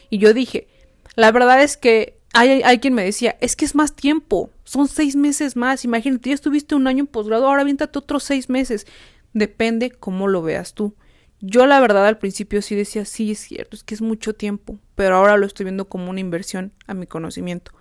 Y 0.10 0.18
yo 0.18 0.34
dije, 0.34 0.68
la 1.16 1.32
verdad 1.32 1.64
es 1.64 1.78
que 1.78 2.20
hay, 2.34 2.64
hay, 2.64 2.80
quien 2.80 2.94
me 2.94 3.04
decía, 3.04 3.38
es 3.42 3.56
que 3.56 3.66
es 3.66 3.76
más 3.76 3.96
tiempo, 3.96 4.50
son 4.64 4.88
seis 4.88 5.16
meses 5.16 5.56
más, 5.56 5.86
imagínate, 5.86 6.30
ya 6.30 6.36
estuviste 6.36 6.74
un 6.74 6.88
año 6.88 7.02
en 7.02 7.08
posgrado, 7.08 7.48
ahora 7.48 7.64
viéntate 7.64 8.00
otros 8.00 8.24
seis 8.24 8.50
meses. 8.50 8.88
Depende 9.34 9.92
cómo 9.92 10.28
lo 10.28 10.42
veas 10.42 10.74
tú. 10.74 10.96
Yo 11.46 11.68
la 11.68 11.82
verdad 11.82 12.08
al 12.08 12.20
principio 12.20 12.62
sí 12.62 12.74
decía, 12.74 13.04
sí, 13.04 13.32
es 13.32 13.40
cierto, 13.40 13.76
es 13.76 13.84
que 13.84 13.94
es 13.94 14.02
mucho 14.02 14.34
tiempo, 14.34 14.80
pero 14.96 15.18
ahora 15.18 15.36
lo 15.36 15.46
estoy 15.46 15.66
viendo 15.66 15.90
como 15.90 16.10
una 16.10 16.22
inversión 16.22 16.72
a 16.88 16.94
mi 16.94 17.06
conocimiento. 17.06 17.74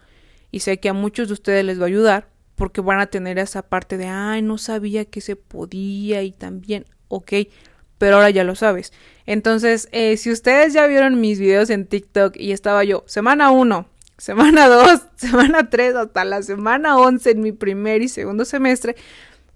Y 0.50 0.60
sé 0.60 0.80
que 0.80 0.88
a 0.88 0.92
muchos 0.92 1.28
de 1.28 1.34
ustedes 1.34 1.64
les 1.64 1.78
va 1.78 1.84
a 1.84 1.86
ayudar 1.86 2.28
porque 2.56 2.80
van 2.80 2.98
a 2.98 3.06
tener 3.06 3.38
esa 3.38 3.62
parte 3.62 3.98
de, 3.98 4.08
ay, 4.08 4.42
no 4.42 4.58
sabía 4.58 5.04
que 5.04 5.20
se 5.20 5.36
podía 5.36 6.24
y 6.24 6.32
también, 6.32 6.86
ok, 7.06 7.34
pero 7.98 8.16
ahora 8.16 8.30
ya 8.30 8.42
lo 8.42 8.56
sabes. 8.56 8.92
Entonces, 9.26 9.88
eh, 9.92 10.16
si 10.16 10.32
ustedes 10.32 10.72
ya 10.72 10.88
vieron 10.88 11.20
mis 11.20 11.38
videos 11.38 11.70
en 11.70 11.86
TikTok 11.86 12.36
y 12.36 12.50
estaba 12.50 12.82
yo, 12.82 13.04
semana 13.06 13.52
1, 13.52 13.86
semana 14.18 14.66
2, 14.66 15.02
semana 15.16 15.70
3, 15.70 15.94
hasta 15.94 16.24
la 16.24 16.42
semana 16.42 16.98
11 16.98 17.30
en 17.30 17.40
mi 17.40 17.52
primer 17.52 18.02
y 18.02 18.08
segundo 18.08 18.44
semestre, 18.44 18.96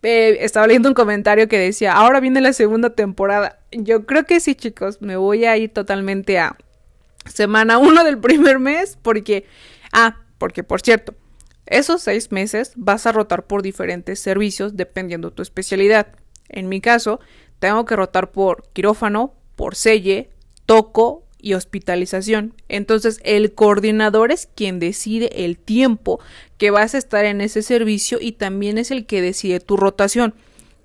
eh, 0.03 0.39
estaba 0.41 0.67
leyendo 0.67 0.89
un 0.89 0.95
comentario 0.95 1.49
que 1.49 1.59
decía, 1.59 1.93
ahora 1.93 2.21
viene 2.21 2.41
la 2.41 2.53
segunda 2.53 2.91
temporada. 2.91 3.59
Yo 3.73 4.07
creo 4.07 4.25
que 4.25 4.41
sí, 4.41 4.55
chicos, 4.55 5.01
me 5.01 5.17
voy 5.17 5.45
a 5.45 5.57
ir 5.57 5.73
totalmente 5.73 6.39
a 6.39 6.57
semana 7.25 7.79
uno 7.79 8.05
del 8.05 8.19
primer 8.19 8.59
mes 8.59 8.99
porque, 9.03 9.47
ah, 9.93 10.19
porque 10.39 10.63
por 10.63 10.81
cierto, 10.81 11.15
esos 11.67 12.03
seis 12.03 12.31
meses 12.31 12.73
vas 12.77 13.07
a 13.07 13.13
rotar 13.13 13.47
por 13.47 13.63
diferentes 13.63 14.21
servicios 14.21 14.77
dependiendo 14.77 15.33
tu 15.33 15.43
especialidad. 15.43 16.09
En 16.49 16.69
mi 16.69 16.81
caso, 16.81 17.19
tengo 17.59 17.85
que 17.85 17.97
rotar 17.97 18.31
por 18.31 18.69
quirófano, 18.73 19.35
por 19.57 19.75
selle, 19.75 20.31
toco 20.65 21.26
y 21.41 21.55
hospitalización. 21.55 22.55
Entonces 22.69 23.21
el 23.25 23.53
coordinador 23.53 24.33
es 24.33 24.49
quien 24.55 24.79
decide 24.79 25.45
el 25.45 25.59
tiempo 25.59 26.21
que 26.59 26.71
vas 26.71 26.95
a 26.95 26.99
estar 26.99 27.25
en 27.25 27.41
ese 27.41 27.63
servicio 27.63 28.19
y 28.21 28.33
también 28.33 28.79
es 28.79 28.91
el 28.91 29.07
que 29.07 29.23
decide 29.23 29.61
tu 29.61 29.77
rotación. 29.77 30.35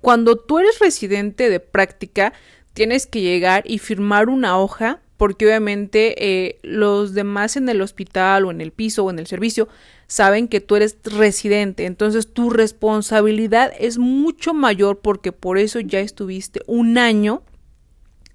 Cuando 0.00 0.36
tú 0.36 0.58
eres 0.58 0.78
residente 0.78 1.48
de 1.48 1.60
práctica, 1.60 2.32
tienes 2.74 3.06
que 3.06 3.20
llegar 3.20 3.64
y 3.66 3.78
firmar 3.78 4.28
una 4.28 4.58
hoja 4.58 5.00
porque 5.16 5.46
obviamente 5.46 6.14
eh, 6.18 6.58
los 6.62 7.14
demás 7.14 7.56
en 7.56 7.68
el 7.68 7.80
hospital 7.80 8.44
o 8.44 8.50
en 8.50 8.60
el 8.60 8.72
piso 8.72 9.04
o 9.04 9.10
en 9.10 9.20
el 9.20 9.28
servicio 9.28 9.68
saben 10.08 10.48
que 10.48 10.60
tú 10.60 10.74
eres 10.74 10.98
residente, 11.04 11.86
entonces 11.86 12.32
tu 12.32 12.50
responsabilidad 12.50 13.72
es 13.78 13.98
mucho 13.98 14.52
mayor 14.52 14.98
porque 14.98 15.30
por 15.30 15.58
eso 15.58 15.78
ya 15.78 16.00
estuviste 16.00 16.60
un 16.66 16.98
año 16.98 17.42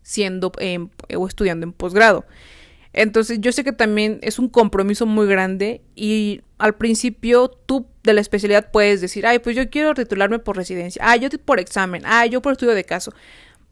siendo 0.07 0.53
o 1.15 1.27
estudiando 1.27 1.65
en 1.65 1.73
posgrado. 1.73 2.25
Entonces 2.93 3.39
yo 3.41 3.51
sé 3.51 3.65
que 3.65 3.73
también 3.73 4.19
es 4.21 4.39
un 4.39 4.47
compromiso 4.47 5.05
muy 5.05 5.27
grande 5.27 5.81
y 5.95 6.41
al 6.57 6.75
principio 6.75 7.49
tú 7.49 7.85
de 8.03 8.13
la 8.13 8.21
especialidad 8.21 8.71
puedes 8.71 9.01
decir, 9.01 9.27
ay, 9.27 9.39
pues 9.39 9.53
yo 9.57 9.69
quiero 9.69 9.93
titularme 9.93 10.39
por 10.39 10.55
residencia, 10.55 11.01
ah, 11.05 11.17
yo 11.17 11.27
por 11.43 11.59
examen, 11.59 12.03
ah, 12.05 12.25
yo 12.25 12.41
por 12.41 12.53
estudio 12.53 12.73
de 12.73 12.85
caso. 12.85 13.11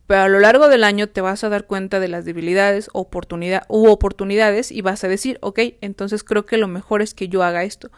Pero 0.08 0.24
a 0.24 0.28
lo 0.28 0.40
largo 0.40 0.68
del 0.68 0.84
año 0.84 1.08
te 1.08 1.22
vas 1.22 1.46
a 1.46 1.50
dar 1.50 1.68
cuenta 1.68 2.02
de 2.02 2.10
las 2.10 2.26
debilidades 2.26 2.90
oportunidad, 2.92 3.64
u 3.70 3.88
oportunidades 3.88 4.72
y 4.72 4.82
vas 4.82 5.06
a 5.06 5.08
decir, 5.08 5.38
ok, 5.40 5.60
entonces 5.80 6.26
creo 6.26 6.46
que 6.46 6.58
lo 6.58 6.68
mejor 6.68 7.02
es 7.02 7.14
que 7.14 7.30
yo 7.30 7.44
haga 7.44 7.64
esto. 7.64 7.90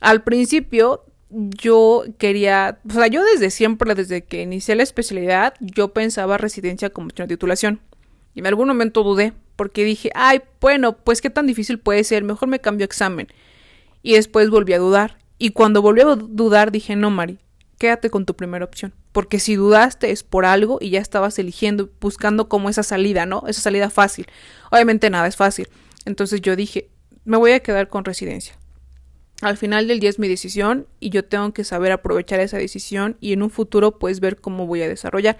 Al 0.00 0.24
principio 0.24 1.04
yo 1.30 2.04
quería, 2.18 2.78
o 2.88 2.92
sea, 2.92 3.06
yo 3.06 3.22
desde 3.24 3.50
siempre, 3.50 3.94
desde 3.94 4.24
que 4.24 4.42
inicié 4.42 4.74
la 4.74 4.82
especialidad, 4.82 5.54
yo 5.60 5.92
pensaba 5.92 6.38
residencia 6.38 6.90
como 6.90 7.10
titulación. 7.10 7.80
Y 8.34 8.40
en 8.40 8.46
algún 8.46 8.68
momento 8.68 9.02
dudé, 9.02 9.32
porque 9.56 9.84
dije, 9.84 10.10
ay, 10.14 10.42
bueno, 10.60 10.96
pues 10.96 11.20
qué 11.20 11.30
tan 11.30 11.46
difícil 11.46 11.78
puede 11.78 12.04
ser, 12.04 12.22
mejor 12.22 12.48
me 12.48 12.60
cambio 12.60 12.84
examen. 12.84 13.28
Y 14.02 14.14
después 14.14 14.48
volví 14.50 14.72
a 14.72 14.78
dudar. 14.78 15.18
Y 15.38 15.50
cuando 15.50 15.82
volví 15.82 16.00
a 16.00 16.16
dudar 16.16 16.72
dije, 16.72 16.96
no, 16.96 17.10
Mari, 17.10 17.38
quédate 17.78 18.10
con 18.10 18.24
tu 18.24 18.34
primera 18.34 18.64
opción. 18.64 18.94
Porque 19.12 19.38
si 19.38 19.56
dudaste 19.56 20.10
es 20.10 20.22
por 20.22 20.44
algo 20.44 20.78
y 20.80 20.90
ya 20.90 21.00
estabas 21.00 21.38
eligiendo, 21.38 21.90
buscando 22.00 22.48
como 22.48 22.68
esa 22.68 22.82
salida, 22.82 23.26
¿no? 23.26 23.44
Esa 23.48 23.60
salida 23.60 23.90
fácil. 23.90 24.26
Obviamente 24.70 25.10
nada 25.10 25.26
es 25.26 25.36
fácil. 25.36 25.68
Entonces 26.04 26.40
yo 26.40 26.56
dije, 26.56 26.90
me 27.24 27.36
voy 27.36 27.52
a 27.52 27.60
quedar 27.60 27.88
con 27.88 28.04
residencia. 28.04 28.54
Al 29.40 29.56
final 29.56 29.86
del 29.86 30.00
día 30.00 30.10
es 30.10 30.18
mi 30.18 30.28
decisión 30.28 30.86
y 30.98 31.10
yo 31.10 31.24
tengo 31.24 31.52
que 31.52 31.62
saber 31.62 31.92
aprovechar 31.92 32.40
esa 32.40 32.58
decisión 32.58 33.16
y 33.20 33.32
en 33.32 33.42
un 33.42 33.50
futuro 33.50 33.98
pues 33.98 34.18
ver 34.18 34.40
cómo 34.40 34.66
voy 34.66 34.82
a 34.82 34.88
desarrollar. 34.88 35.38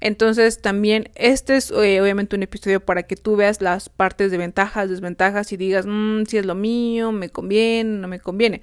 Entonces 0.00 0.60
también 0.60 1.10
este 1.14 1.56
es 1.56 1.70
eh, 1.70 2.00
obviamente 2.00 2.34
un 2.36 2.42
episodio 2.42 2.80
para 2.80 3.04
que 3.04 3.16
tú 3.16 3.36
veas 3.36 3.60
las 3.60 3.88
partes 3.88 4.30
de 4.30 4.38
ventajas, 4.38 4.90
desventajas 4.90 5.52
y 5.52 5.56
digas 5.56 5.86
mmm, 5.86 6.24
si 6.24 6.38
es 6.38 6.46
lo 6.46 6.56
mío, 6.56 7.12
me 7.12 7.30
conviene, 7.30 7.98
no 7.98 8.08
me 8.08 8.18
conviene. 8.18 8.62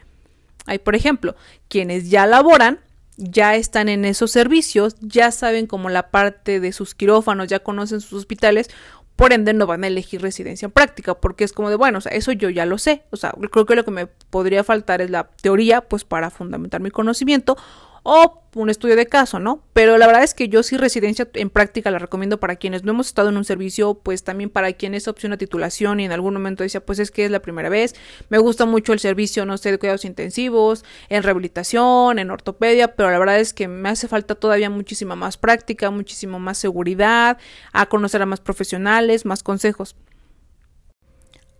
Hay 0.65 0.79
por 0.79 0.95
ejemplo 0.95 1.35
quienes 1.69 2.09
ya 2.09 2.27
laboran, 2.27 2.79
ya 3.17 3.55
están 3.55 3.88
en 3.88 4.03
esos 4.03 4.31
servicios, 4.31 4.97
ya 4.99 5.31
saben 5.31 5.67
como 5.67 5.89
la 5.89 6.11
parte 6.11 6.59
de 6.59 6.73
sus 6.73 6.95
quirófanos, 6.95 7.47
ya 7.47 7.59
conocen 7.59 8.01
sus 8.01 8.19
hospitales 8.19 8.69
por 9.15 9.32
ende 9.32 9.54
no 9.54 9.65
van 9.65 9.84
a 9.84 9.88
elegir 9.88 10.21
residencia 10.21 10.65
en 10.65 10.71
práctica, 10.71 11.15
porque 11.15 11.43
es 11.43 11.54
como 11.54 11.69
de, 11.69 11.75
bueno, 11.75 11.99
o 11.99 12.01
sea, 12.01 12.12
eso 12.12 12.32
yo 12.32 12.49
ya 12.49 12.65
lo 12.65 12.78
sé, 12.78 13.04
o 13.12 13.17
sea, 13.17 13.34
creo 13.51 13.65
que 13.65 13.75
lo 13.75 13.86
que 13.86 13.91
me 13.91 14.08
podría 14.08 14.63
faltar 14.63 15.01
es 15.01 15.10
la 15.10 15.30
teoría, 15.41 15.82
pues 15.82 16.04
para 16.04 16.30
fundamentar 16.30 16.82
mi 16.82 16.91
conocimiento, 16.91 17.58
o 18.07 18.43
un 18.53 18.69
estudio 18.69 18.95
de 18.95 19.07
caso, 19.07 19.39
¿no? 19.39 19.63
Pero 19.73 19.97
la 19.97 20.05
verdad 20.05 20.23
es 20.23 20.35
que 20.35 20.47
yo 20.47 20.61
sí 20.61 20.77
residencia 20.77 21.27
en 21.33 21.49
práctica 21.49 21.89
la 21.89 21.97
recomiendo 21.97 22.39
para 22.39 22.55
quienes 22.55 22.83
no 22.83 22.91
hemos 22.91 23.07
estado 23.07 23.29
en 23.29 23.35
un 23.35 23.43
servicio, 23.43 23.95
pues 23.95 24.23
también 24.23 24.51
para 24.51 24.71
quienes 24.73 25.07
opción 25.07 25.33
a 25.33 25.37
titulación 25.37 25.99
y 25.99 26.05
en 26.05 26.11
algún 26.11 26.35
momento 26.35 26.61
decía, 26.61 26.85
pues 26.85 26.99
es 26.99 27.09
que 27.09 27.25
es 27.25 27.31
la 27.31 27.41
primera 27.41 27.67
vez, 27.67 27.95
me 28.29 28.37
gusta 28.37 28.65
mucho 28.65 28.93
el 28.93 28.99
servicio, 28.99 29.43
no 29.47 29.57
sé, 29.57 29.71
de 29.71 29.79
cuidados 29.79 30.05
intensivos, 30.05 30.85
en 31.09 31.23
rehabilitación, 31.23 32.19
en 32.19 32.29
ortopedia, 32.29 32.95
pero 32.95 33.09
la 33.09 33.17
verdad 33.17 33.39
es 33.39 33.55
que 33.55 33.67
me 33.67 33.89
hace 33.89 34.07
falta 34.07 34.35
todavía 34.35 34.69
muchísima 34.69 35.15
más 35.15 35.37
práctica, 35.37 35.89
muchísimo 35.89 36.39
más 36.39 36.59
seguridad, 36.59 37.39
a 37.73 37.87
conocer 37.87 38.21
a 38.21 38.27
más 38.27 38.39
profesionales, 38.39 39.25
más 39.25 39.41
consejos. 39.41 39.95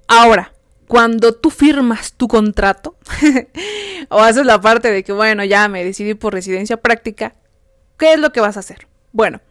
Ahora, 0.08 0.55
cuando 0.88 1.34
tú 1.34 1.50
firmas 1.50 2.14
tu 2.14 2.28
contrato 2.28 2.96
o 4.10 4.20
haces 4.20 4.46
la 4.46 4.62
parte 4.62 4.92
de 4.92 5.04
que, 5.04 5.12
bueno, 5.12 5.44
ya 5.44 5.68
me 5.68 5.84
decidí 5.84 6.14
por 6.14 6.34
residencia 6.34 6.78
práctica, 6.78 7.36
¿qué 7.98 8.14
es 8.14 8.20
lo 8.20 8.32
que 8.32 8.42
vas 8.42 8.58
a 8.58 8.62
hacer? 8.62 8.88
Bueno, 9.12 9.42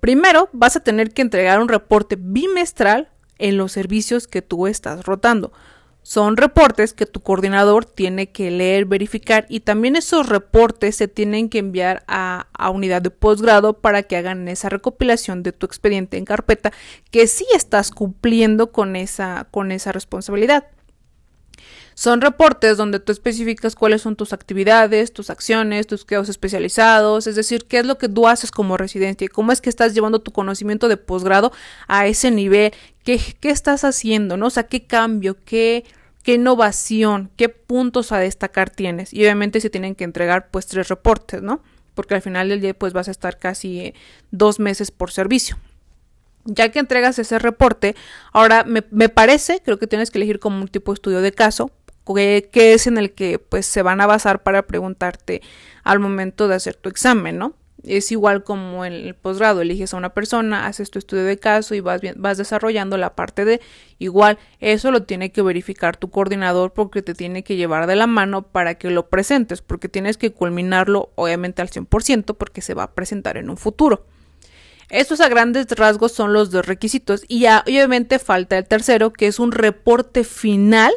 primero 0.00 0.48
vas 0.52 0.76
a 0.76 0.80
tener 0.80 1.12
que 1.12 1.22
entregar 1.22 1.60
un 1.60 1.68
reporte 1.68 2.16
bimestral 2.18 3.10
en 3.38 3.56
los 3.56 3.72
servicios 3.72 4.26
que 4.26 4.42
tú 4.42 4.66
estás 4.66 5.04
rotando. 5.04 5.52
Son 6.02 6.36
reportes 6.36 6.94
que 6.94 7.04
tu 7.04 7.20
coordinador 7.20 7.84
tiene 7.84 8.30
que 8.30 8.52
leer, 8.52 8.84
verificar 8.84 9.44
y 9.48 9.60
también 9.60 9.96
esos 9.96 10.28
reportes 10.28 10.94
se 10.94 11.08
tienen 11.08 11.48
que 11.48 11.58
enviar 11.58 12.04
a, 12.06 12.46
a 12.52 12.70
unidad 12.70 13.02
de 13.02 13.10
posgrado 13.10 13.80
para 13.80 14.04
que 14.04 14.16
hagan 14.16 14.46
esa 14.46 14.68
recopilación 14.68 15.42
de 15.42 15.50
tu 15.50 15.66
expediente 15.66 16.16
en 16.16 16.24
carpeta 16.24 16.72
que 17.10 17.26
sí 17.26 17.44
estás 17.56 17.90
cumpliendo 17.90 18.70
con 18.70 18.94
esa, 18.94 19.48
con 19.50 19.72
esa 19.72 19.90
responsabilidad. 19.90 20.68
Son 21.98 22.20
reportes 22.20 22.76
donde 22.76 23.00
tú 23.00 23.10
especificas 23.10 23.74
cuáles 23.74 24.02
son 24.02 24.16
tus 24.16 24.34
actividades, 24.34 25.14
tus 25.14 25.30
acciones, 25.30 25.86
tus 25.86 26.04
quedos 26.04 26.28
especializados, 26.28 27.26
es 27.26 27.36
decir, 27.36 27.64
qué 27.64 27.78
es 27.78 27.86
lo 27.86 27.96
que 27.96 28.10
tú 28.10 28.28
haces 28.28 28.50
como 28.50 28.76
residente 28.76 29.24
y 29.24 29.28
cómo 29.28 29.50
es 29.50 29.62
que 29.62 29.70
estás 29.70 29.94
llevando 29.94 30.20
tu 30.20 30.30
conocimiento 30.30 30.88
de 30.88 30.98
posgrado 30.98 31.52
a 31.88 32.06
ese 32.06 32.30
nivel, 32.30 32.74
qué, 33.02 33.18
qué 33.40 33.48
estás 33.48 33.82
haciendo, 33.82 34.36
¿no? 34.36 34.48
O 34.48 34.50
sea, 34.50 34.64
qué 34.64 34.84
cambio, 34.84 35.38
qué, 35.46 35.86
qué 36.22 36.34
innovación, 36.34 37.30
qué 37.34 37.48
puntos 37.48 38.12
a 38.12 38.18
destacar 38.18 38.68
tienes. 38.68 39.14
Y 39.14 39.22
obviamente 39.22 39.62
se 39.62 39.70
tienen 39.70 39.94
que 39.94 40.04
entregar 40.04 40.50
pues 40.50 40.66
tres 40.66 40.88
reportes, 40.88 41.40
¿no? 41.40 41.62
Porque 41.94 42.14
al 42.14 42.20
final 42.20 42.50
del 42.50 42.60
día 42.60 42.74
pues 42.74 42.92
vas 42.92 43.08
a 43.08 43.10
estar 43.10 43.38
casi 43.38 43.80
eh, 43.80 43.94
dos 44.30 44.60
meses 44.60 44.90
por 44.90 45.12
servicio. 45.12 45.56
Ya 46.44 46.70
que 46.70 46.78
entregas 46.78 47.18
ese 47.18 47.38
reporte, 47.38 47.96
ahora 48.34 48.64
me, 48.64 48.84
me, 48.90 49.08
parece, 49.08 49.62
creo 49.64 49.78
que 49.78 49.86
tienes 49.86 50.10
que 50.10 50.18
elegir 50.18 50.40
como 50.40 50.60
un 50.60 50.68
tipo 50.68 50.92
de 50.92 50.96
estudio 50.96 51.22
de 51.22 51.32
caso, 51.32 51.70
que, 52.14 52.48
es 52.52 52.86
en 52.86 52.98
el 52.98 53.12
que 53.12 53.38
pues 53.38 53.66
se 53.66 53.82
van 53.82 54.00
a 54.00 54.06
basar 54.06 54.42
para 54.42 54.66
preguntarte 54.66 55.42
al 55.82 55.98
momento 55.98 56.48
de 56.48 56.54
hacer 56.54 56.74
tu 56.74 56.88
examen, 56.88 57.38
¿no? 57.38 57.54
Es 57.82 58.10
igual 58.10 58.42
como 58.42 58.84
en 58.84 58.92
el 58.92 59.14
posgrado, 59.14 59.60
eliges 59.60 59.94
a 59.94 59.96
una 59.96 60.14
persona, 60.14 60.66
haces 60.66 60.90
tu 60.90 60.98
estudio 60.98 61.24
de 61.24 61.38
caso 61.38 61.74
y 61.74 61.80
vas, 61.80 62.00
vas 62.16 62.36
desarrollando 62.38 62.96
la 62.96 63.14
parte 63.14 63.44
de 63.44 63.60
igual, 63.98 64.38
eso 64.60 64.90
lo 64.90 65.04
tiene 65.04 65.30
que 65.30 65.42
verificar 65.42 65.96
tu 65.96 66.10
coordinador 66.10 66.72
porque 66.72 67.02
te 67.02 67.14
tiene 67.14 67.44
que 67.44 67.54
llevar 67.54 67.86
de 67.86 67.94
la 67.94 68.08
mano 68.08 68.42
para 68.42 68.74
que 68.74 68.90
lo 68.90 69.08
presentes, 69.08 69.62
porque 69.62 69.88
tienes 69.88 70.16
que 70.16 70.32
culminarlo 70.32 71.12
obviamente 71.14 71.62
al 71.62 71.70
100% 71.70 72.36
porque 72.36 72.60
se 72.60 72.74
va 72.74 72.84
a 72.84 72.94
presentar 72.94 73.36
en 73.36 73.50
un 73.50 73.56
futuro. 73.56 74.04
Estos 74.88 75.20
a 75.20 75.28
grandes 75.28 75.66
rasgos 75.70 76.12
son 76.12 76.32
los 76.32 76.50
dos 76.50 76.66
requisitos 76.66 77.24
y 77.26 77.40
ya 77.40 77.64
obviamente 77.66 78.20
falta 78.20 78.56
el 78.56 78.66
tercero 78.66 79.12
que 79.12 79.26
es 79.26 79.40
un 79.40 79.50
reporte 79.50 80.22
final 80.22 80.92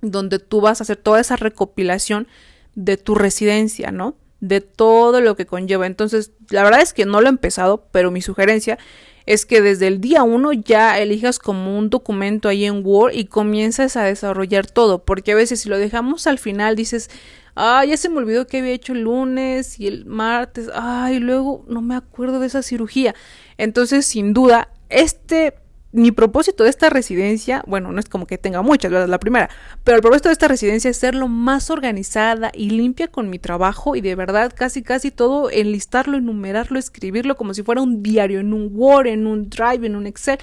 donde 0.00 0.38
tú 0.38 0.60
vas 0.60 0.80
a 0.80 0.84
hacer 0.84 0.96
toda 0.96 1.20
esa 1.20 1.36
recopilación 1.36 2.28
de 2.74 2.96
tu 2.96 3.14
residencia, 3.14 3.90
¿no? 3.90 4.16
De 4.40 4.60
todo 4.60 5.20
lo 5.20 5.36
que 5.36 5.46
conlleva. 5.46 5.86
Entonces, 5.86 6.32
la 6.50 6.62
verdad 6.62 6.80
es 6.80 6.92
que 6.92 7.06
no 7.06 7.20
lo 7.20 7.26
he 7.26 7.30
empezado, 7.30 7.88
pero 7.90 8.10
mi 8.10 8.22
sugerencia 8.22 8.78
es 9.26 9.44
que 9.44 9.60
desde 9.60 9.88
el 9.88 10.00
día 10.00 10.22
uno 10.22 10.54
ya 10.54 10.98
elijas 10.98 11.38
como 11.38 11.76
un 11.76 11.90
documento 11.90 12.48
ahí 12.48 12.64
en 12.64 12.80
Word 12.82 13.12
y 13.12 13.26
comiences 13.26 13.94
a 13.96 14.04
desarrollar 14.04 14.66
todo, 14.66 15.04
porque 15.04 15.32
a 15.32 15.34
veces 15.34 15.60
si 15.60 15.68
lo 15.68 15.76
dejamos 15.76 16.26
al 16.26 16.38
final 16.38 16.76
dices, 16.76 17.10
ah, 17.54 17.84
ya 17.84 17.98
se 17.98 18.08
me 18.08 18.16
olvidó 18.16 18.46
que 18.46 18.58
había 18.58 18.72
hecho 18.72 18.94
el 18.94 19.02
lunes 19.02 19.78
y 19.78 19.86
el 19.86 20.06
martes, 20.06 20.70
ay, 20.72 21.18
luego 21.18 21.66
no 21.68 21.82
me 21.82 21.94
acuerdo 21.94 22.40
de 22.40 22.46
esa 22.46 22.62
cirugía. 22.62 23.14
Entonces, 23.58 24.06
sin 24.06 24.32
duda, 24.32 24.70
este 24.88 25.54
mi 25.90 26.12
propósito 26.12 26.64
de 26.64 26.70
esta 26.70 26.90
residencia, 26.90 27.62
bueno, 27.66 27.92
no 27.92 28.00
es 28.00 28.08
como 28.08 28.26
que 28.26 28.36
tenga 28.36 28.60
muchas, 28.60 28.90
¿verdad? 28.90 29.08
La 29.08 29.18
primera, 29.18 29.48
pero 29.84 29.96
el 29.96 30.02
propósito 30.02 30.28
de 30.28 30.34
esta 30.34 30.48
residencia 30.48 30.90
es 30.90 30.96
ser 30.98 31.14
lo 31.14 31.28
más 31.28 31.70
organizada 31.70 32.50
y 32.54 32.70
limpia 32.70 33.08
con 33.08 33.30
mi 33.30 33.38
trabajo 33.38 33.96
y 33.96 34.02
de 34.02 34.14
verdad 34.14 34.52
casi 34.54 34.82
casi 34.82 35.10
todo 35.10 35.50
enlistarlo, 35.50 36.18
enumerarlo, 36.18 36.78
escribirlo 36.78 37.36
como 37.36 37.54
si 37.54 37.62
fuera 37.62 37.80
un 37.80 38.02
diario, 38.02 38.40
en 38.40 38.52
un 38.52 38.70
Word, 38.72 39.06
en 39.06 39.26
un 39.26 39.48
Drive, 39.48 39.86
en 39.86 39.96
un 39.96 40.06
Excel, 40.06 40.38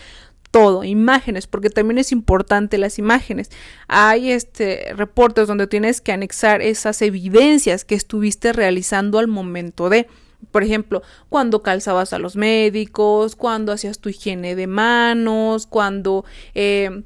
todo, 0.49 0.83
imágenes, 0.83 1.47
porque 1.47 1.69
también 1.69 1.97
es 1.97 2.11
importante 2.11 2.77
las 2.77 2.97
imágenes. 2.97 3.51
Hay 3.87 4.31
este 4.31 4.93
reportes 4.95 5.47
donde 5.47 5.67
tienes 5.67 5.99
que 6.01 6.13
anexar 6.13 6.61
esas 6.61 7.01
evidencias 7.01 7.83
que 7.83 7.93
estuviste 7.93 8.53
realizando 8.53 9.19
al 9.19 9.27
momento 9.27 9.89
de 9.89 10.07
por 10.51 10.63
ejemplo, 10.63 11.01
cuando 11.29 11.61
calzabas 11.61 12.13
a 12.13 12.19
los 12.19 12.35
médicos, 12.35 13.35
cuando 13.35 13.71
hacías 13.71 13.99
tu 13.99 14.09
higiene 14.09 14.55
de 14.55 14.67
manos, 14.67 15.67
cuando 15.67 16.25
eh, 16.53 17.03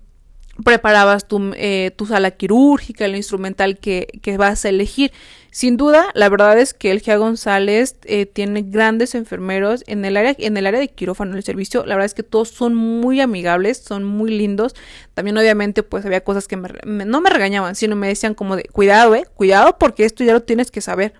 preparabas 0.63 1.27
tu, 1.27 1.51
eh, 1.55 1.91
tu, 1.95 2.05
sala 2.05 2.31
quirúrgica, 2.31 3.05
el 3.05 3.15
instrumental 3.15 3.77
que, 3.77 4.07
que, 4.21 4.37
vas 4.37 4.65
a 4.65 4.69
elegir. 4.69 5.11
Sin 5.51 5.77
duda, 5.77 6.11
la 6.13 6.29
verdad 6.29 6.59
es 6.59 6.73
que 6.73 6.91
el 6.91 6.99
GIA 6.99 7.17
González 7.17 7.95
eh, 8.03 8.25
tiene 8.25 8.61
grandes 8.61 9.15
enfermeros 9.15 9.83
en 9.87 10.05
el 10.05 10.15
área, 10.15 10.35
en 10.37 10.57
el 10.57 10.67
área 10.67 10.79
de 10.79 10.89
quirófano 10.89 11.35
el 11.35 11.43
servicio. 11.43 11.85
La 11.85 11.95
verdad 11.95 12.05
es 12.05 12.13
que 12.13 12.23
todos 12.23 12.49
son 12.49 12.75
muy 12.75 13.19
amigables, 13.19 13.79
son 13.79 14.03
muy 14.03 14.31
lindos. 14.31 14.75
También, 15.13 15.37
obviamente, 15.37 15.81
pues 15.81 16.05
había 16.05 16.21
cosas 16.21 16.47
que 16.47 16.55
no 16.55 17.21
me 17.21 17.29
regañaban, 17.29 17.75
sino 17.75 17.95
me 17.95 18.07
decían 18.07 18.35
como 18.35 18.55
de 18.55 18.63
cuidado, 18.63 19.15
eh, 19.15 19.25
cuidado, 19.33 19.77
porque 19.79 20.05
esto 20.05 20.23
ya 20.23 20.33
lo 20.33 20.43
tienes 20.43 20.71
que 20.71 20.81
saber 20.81 21.13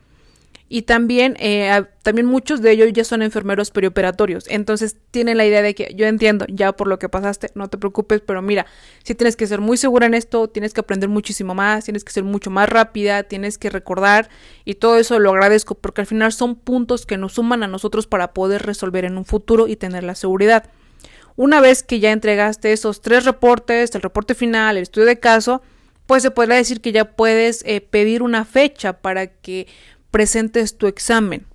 y 0.72 0.84
también, 0.84 1.36
eh, 1.40 1.84
también 2.04 2.28
muchos 2.28 2.62
de 2.62 2.72
ellos 2.72 2.90
ya 2.94 3.04
son 3.04 3.24
enfermeros 3.24 3.72
perioperatorios. 3.72 4.46
Entonces 4.48 4.96
tienen 5.10 5.38
la 5.38 5.46
idea 5.46 5.64
de 5.64 5.74
que 5.74 5.94
yo 5.96 6.06
entiendo 6.06 6.46
ya 6.48 6.74
por 6.74 6.88
lo 6.88 7.00
que 7.00 7.10
pasaste, 7.10 7.50
no 7.56 7.68
te 7.70 7.80
preocupes, 7.80 8.22
pero 8.22 8.44
mira, 8.44 8.68
si 9.04 9.16
tienes 9.16 9.36
que 9.36 9.48
ser 9.48 9.62
muy 9.62 9.78
segura 9.78 10.06
en 10.06 10.14
esto, 10.14 10.48
tienes 10.48 10.74
que 10.74 10.82
aprender 10.82 11.10
muchísimo 11.10 11.56
más, 11.56 11.86
tienes 11.86 12.04
que 12.04 12.14
ser 12.14 12.24
mucho 12.24 12.52
más 12.52 12.70
rápida, 12.70 13.24
tienes 13.24 13.58
que 13.58 13.72
recordar 13.72 14.30
y 14.64 14.76
todo 14.76 14.98
eso 14.98 15.18
lo 15.18 15.32
agradezco 15.32 15.74
porque 15.74 16.02
al 16.02 16.08
final 16.08 16.32
son 16.32 16.56
puntos 16.56 17.08
que 17.08 17.18
nos 17.18 17.34
suman 17.34 17.64
a 17.64 17.68
nosotros 17.68 18.06
para 18.06 18.34
poder 18.34 18.62
resolver 18.62 19.06
en 19.06 19.18
un 19.18 19.26
futuro 19.26 19.68
y 19.68 19.76
tener 19.76 20.04
la 20.04 20.14
seguridad. 20.14 20.70
Una 21.36 21.62
vez 21.62 21.82
que 21.82 22.00
ya 22.00 22.12
entregaste 22.12 22.74
esos 22.74 23.02
tres 23.02 23.26
reportes, 23.26 23.96
el 23.96 24.04
reporte 24.04 24.36
final, 24.36 24.78
el 24.78 24.84
estudio 24.84 25.08
de 25.08 25.20
caso, 25.20 25.64
pues 26.06 26.22
se 26.22 26.32
podría 26.32 26.58
decir 26.58 26.82
que 26.82 26.92
ya 26.92 27.06
puedes 27.06 27.64
eh, 27.66 27.82
pedir 27.82 28.22
una 28.22 28.46
fecha 28.46 28.94
para 28.94 29.28
que 29.28 29.68
presentes 30.12 30.78
tu 30.78 30.88
examen. 30.88 31.46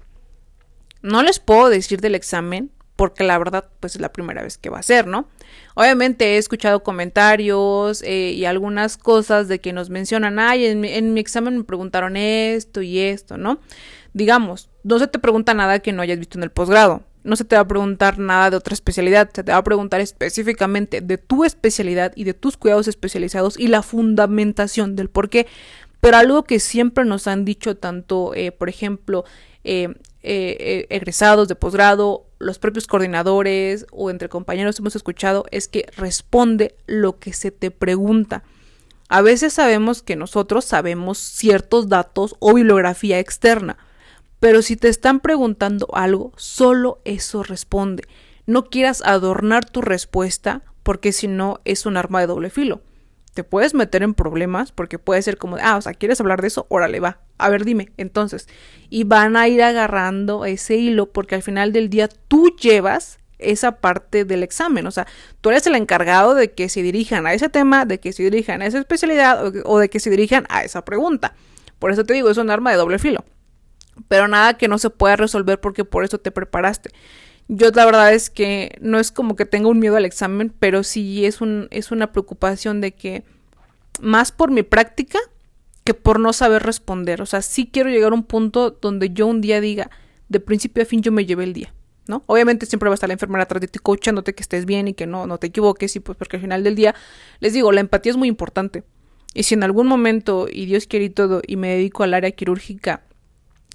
No 1.03 1.23
les 1.23 1.38
puedo 1.38 1.69
decir 1.69 2.01
del 2.01 2.14
examen 2.14 2.71
porque 2.97 3.25
la 3.25 3.38
verdad 3.38 3.69
pues 3.81 3.97
es 3.97 4.01
la 4.01 4.12
primera 4.12 4.43
vez 4.43 4.57
que 4.57 4.71
va 4.71 4.79
a 4.79 4.83
ser, 4.83 5.07
¿no? 5.07 5.29
Obviamente 5.75 6.35
he 6.35 6.38
escuchado 6.38 6.83
comentarios 6.83 8.03
eh, 8.03 8.33
y 8.33 8.45
algunas 8.45 8.97
cosas 8.97 9.49
de 9.49 9.59
que 9.59 9.73
nos 9.73 9.90
mencionan, 9.90 10.38
ay, 10.38 10.67
en 10.67 10.81
mi, 10.81 10.88
en 10.93 11.12
mi 11.12 11.21
examen 11.21 11.59
me 11.59 11.64
preguntaron 11.64 12.17
esto 12.17 12.83
y 12.83 13.01
esto, 13.01 13.37
¿no? 13.37 13.59
Digamos, 14.12 14.71
no 14.85 14.99
se 14.99 15.09
te 15.09 15.19
pregunta 15.19 15.55
nada 15.55 15.81
que 15.81 15.93
no 15.93 16.03
hayas 16.03 16.19
visto 16.19 16.38
en 16.38 16.45
el 16.45 16.51
posgrado, 16.51 17.03
no 17.25 17.37
se 17.37 17.45
te 17.45 17.57
va 17.57 17.62
a 17.62 17.69
preguntar 17.69 18.19
nada 18.19 18.51
de 18.51 18.57
otra 18.57 18.75
especialidad, 18.75 19.31
se 19.33 19.43
te 19.43 19.51
va 19.51 19.59
a 19.59 19.64
preguntar 19.64 20.01
específicamente 20.01 21.01
de 21.01 21.19
tu 21.19 21.45
especialidad 21.45 22.12
y 22.14 22.25
de 22.25 22.35
tus 22.35 22.57
cuidados 22.57 22.87
especializados 22.87 23.59
y 23.59 23.67
la 23.69 23.83
fundamentación 23.83 24.95
del 24.95 25.09
por 25.09 25.31
qué. 25.31 25.47
Pero 26.05 26.19
algo 26.19 26.45
que 26.45 26.61
siempre 26.61 27.07
nos 27.07 27.27
han 27.27 27.47
dicho 27.47 27.79
tanto, 27.79 28.35
eh, 28.35 28.53
por 28.53 28.69
ejemplo, 28.69 29.25
eh, 29.64 29.88
eh, 30.23 30.87
egresados 30.90 31.49
de 31.49 31.55
posgrado, 31.55 32.27
los 32.38 32.59
propios 32.59 32.87
coordinadores 32.87 33.87
o 33.90 34.11
entre 34.11 34.29
compañeros 34.29 34.79
hemos 34.79 34.95
escuchado 34.97 35.47
es 35.51 35.67
que 35.67 35.87
responde 35.97 36.75
lo 36.87 37.19
que 37.19 37.33
se 37.33 37.51
te 37.53 37.71
pregunta. 37.71 38.43
A 39.09 39.23
veces 39.23 39.55
sabemos 39.55 40.03
que 40.03 40.14
nosotros 40.14 40.67
sabemos 40.67 41.17
ciertos 41.17 41.88
datos 41.88 42.37
o 42.38 42.53
bibliografía 42.53 43.19
externa, 43.19 43.79
pero 44.40 44.61
si 44.61 44.77
te 44.77 44.90
están 44.90 45.21
preguntando 45.21 45.88
algo, 45.95 46.35
solo 46.37 47.01
eso 47.07 47.43
responde. 47.43 48.03
No 48.45 48.67
quieras 48.67 49.01
adornar 49.07 49.64
tu 49.64 49.81
respuesta 49.81 50.64
porque 50.83 51.12
si 51.12 51.29
no 51.29 51.62
es 51.64 51.87
un 51.87 51.97
arma 51.97 52.21
de 52.21 52.27
doble 52.27 52.51
filo. 52.51 52.83
Te 53.35 53.44
puedes 53.44 53.75
meter 53.75 54.03
en 54.03 54.14
problemas 54.14 54.73
porque 54.73 54.99
puede 54.99 55.20
ser 55.23 55.37
como, 55.37 55.57
ah, 55.61 55.77
o 55.77 55.83
sea, 55.83 55.92
¿quieres 55.94 56.20
hablar 56.20 56.40
de 56.40 56.49
eso? 56.49 56.66
Órale, 56.70 57.01
va. 57.01 57.18
A 57.37 57.49
ver, 57.51 57.64
dime, 57.64 57.92
entonces. 57.97 58.49
Y 58.90 59.05
van 59.05 59.37
a 59.37 59.49
ir 59.49 59.62
agarrando 59.62 60.44
ese 60.44 60.77
hilo 60.77 61.12
porque 61.12 61.35
al 61.35 61.42
final 61.42 61.73
del 61.73 61.90
día 61.90 62.09
tú 62.09 62.55
llevas 62.57 63.18
esa 63.38 63.81
parte 63.81 64.25
del 64.25 64.42
examen. 64.42 64.87
O 64.87 64.90
sea, 64.90 65.07
tú 65.40 65.51
eres 65.51 65.66
el 65.66 65.75
encargado 65.75 66.35
de 66.35 66.53
que 66.53 66.68
se 66.68 66.83
dirijan 66.83 67.27
a 67.27 67.35
ese 67.35 67.49
tema, 67.49 67.85
de 67.85 68.01
que 68.01 68.12
se 68.12 68.23
dirijan 68.23 68.62
a 68.62 68.66
esa 68.66 68.79
especialidad 68.79 69.47
o, 69.47 69.53
o 69.64 69.79
de 69.79 69.90
que 69.90 70.01
se 70.01 70.11
dirijan 70.11 70.47
a 70.49 70.62
esa 70.62 70.85
pregunta. 70.85 71.35
Por 71.79 71.90
eso 71.90 72.05
te 72.05 72.14
digo, 72.14 72.31
es 72.31 72.38
un 72.38 72.51
arma 72.51 72.70
de 72.70 72.77
doble 72.77 72.99
filo 72.99 73.25
pero 74.09 74.29
nada 74.29 74.55
que 74.55 74.68
no 74.68 74.79
se 74.79 74.90
pueda 74.90 75.16
resolver 75.16 75.61
porque 75.61 75.85
por 75.85 76.05
eso 76.05 76.18
te 76.18 76.31
preparaste. 76.31 76.90
Yo 77.49 77.71
la 77.71 77.85
verdad 77.85 78.13
es 78.15 78.31
que 78.31 78.79
no 78.81 78.99
es 78.99 79.11
como 79.11 79.37
que 79.37 79.45
tenga 79.45 79.69
un 79.69 79.79
miedo 79.79 79.97
al 79.97 80.05
examen, 80.05 80.53
pero 80.59 80.83
sí 80.83 81.27
es, 81.27 81.41
un, 81.41 81.69
es 81.71 81.91
una 81.91 82.13
preocupación 82.13 82.81
de 82.81 82.93
que 82.93 83.25
más 84.01 84.33
por 84.33 84.51
mi 84.51 84.63
práctica 84.63 85.19
que 85.85 85.95
por 85.95 86.19
no 86.19 86.33
saber 86.33 86.63
responder. 86.63 87.21
O 87.21 87.27
sea, 87.27 87.43
sí 87.43 87.69
quiero 87.71 87.91
llegar 87.91 88.13
a 88.13 88.15
un 88.15 88.25
punto 88.25 88.71
donde 88.71 89.11
yo 89.11 89.27
un 89.27 89.41
día 89.41 89.61
diga, 89.61 89.91
de 90.29 90.41
principio 90.41 90.83
a 90.83 90.87
fin 90.87 91.03
yo 91.03 91.13
me 91.13 91.27
llevé 91.27 91.45
el 91.45 91.53
día. 91.53 91.75
¿no? 92.07 92.23
Obviamente 92.27 92.67
siempre 92.67 92.89
va 92.89 92.95
a 92.95 92.97
estar 92.97 93.09
la 93.09 93.15
enfermera 93.15 93.45
atrás 93.45 93.61
de 93.61 93.69
ti 93.69 93.79
coachándote 93.79 94.35
que 94.35 94.43
estés 94.43 94.67
bien 94.67 94.89
y 94.89 94.95
que 94.95 95.07
no, 95.07 95.27
no 95.27 95.39
te 95.39 95.47
equivoques 95.49 95.97
y 95.97 96.01
pues 96.01 96.19
porque 96.19 96.37
al 96.37 96.43
final 96.43 96.65
del 96.65 96.75
día, 96.75 96.95
les 97.41 97.53
digo, 97.53 97.73
la 97.73 97.81
empatía 97.81 98.11
es 98.11 98.17
muy 98.17 98.29
importante. 98.29 98.85
Y 99.35 99.45
si 99.45 99.55
en 99.55 99.65
algún 99.65 99.87
momento, 99.87 100.47
y 100.51 100.67
Dios 100.67 100.87
quiere 100.87 101.07
y 101.07 101.11
todo, 101.11 101.43
y 101.47 101.57
me 101.57 101.69
dedico 101.71 102.05
al 102.05 102.15
área 102.15 102.31
quirúrgica, 102.31 103.03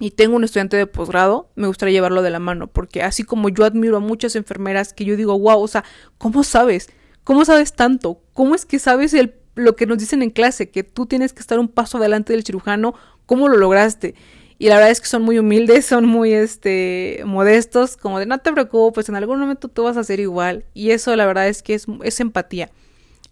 y 0.00 0.12
tengo 0.12 0.34
un 0.34 0.44
estudiante 0.44 0.78
de 0.78 0.86
posgrado, 0.86 1.50
me 1.56 1.66
gustaría 1.66 1.92
llevarlo 1.92 2.22
de 2.22 2.30
la 2.30 2.38
mano, 2.38 2.68
porque 2.68 3.02
así 3.02 3.22
como 3.22 3.50
yo 3.50 3.66
admiro 3.66 3.98
a 3.98 4.00
muchas 4.00 4.34
enfermeras 4.34 4.94
que 4.94 5.04
yo 5.04 5.14
digo, 5.14 5.38
wow, 5.38 5.60
o 5.60 5.68
sea, 5.68 5.84
¿cómo 6.16 6.42
sabes? 6.42 6.88
¿Cómo 7.22 7.44
sabes 7.44 7.74
tanto? 7.74 8.22
¿Cómo 8.32 8.54
es 8.54 8.64
que 8.64 8.78
sabes 8.78 9.12
el, 9.12 9.34
lo 9.54 9.76
que 9.76 9.84
nos 9.84 9.98
dicen 9.98 10.22
en 10.22 10.30
clase, 10.30 10.70
que 10.70 10.84
tú 10.84 11.04
tienes 11.04 11.34
que 11.34 11.40
estar 11.40 11.58
un 11.58 11.68
paso 11.68 11.98
adelante 11.98 12.32
del 12.32 12.44
cirujano? 12.44 12.94
¿Cómo 13.26 13.48
lo 13.48 13.58
lograste? 13.58 14.14
Y 14.58 14.68
la 14.68 14.76
verdad 14.76 14.90
es 14.90 15.02
que 15.02 15.06
son 15.06 15.22
muy 15.22 15.38
humildes, 15.38 15.84
son 15.86 16.06
muy 16.06 16.32
este 16.32 17.22
modestos, 17.26 17.98
como 17.98 18.18
de 18.18 18.24
no 18.24 18.38
te 18.38 18.52
preocupes, 18.52 19.10
en 19.10 19.16
algún 19.16 19.38
momento 19.38 19.68
tú 19.68 19.82
vas 19.82 19.98
a 19.98 20.04
ser 20.04 20.18
igual. 20.18 20.64
Y 20.72 20.92
eso 20.92 21.14
la 21.14 21.26
verdad 21.26 21.46
es 21.46 21.62
que 21.62 21.74
es, 21.74 21.86
es 22.02 22.20
empatía 22.20 22.70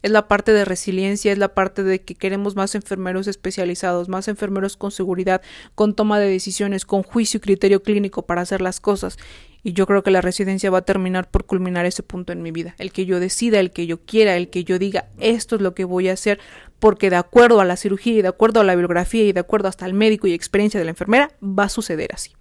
es 0.02 0.10
la 0.10 0.28
parte 0.28 0.52
de 0.52 0.64
resiliencia, 0.64 1.32
es 1.32 1.38
la 1.38 1.54
parte 1.54 1.82
de 1.82 2.00
que 2.02 2.14
queremos 2.14 2.54
más 2.56 2.74
enfermeros 2.74 3.26
especializados, 3.26 4.08
más 4.08 4.28
enfermeros 4.28 4.76
con 4.76 4.90
seguridad, 4.90 5.42
con 5.74 5.94
toma 5.94 6.20
de 6.20 6.28
decisiones, 6.28 6.84
con 6.84 7.02
juicio 7.02 7.38
y 7.38 7.40
criterio 7.40 7.82
clínico 7.82 8.22
para 8.22 8.42
hacer 8.42 8.60
las 8.60 8.80
cosas. 8.80 9.18
Y 9.64 9.72
yo 9.72 9.86
creo 9.86 10.04
que 10.04 10.12
la 10.12 10.20
residencia 10.20 10.70
va 10.70 10.78
a 10.78 10.82
terminar 10.82 11.28
por 11.28 11.44
culminar 11.44 11.84
ese 11.84 12.04
punto 12.04 12.32
en 12.32 12.42
mi 12.42 12.52
vida, 12.52 12.76
el 12.78 12.92
que 12.92 13.06
yo 13.06 13.18
decida, 13.18 13.58
el 13.58 13.72
que 13.72 13.86
yo 13.86 14.00
quiera, 14.00 14.36
el 14.36 14.50
que 14.50 14.62
yo 14.62 14.78
diga 14.78 15.08
esto 15.18 15.56
es 15.56 15.62
lo 15.62 15.74
que 15.74 15.84
voy 15.84 16.08
a 16.08 16.12
hacer, 16.12 16.38
porque 16.78 17.10
de 17.10 17.16
acuerdo 17.16 17.60
a 17.60 17.64
la 17.64 17.76
cirugía 17.76 18.14
y 18.14 18.22
de 18.22 18.28
acuerdo 18.28 18.60
a 18.60 18.64
la 18.64 18.74
bibliografía 18.74 19.24
y 19.24 19.32
de 19.32 19.40
acuerdo 19.40 19.68
hasta 19.68 19.84
el 19.84 19.94
médico 19.94 20.28
y 20.28 20.32
experiencia 20.32 20.78
de 20.78 20.84
la 20.84 20.90
enfermera, 20.90 21.32
va 21.42 21.64
a 21.64 21.68
suceder 21.68 22.10
así. 22.14 22.32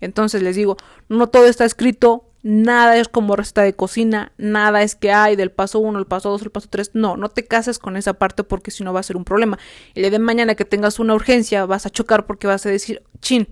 Entonces 0.00 0.42
les 0.42 0.54
digo, 0.56 0.76
no 1.08 1.26
todo 1.26 1.46
está 1.46 1.64
escrito, 1.64 2.29
Nada 2.42 2.96
es 2.96 3.08
como 3.08 3.36
receta 3.36 3.62
de 3.62 3.74
cocina, 3.74 4.32
nada 4.38 4.82
es 4.82 4.94
que 4.94 5.12
hay 5.12 5.36
del 5.36 5.50
paso 5.50 5.78
1, 5.78 5.98
el 5.98 6.06
paso 6.06 6.30
2, 6.30 6.42
el 6.42 6.50
paso 6.50 6.68
3. 6.70 6.92
No, 6.94 7.18
no 7.18 7.28
te 7.28 7.44
cases 7.44 7.78
con 7.78 7.98
esa 7.98 8.14
parte 8.14 8.44
porque 8.44 8.70
si 8.70 8.82
no 8.82 8.94
va 8.94 9.00
a 9.00 9.04
ser 9.04 9.18
un 9.18 9.24
problema. 9.24 9.58
El 9.94 10.02
día 10.02 10.10
de 10.10 10.18
mañana 10.18 10.54
que 10.54 10.64
tengas 10.64 10.98
una 10.98 11.14
urgencia 11.14 11.66
vas 11.66 11.84
a 11.84 11.90
chocar 11.90 12.24
porque 12.24 12.46
vas 12.46 12.64
a 12.64 12.70
decir, 12.70 13.02
chin, 13.20 13.46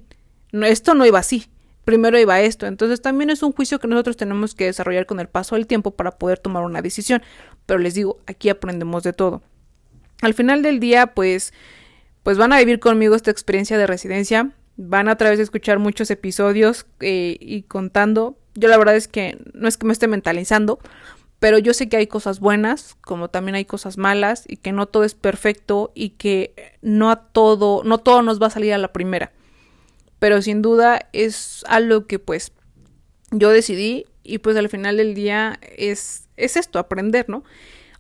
no, 0.53 0.65
esto 0.65 0.95
no 0.95 1.05
iba 1.05 1.19
así. 1.19 1.47
Primero 1.85 2.19
iba 2.19 2.41
esto. 2.41 2.67
Entonces 2.67 3.03
también 3.03 3.29
es 3.29 3.43
un 3.43 3.53
juicio 3.53 3.79
que 3.79 3.89
nosotros 3.89 4.17
tenemos 4.17 4.55
que 4.55 4.65
desarrollar 4.65 5.05
con 5.05 5.21
el 5.21 5.29
paso 5.29 5.55
del 5.55 5.67
tiempo 5.67 5.91
para 5.91 6.13
poder 6.13 6.39
tomar 6.39 6.65
una 6.65 6.81
decisión. 6.81 7.23
Pero 7.67 7.79
les 7.79 7.95
digo, 7.95 8.21
aquí 8.27 8.49
aprendemos 8.49 9.03
de 9.03 9.13
todo. 9.13 9.43
Al 10.23 10.33
final 10.33 10.63
del 10.63 10.81
día, 10.81 11.09
pues, 11.09 11.53
pues 12.23 12.39
van 12.39 12.53
a 12.55 12.59
vivir 12.59 12.81
conmigo 12.81 13.15
esta 13.15 13.31
experiencia 13.31 13.77
de 13.77 13.87
residencia. 13.87 14.53
Van 14.77 15.09
a 15.09 15.17
través 15.17 15.39
de 15.39 15.45
escuchar 15.45 15.79
muchos 15.79 16.11
episodios 16.11 16.87
eh, 17.01 17.37
y 17.41 17.63
contando 17.63 18.39
yo 18.59 18.69
la 18.69 18.77
verdad 18.77 18.97
es 18.97 19.09
que 19.09 19.39
no 19.55 19.69
es 19.69 19.77
que 19.77 19.87
me 19.87 19.93
esté 19.93 20.09
mentalizando, 20.09 20.79
pero 21.39 21.59
yo 21.59 21.73
sé 21.73 21.89
que 21.89 21.97
hay 21.97 22.07
cosas 22.07 22.41
buenas, 22.41 22.97
como 23.01 23.29
también 23.29 23.55
hay 23.55 23.65
cosas 23.65 23.97
malas, 23.97 24.45
y 24.49 24.57
que 24.57 24.73
no 24.73 24.87
todo 24.87 25.05
es 25.05 25.15
perfecto 25.15 25.93
y 25.95 26.11
que 26.11 26.77
no 26.83 27.11
a 27.11 27.17
todo, 27.17 27.83
no 27.85 27.99
todo 27.99 28.23
nos 28.23 28.43
va 28.43 28.49
a 28.49 28.51
salir 28.51 28.73
a 28.73 28.79
la 28.79 28.93
primera. 28.93 29.33
Pero 30.19 30.43
sin 30.43 30.63
duda 30.63 31.09
es 31.13 31.65
algo 31.69 32.07
que 32.07 32.19
pues 32.19 32.53
yo 33.31 33.51
decidí 33.51 34.07
y 34.25 34.39
pues 34.39 34.57
al 34.57 34.69
final 34.69 34.97
del 34.97 35.15
día 35.15 35.61
es, 35.77 36.29
es 36.37 36.57
esto, 36.57 36.81
aprender, 36.81 37.29
¿no? 37.29 37.45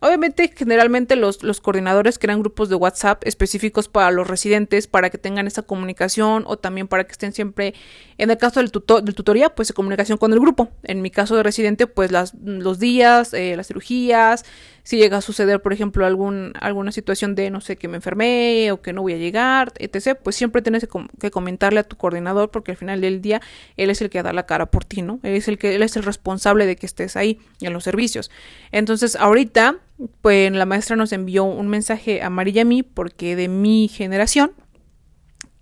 Obviamente, 0.01 0.53
generalmente 0.57 1.17
los, 1.17 1.43
los, 1.43 1.61
coordinadores 1.61 2.21
crean 2.21 2.39
grupos 2.39 2.69
de 2.69 2.77
WhatsApp 2.77 3.23
específicos 3.27 3.89
para 3.89 4.13
los 4.13 4.29
residentes, 4.29 4.87
para 4.87 5.11
que 5.11 5.19
tengan 5.19 5.49
esa 5.49 5.63
comunicación 5.63 6.45
o 6.47 6.57
también 6.57 6.87
para 6.87 7.05
que 7.05 7.13
estén 7.13 7.33
siempre, 7.33 7.75
en 8.17 8.31
el 8.31 8.39
caso 8.39 8.61
del, 8.61 8.71
tutor, 8.71 9.03
del 9.03 9.17
tutoría, 9.17 9.51
pues 9.51 9.73
comunicación 9.73 10.17
con 10.17 10.33
el 10.33 10.39
grupo. 10.39 10.71
En 10.85 11.03
mi 11.03 11.11
caso 11.11 11.35
de 11.35 11.43
residente, 11.43 11.89
pues 11.89 12.13
las, 12.13 12.33
los 12.35 12.79
días, 12.79 13.35
eh, 13.35 13.57
las 13.57 13.67
cirugías, 13.67 14.45
si 14.89 14.97
llega 14.97 15.19
a 15.19 15.21
suceder, 15.21 15.61
por 15.61 15.75
ejemplo, 15.75 16.07
algún, 16.07 16.55
alguna 16.63 16.93
situación 16.93 17.35
de, 17.35 17.51
no 17.51 17.61
sé, 17.61 17.77
que 17.77 17.89
me 17.89 17.97
enfermé 17.97 18.73
o 18.73 18.81
que 18.81 18.95
no 18.95 19.03
voy 19.03 19.13
a 19.13 19.19
llegar, 19.19 19.71
etc., 19.77 20.19
pues 20.23 20.35
siempre 20.35 20.63
tienes 20.63 20.89
que, 21.21 21.31
comentarle 21.31 21.81
a 21.81 21.83
tu 21.83 21.99
coordinador 21.99 22.51
porque 22.51 22.71
al 22.71 22.79
final 22.79 23.03
del 23.03 23.21
día 23.21 23.43
él 23.77 23.91
es 23.91 24.01
el 24.01 24.09
que 24.09 24.23
da 24.23 24.33
la 24.33 24.47
cara 24.47 24.71
por 24.71 24.87
ti, 24.87 25.03
¿no? 25.03 25.21
Él 25.25 25.35
es 25.35 25.47
el 25.47 25.59
que 25.59 25.75
él 25.75 25.83
es 25.83 25.95
el 25.99 26.05
responsable 26.05 26.65
de 26.65 26.77
que 26.77 26.87
estés 26.87 27.17
ahí 27.17 27.39
en 27.61 27.75
los 27.75 27.85
servicios. 27.85 28.31
Entonces, 28.73 29.15
ahorita, 29.17 29.77
pues 30.23 30.51
la 30.53 30.65
maestra 30.65 30.97
nos 30.97 31.13
envió 31.13 31.45
un 31.45 31.69
mensaje 31.69 32.23
a 32.23 32.31
María 32.31 32.55
y 32.55 32.61
a 32.61 32.65
mí 32.65 32.83
porque 32.83 33.37
de 33.37 33.49
mi 33.49 33.89
generación, 33.89 34.53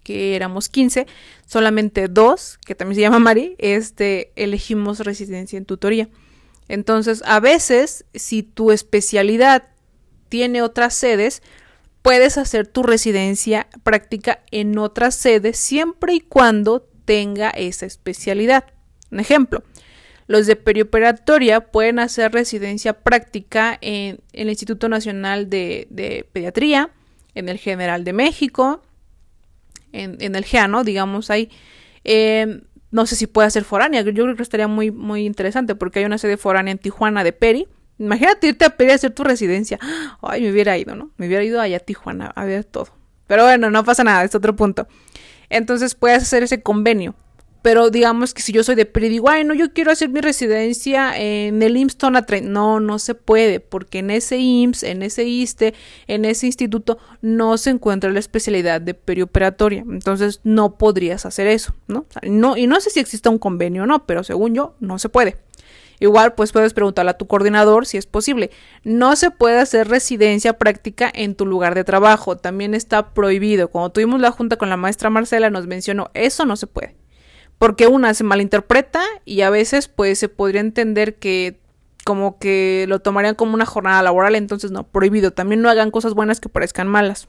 que 0.04 0.36
éramos 0.36 0.68
15, 0.68 1.08
solamente 1.46 2.06
dos, 2.06 2.60
que 2.64 2.76
también 2.76 2.94
se 2.94 3.00
llama 3.00 3.18
Mari, 3.18 3.56
este, 3.58 4.30
elegimos 4.36 5.00
residencia 5.00 5.56
en 5.56 5.64
tutoría. 5.64 6.08
Entonces, 6.68 7.22
a 7.26 7.40
veces, 7.40 8.04
si 8.14 8.42
tu 8.42 8.72
especialidad 8.72 9.68
tiene 10.28 10.62
otras 10.62 10.94
sedes, 10.94 11.42
puedes 12.02 12.38
hacer 12.38 12.66
tu 12.66 12.82
residencia 12.82 13.68
práctica 13.82 14.40
en 14.50 14.78
otras 14.78 15.14
sedes 15.14 15.56
siempre 15.58 16.14
y 16.14 16.20
cuando 16.20 16.88
tenga 17.04 17.50
esa 17.50 17.86
especialidad. 17.86 18.64
Un 19.10 19.20
ejemplo, 19.20 19.62
los 20.26 20.46
de 20.46 20.56
perioperatoria 20.56 21.60
pueden 21.60 21.98
hacer 21.98 22.32
residencia 22.32 22.92
práctica 22.92 23.78
en, 23.80 24.20
el 24.32 24.48
Instituto 24.48 24.88
Nacional 24.88 25.48
de, 25.48 26.26
Pediatría, 26.32 26.90
en 27.34 27.48
el 27.48 27.58
General 27.58 28.04
de 28.04 28.12
México, 28.12 28.82
en, 29.92 30.34
el 30.34 30.44
GEANO, 30.44 30.84
digamos 30.84 31.30
ahí. 31.30 31.50
Em, 32.04 32.62
no 32.96 33.04
sé 33.04 33.14
si 33.14 33.26
puede 33.26 33.50
ser 33.50 33.64
foránea. 33.64 34.00
Yo 34.00 34.12
creo 34.24 34.34
que 34.36 34.42
estaría 34.42 34.68
muy, 34.68 34.90
muy 34.90 35.26
interesante 35.26 35.74
porque 35.74 35.98
hay 35.98 36.06
una 36.06 36.16
sede 36.16 36.38
foránea 36.38 36.72
en 36.72 36.78
Tijuana 36.78 37.24
de 37.24 37.32
Peri. 37.32 37.68
Imagínate 37.98 38.46
irte 38.46 38.64
a 38.64 38.70
Peri 38.70 38.92
a 38.92 38.94
hacer 38.94 39.10
tu 39.10 39.22
residencia. 39.22 39.78
Ay, 40.22 40.40
me 40.40 40.50
hubiera 40.50 40.78
ido, 40.78 40.96
¿no? 40.96 41.10
Me 41.18 41.26
hubiera 41.26 41.44
ido 41.44 41.60
allá 41.60 41.76
a 41.76 41.80
Tijuana 41.80 42.32
a 42.34 42.44
ver 42.46 42.64
todo. 42.64 42.88
Pero 43.26 43.42
bueno, 43.44 43.70
no 43.70 43.84
pasa 43.84 44.02
nada, 44.02 44.24
es 44.24 44.34
otro 44.34 44.56
punto. 44.56 44.88
Entonces 45.50 45.94
puedes 45.94 46.22
hacer 46.22 46.42
ese 46.42 46.62
convenio. 46.62 47.14
Pero 47.66 47.90
digamos 47.90 48.32
que 48.32 48.42
si 48.42 48.52
yo 48.52 48.62
soy 48.62 48.76
de 48.76 48.86
PRI, 48.86 49.08
digo, 49.08 49.28
ay, 49.28 49.42
no, 49.42 49.52
yo 49.52 49.72
quiero 49.72 49.90
hacer 49.90 50.08
mi 50.08 50.20
residencia 50.20 51.18
en 51.18 51.60
el 51.60 51.76
IMSS 51.76 51.96
Tonatre. 51.96 52.40
No, 52.40 52.78
no 52.78 53.00
se 53.00 53.16
puede, 53.16 53.58
porque 53.58 53.98
en 53.98 54.12
ese 54.12 54.38
IMSS, 54.38 54.84
en 54.84 55.02
ese 55.02 55.24
ISTE, 55.24 55.74
en 56.06 56.24
ese 56.24 56.46
instituto, 56.46 56.98
no 57.22 57.58
se 57.58 57.70
encuentra 57.70 58.12
la 58.12 58.20
especialidad 58.20 58.80
de 58.80 58.94
perioperatoria. 58.94 59.80
Entonces, 59.80 60.38
no 60.44 60.78
podrías 60.78 61.26
hacer 61.26 61.48
eso, 61.48 61.74
¿no? 61.88 62.06
no 62.22 62.56
y 62.56 62.68
no 62.68 62.80
sé 62.80 62.90
si 62.90 63.00
existe 63.00 63.28
un 63.28 63.40
convenio 63.40 63.82
o 63.82 63.86
no, 63.86 64.06
pero 64.06 64.22
según 64.22 64.54
yo, 64.54 64.76
no 64.78 65.00
se 65.00 65.08
puede. 65.08 65.36
Igual, 65.98 66.34
pues 66.34 66.52
puedes 66.52 66.72
preguntarle 66.72 67.10
a 67.10 67.18
tu 67.18 67.26
coordinador 67.26 67.84
si 67.84 67.96
es 67.96 68.06
posible. 68.06 68.52
No 68.84 69.16
se 69.16 69.32
puede 69.32 69.58
hacer 69.58 69.88
residencia 69.88 70.52
práctica 70.52 71.10
en 71.12 71.34
tu 71.34 71.46
lugar 71.46 71.74
de 71.74 71.82
trabajo. 71.82 72.36
También 72.36 72.74
está 72.74 73.12
prohibido. 73.12 73.66
Cuando 73.66 73.90
tuvimos 73.90 74.20
la 74.20 74.30
junta 74.30 74.54
con 74.54 74.70
la 74.70 74.76
maestra 74.76 75.10
Marcela, 75.10 75.50
nos 75.50 75.66
mencionó, 75.66 76.12
eso 76.14 76.46
no 76.46 76.54
se 76.54 76.68
puede. 76.68 76.94
Porque 77.58 77.86
una 77.86 78.12
se 78.14 78.24
malinterpreta 78.24 79.02
y 79.24 79.40
a 79.40 79.50
veces 79.50 79.88
pues 79.88 80.18
se 80.18 80.28
podría 80.28 80.60
entender 80.60 81.16
que 81.16 81.58
como 82.04 82.38
que 82.38 82.84
lo 82.88 83.00
tomarían 83.00 83.34
como 83.34 83.54
una 83.54 83.66
jornada 83.66 84.02
laboral, 84.02 84.36
entonces 84.36 84.70
no, 84.70 84.84
prohibido. 84.84 85.32
También 85.32 85.60
no 85.60 85.68
hagan 85.68 85.90
cosas 85.90 86.14
buenas 86.14 86.38
que 86.38 86.48
parezcan 86.48 86.86
malas. 86.86 87.26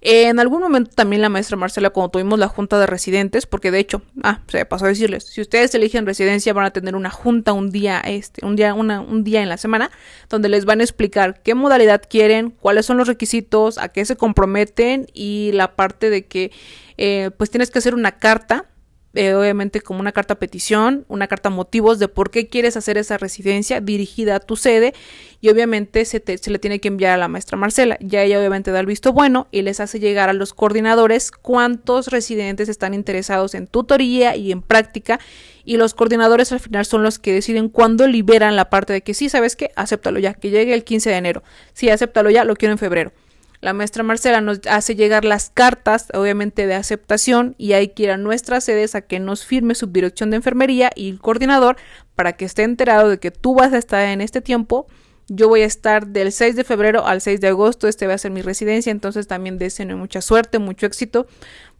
En 0.00 0.38
algún 0.38 0.60
momento 0.60 0.92
también 0.94 1.22
la 1.22 1.28
maestra 1.28 1.56
Marcela, 1.56 1.90
cuando 1.90 2.10
tuvimos 2.10 2.38
la 2.38 2.46
junta 2.46 2.78
de 2.78 2.86
residentes, 2.86 3.46
porque 3.46 3.72
de 3.72 3.80
hecho, 3.80 4.02
ah, 4.22 4.42
se 4.46 4.64
pasó 4.64 4.84
a 4.84 4.88
decirles, 4.88 5.24
si 5.24 5.40
ustedes 5.40 5.74
eligen 5.74 6.06
residencia 6.06 6.52
van 6.52 6.66
a 6.66 6.70
tener 6.70 6.94
una 6.94 7.10
junta 7.10 7.52
un 7.52 7.70
día, 7.70 8.00
este, 8.00 8.46
un 8.46 8.54
día, 8.54 8.74
una, 8.74 9.00
un 9.00 9.24
día 9.24 9.42
en 9.42 9.48
la 9.48 9.56
semana, 9.56 9.90
donde 10.28 10.48
les 10.48 10.64
van 10.64 10.80
a 10.80 10.84
explicar 10.84 11.42
qué 11.42 11.54
modalidad 11.54 12.02
quieren, 12.08 12.50
cuáles 12.50 12.86
son 12.86 12.96
los 12.96 13.08
requisitos, 13.08 13.78
a 13.78 13.88
qué 13.88 14.04
se 14.04 14.14
comprometen 14.14 15.06
y 15.14 15.50
la 15.52 15.74
parte 15.74 16.10
de 16.10 16.26
que, 16.26 16.52
eh, 16.96 17.30
pues 17.36 17.50
tienes 17.50 17.72
que 17.72 17.78
hacer 17.78 17.94
una 17.94 18.18
carta 18.18 18.66
eh, 19.14 19.34
obviamente 19.34 19.80
como 19.80 20.00
una 20.00 20.12
carta 20.12 20.34
petición, 20.34 21.04
una 21.08 21.28
carta 21.28 21.50
motivos 21.50 21.98
de 21.98 22.08
por 22.08 22.30
qué 22.30 22.48
quieres 22.48 22.76
hacer 22.76 22.98
esa 22.98 23.16
residencia 23.16 23.80
dirigida 23.80 24.36
a 24.36 24.40
tu 24.40 24.56
sede 24.56 24.94
y 25.40 25.48
obviamente 25.48 26.04
se, 26.04 26.22
se, 26.38 26.50
le 26.50 26.58
tiene 26.58 26.78
que 26.78 26.88
enviar 26.88 27.12
a 27.12 27.16
la 27.16 27.28
maestra 27.28 27.56
Marcela. 27.56 27.96
Ya 28.00 28.22
ella 28.22 28.38
obviamente 28.38 28.70
da 28.70 28.80
el 28.80 28.86
visto 28.86 29.12
bueno 29.12 29.48
y 29.50 29.62
les 29.62 29.80
hace 29.80 29.98
llegar 29.98 30.28
a 30.28 30.34
los 30.34 30.52
coordinadores 30.52 31.30
cuántos 31.30 32.08
residentes 32.08 32.68
están 32.68 32.92
interesados 32.92 33.54
en 33.54 33.66
tutoría 33.66 34.36
y 34.36 34.52
en 34.52 34.62
práctica 34.62 35.18
y 35.64 35.76
los 35.76 35.92
coordinadores 35.94 36.50
al 36.52 36.60
final 36.60 36.86
son 36.86 37.02
los 37.02 37.18
que 37.18 37.32
deciden 37.32 37.68
cuándo 37.68 38.06
liberan 38.06 38.56
la 38.56 38.70
parte 38.70 38.94
de 38.94 39.02
que 39.02 39.12
sí, 39.12 39.28
sabes 39.28 39.54
qué, 39.54 39.70
acéptalo 39.76 40.18
ya, 40.18 40.32
que 40.32 40.48
llegue 40.48 40.72
el 40.72 40.82
15 40.82 41.10
de 41.10 41.16
enero. 41.16 41.42
Sí, 41.74 41.90
acéptalo 41.90 42.30
ya, 42.30 42.44
lo 42.44 42.56
quiero 42.56 42.72
en 42.72 42.78
febrero. 42.78 43.12
La 43.60 43.72
maestra 43.72 44.04
Marcela 44.04 44.40
nos 44.40 44.60
hace 44.70 44.94
llegar 44.94 45.24
las 45.24 45.50
cartas, 45.50 46.08
obviamente 46.14 46.66
de 46.66 46.74
aceptación, 46.74 47.56
y 47.58 47.72
hay 47.72 47.88
que 47.88 48.04
ir 48.04 48.10
a 48.10 48.16
nuestras 48.16 48.64
sedes 48.64 48.94
a 48.94 49.02
que 49.02 49.18
nos 49.18 49.44
firme 49.44 49.74
subdirección 49.74 50.30
de 50.30 50.36
enfermería 50.36 50.90
y 50.94 51.10
el 51.10 51.18
coordinador 51.18 51.76
para 52.14 52.34
que 52.34 52.44
esté 52.44 52.62
enterado 52.62 53.08
de 53.08 53.18
que 53.18 53.32
tú 53.32 53.54
vas 53.54 53.72
a 53.72 53.78
estar 53.78 54.06
en 54.06 54.20
este 54.20 54.40
tiempo. 54.40 54.86
Yo 55.26 55.48
voy 55.48 55.62
a 55.62 55.66
estar 55.66 56.06
del 56.06 56.30
6 56.30 56.54
de 56.54 56.64
febrero 56.64 57.06
al 57.06 57.20
6 57.20 57.40
de 57.40 57.48
agosto, 57.48 57.88
este 57.88 58.06
va 58.06 58.14
a 58.14 58.18
ser 58.18 58.30
mi 58.30 58.42
residencia, 58.42 58.90
entonces 58.92 59.26
también 59.26 59.58
deseen 59.58 59.96
mucha 59.98 60.22
suerte, 60.22 60.58
mucho 60.58 60.86
éxito, 60.86 61.26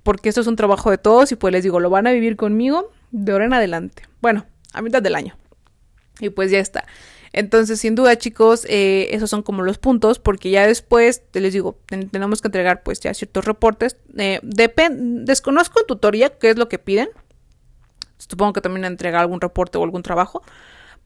porque 0.02 0.28
esto 0.28 0.40
es 0.40 0.46
un 0.48 0.56
trabajo 0.56 0.90
de 0.90 0.98
todos 0.98 1.30
y 1.32 1.36
pues 1.36 1.52
les 1.52 1.62
digo, 1.62 1.80
lo 1.80 1.90
van 1.90 2.06
a 2.06 2.12
vivir 2.12 2.36
conmigo 2.36 2.90
de 3.12 3.32
ahora 3.32 3.44
en 3.44 3.52
adelante. 3.52 4.02
Bueno, 4.20 4.46
a 4.72 4.82
mitad 4.82 5.00
del 5.00 5.14
año. 5.14 5.36
Y 6.20 6.30
pues 6.30 6.50
ya 6.50 6.58
está. 6.58 6.84
Entonces, 7.38 7.78
sin 7.78 7.94
duda, 7.94 8.18
chicos, 8.18 8.66
eh, 8.68 9.10
esos 9.12 9.30
son 9.30 9.44
como 9.44 9.62
los 9.62 9.78
puntos, 9.78 10.18
porque 10.18 10.50
ya 10.50 10.66
después, 10.66 11.22
te 11.30 11.40
les 11.40 11.52
digo, 11.52 11.78
tenemos 11.86 12.42
que 12.42 12.48
entregar 12.48 12.82
pues 12.82 12.98
ya 12.98 13.14
ciertos 13.14 13.44
reportes. 13.44 13.96
Eh, 14.16 14.40
desconozco 14.42 15.78
en 15.78 15.86
tutoría 15.86 16.36
qué 16.36 16.50
es 16.50 16.58
lo 16.58 16.68
que 16.68 16.80
piden. 16.80 17.08
Supongo 18.16 18.54
que 18.54 18.60
también 18.60 18.84
entregar 18.84 19.20
algún 19.20 19.40
reporte 19.40 19.78
o 19.78 19.84
algún 19.84 20.02
trabajo. 20.02 20.42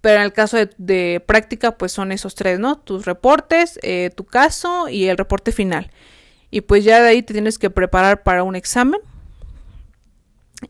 Pero 0.00 0.20
en 0.20 0.22
el 0.22 0.32
caso 0.32 0.56
de, 0.56 1.22
práctica, 1.26 1.76
pues 1.76 1.92
son 1.92 2.12
esos 2.12 2.34
tres, 2.34 2.58
¿no? 2.58 2.78
Tus 2.78 3.04
reportes, 3.04 3.78
eh, 3.82 4.08
tu 4.16 4.24
caso 4.24 4.88
y 4.88 5.08
el 5.08 5.18
reporte 5.18 5.52
final. 5.52 5.90
Y 6.50 6.62
pues 6.62 6.82
ya 6.82 7.02
de 7.02 7.10
ahí 7.10 7.22
te 7.22 7.34
tienes 7.34 7.58
que 7.58 7.68
preparar 7.68 8.22
para 8.22 8.42
un 8.42 8.56
examen. 8.56 9.02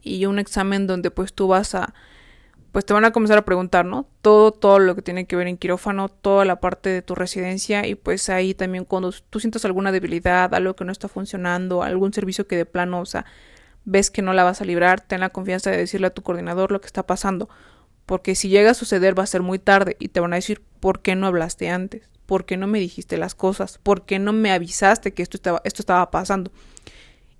Y 0.03 0.27
un 0.27 0.41
examen 0.41 0.89
donde 0.89 1.13
pues 1.13 1.33
tú 1.33 1.47
vas 1.47 1.77
a 1.77 1.95
pues 2.73 2.87
te 2.87 2.95
van 2.95 3.05
a 3.05 3.13
comenzar 3.13 3.37
a 3.37 3.45
preguntar, 3.45 3.85
¿no? 3.85 4.09
Todo, 4.23 4.51
todo 4.51 4.79
lo 4.79 4.95
que 4.97 5.03
tiene 5.03 5.27
que 5.27 5.37
ver 5.37 5.47
en 5.47 5.59
quirófano, 5.59 6.09
toda 6.09 6.47
la 6.47 6.59
parte 6.59 6.89
de 6.89 7.03
tu 7.03 7.15
residencia 7.15 7.87
y 7.87 7.95
pues 7.95 8.31
ahí 8.31 8.55
también 8.55 8.87
cuando 8.87 9.13
tú 9.29 9.41
sientas 9.41 9.67
alguna 9.67 9.93
debilidad, 9.93 10.55
algo 10.55 10.75
que 10.75 10.87
no 10.87 10.91
está 10.91 11.07
funcionando, 11.09 11.83
algún 11.83 12.15
servicio 12.15 12.47
que 12.47 12.57
de 12.57 12.65
plano, 12.65 13.01
o 13.01 13.07
sea, 13.07 13.27
ves 13.85 14.11
que 14.11 14.23
no 14.23 14.33
la 14.33 14.45
vas 14.45 14.63
a 14.63 14.65
librar, 14.65 15.03
ten 15.03 15.21
la 15.21 15.29
confianza 15.29 15.71
de 15.71 15.77
decirle 15.77 16.07
a 16.07 16.15
tu 16.15 16.23
coordinador 16.23 16.73
lo 16.73 16.81
que 16.81 16.87
está 16.87 17.07
pasando, 17.07 17.51
porque 18.07 18.35
si 18.35 18.49
llega 18.49 18.71
a 18.71 18.75
suceder 18.75 19.19
va 19.19 19.25
a 19.25 19.27
ser 19.27 19.43
muy 19.43 19.59
tarde 19.59 19.97
y 20.01 20.09
te 20.09 20.21
van 20.21 20.33
a 20.33 20.37
decir, 20.37 20.63
¿por 20.81 21.03
qué 21.03 21.15
no 21.15 21.27
hablaste 21.27 21.69
antes? 21.69 22.09
¿Por 22.25 22.47
qué 22.47 22.57
no 22.57 22.67
me 22.69 22.81
dijiste 22.81 23.19
las 23.19 23.35
cosas? 23.35 23.79
¿Por 23.83 24.07
qué 24.07 24.19
no 24.19 24.33
me 24.33 24.51
avisaste 24.51 25.13
que 25.13 25.23
esto 25.23 25.37
estaba, 25.37 25.61
esto 25.65 25.83
estaba 25.83 26.11
pasando? 26.11 26.51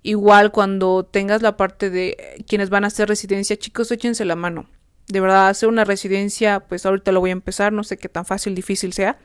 Igual 0.03 0.51
cuando 0.51 1.05
tengas 1.05 1.41
la 1.41 1.57
parte 1.57 1.89
de 1.89 2.43
quienes 2.47 2.69
van 2.69 2.83
a 2.83 2.87
hacer 2.87 3.07
residencia, 3.07 3.57
chicos, 3.57 3.91
échense 3.91 4.25
la 4.25 4.35
mano 4.35 4.67
de 5.07 5.19
verdad 5.19 5.49
hacer 5.49 5.69
una 5.69 5.83
residencia, 5.83 6.61
pues 6.61 6.85
ahorita 6.85 7.11
lo 7.11 7.19
voy 7.19 7.31
a 7.31 7.33
empezar, 7.33 7.73
no 7.73 7.83
sé 7.83 7.97
qué 7.97 8.09
tan 8.09 8.25
fácil, 8.25 8.55
difícil 8.55 8.93
sea, 8.93 9.17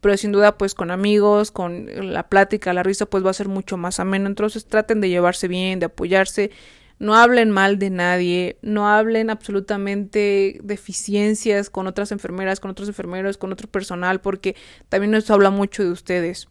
pero 0.00 0.16
sin 0.16 0.32
duda 0.32 0.58
pues 0.58 0.74
con 0.74 0.90
amigos, 0.90 1.50
con 1.50 2.12
la 2.12 2.28
plática, 2.28 2.72
la 2.74 2.82
risa, 2.82 3.06
pues 3.06 3.24
va 3.24 3.30
a 3.30 3.34
ser 3.34 3.48
mucho 3.48 3.76
más 3.76 4.00
ameno. 4.00 4.26
Entonces 4.26 4.66
traten 4.66 5.00
de 5.00 5.08
llevarse 5.08 5.48
bien, 5.48 5.78
de 5.78 5.86
apoyarse, 5.86 6.50
no 6.98 7.16
hablen 7.16 7.50
mal 7.50 7.78
de 7.78 7.90
nadie, 7.90 8.58
no 8.62 8.88
hablen 8.88 9.30
absolutamente 9.30 10.60
deficiencias 10.62 11.70
con 11.70 11.86
otras 11.86 12.12
enfermeras, 12.12 12.60
con 12.60 12.70
otros 12.70 12.88
enfermeros, 12.88 13.38
con 13.38 13.52
otro 13.52 13.66
personal, 13.66 14.20
porque 14.20 14.56
también 14.88 15.14
eso 15.14 15.34
habla 15.34 15.50
mucho 15.50 15.82
de 15.82 15.90
ustedes. 15.90 16.48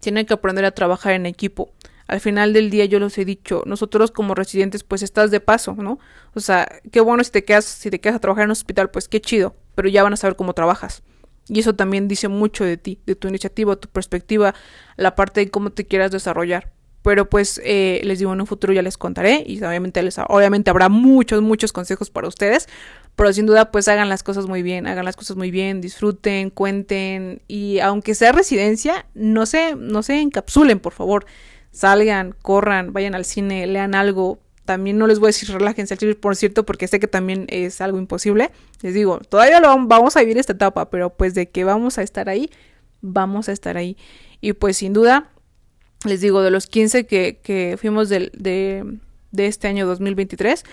Tienen 0.00 0.26
que 0.26 0.34
aprender 0.34 0.64
a 0.64 0.70
trabajar 0.70 1.12
en 1.12 1.26
equipo 1.26 1.72
al 2.06 2.20
final 2.20 2.52
del 2.52 2.70
día 2.70 2.84
yo 2.84 2.98
los 2.98 3.16
he 3.18 3.24
dicho, 3.24 3.62
nosotros 3.66 4.10
como 4.10 4.34
residentes 4.34 4.84
pues 4.84 5.02
estás 5.02 5.30
de 5.30 5.40
paso, 5.40 5.74
¿no? 5.74 5.98
O 6.34 6.40
sea, 6.40 6.68
qué 6.90 7.00
bueno 7.00 7.24
si 7.24 7.30
te 7.30 7.44
quedas, 7.44 7.64
si 7.64 7.90
te 7.90 8.00
quedas 8.00 8.16
a 8.16 8.20
trabajar 8.20 8.44
en 8.44 8.48
un 8.48 8.52
hospital, 8.52 8.90
pues 8.90 9.08
qué 9.08 9.20
chido, 9.20 9.54
pero 9.74 9.88
ya 9.88 10.02
van 10.02 10.12
a 10.12 10.16
saber 10.16 10.36
cómo 10.36 10.52
trabajas. 10.52 11.02
Y 11.48 11.60
eso 11.60 11.74
también 11.74 12.08
dice 12.08 12.28
mucho 12.28 12.64
de 12.64 12.76
ti, 12.76 13.00
de 13.06 13.16
tu 13.16 13.28
iniciativa, 13.28 13.76
tu 13.76 13.88
perspectiva, 13.88 14.54
la 14.96 15.14
parte 15.14 15.40
de 15.40 15.50
cómo 15.50 15.70
te 15.70 15.86
quieras 15.86 16.10
desarrollar. 16.10 16.70
Pero 17.02 17.28
pues 17.28 17.60
eh, 17.64 18.00
les 18.04 18.20
digo, 18.20 18.32
en 18.32 18.40
un 18.40 18.46
futuro 18.46 18.72
ya 18.72 18.80
les 18.80 18.96
contaré 18.96 19.42
y 19.44 19.62
obviamente, 19.64 20.00
les, 20.04 20.18
obviamente 20.18 20.70
habrá 20.70 20.88
muchos, 20.88 21.42
muchos 21.42 21.72
consejos 21.72 22.10
para 22.10 22.28
ustedes. 22.28 22.68
Pero 23.16 23.32
sin 23.32 23.44
duda 23.44 23.72
pues 23.72 23.88
hagan 23.88 24.08
las 24.08 24.22
cosas 24.22 24.46
muy 24.46 24.62
bien, 24.62 24.86
hagan 24.86 25.04
las 25.04 25.16
cosas 25.16 25.36
muy 25.36 25.50
bien, 25.50 25.80
disfruten, 25.80 26.50
cuenten 26.50 27.42
y 27.48 27.80
aunque 27.80 28.14
sea 28.14 28.30
residencia, 28.30 29.04
no 29.14 29.46
se, 29.46 29.74
no 29.74 30.04
se 30.04 30.20
encapsulen, 30.20 30.78
por 30.78 30.92
favor 30.92 31.26
salgan, 31.72 32.34
corran, 32.42 32.92
vayan 32.92 33.14
al 33.14 33.24
cine, 33.24 33.66
lean 33.66 33.94
algo. 33.94 34.38
También 34.64 34.98
no 34.98 35.08
les 35.08 35.18
voy 35.18 35.26
a 35.26 35.30
decir 35.30 35.50
relájense 35.50 35.96
por 36.14 36.36
cierto, 36.36 36.64
porque 36.64 36.86
sé 36.86 37.00
que 37.00 37.08
también 37.08 37.46
es 37.48 37.80
algo 37.80 37.98
imposible. 37.98 38.52
Les 38.82 38.94
digo, 38.94 39.18
todavía 39.18 39.58
lo 39.58 39.68
vamos 39.86 40.16
a 40.16 40.20
vivir 40.20 40.38
esta 40.38 40.52
etapa, 40.52 40.88
pero 40.90 41.10
pues 41.10 41.34
de 41.34 41.48
que 41.48 41.64
vamos 41.64 41.98
a 41.98 42.02
estar 42.02 42.28
ahí, 42.28 42.50
vamos 43.00 43.48
a 43.48 43.52
estar 43.52 43.76
ahí. 43.76 43.96
Y 44.40 44.52
pues 44.52 44.76
sin 44.76 44.92
duda, 44.92 45.30
les 46.04 46.20
digo, 46.20 46.42
de 46.42 46.50
los 46.50 46.66
15 46.66 47.06
que, 47.06 47.40
que 47.42 47.76
fuimos 47.80 48.08
de, 48.08 48.30
de, 48.34 48.98
de 49.32 49.46
este 49.46 49.66
año 49.66 49.86
2023, 49.86 50.64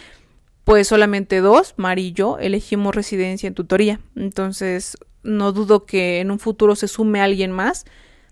pues 0.64 0.88
solamente 0.88 1.40
dos, 1.40 1.74
Mari 1.78 2.08
y 2.08 2.12
yo, 2.12 2.38
elegimos 2.40 2.94
residencia 2.94 3.48
en 3.48 3.56
tutoría. 3.56 4.00
Entonces, 4.16 4.98
no 5.24 5.52
dudo 5.52 5.86
que 5.86 6.20
en 6.20 6.30
un 6.30 6.40
futuro 6.40 6.76
se 6.76 6.88
sume 6.88 7.22
alguien 7.22 7.52
más 7.52 7.86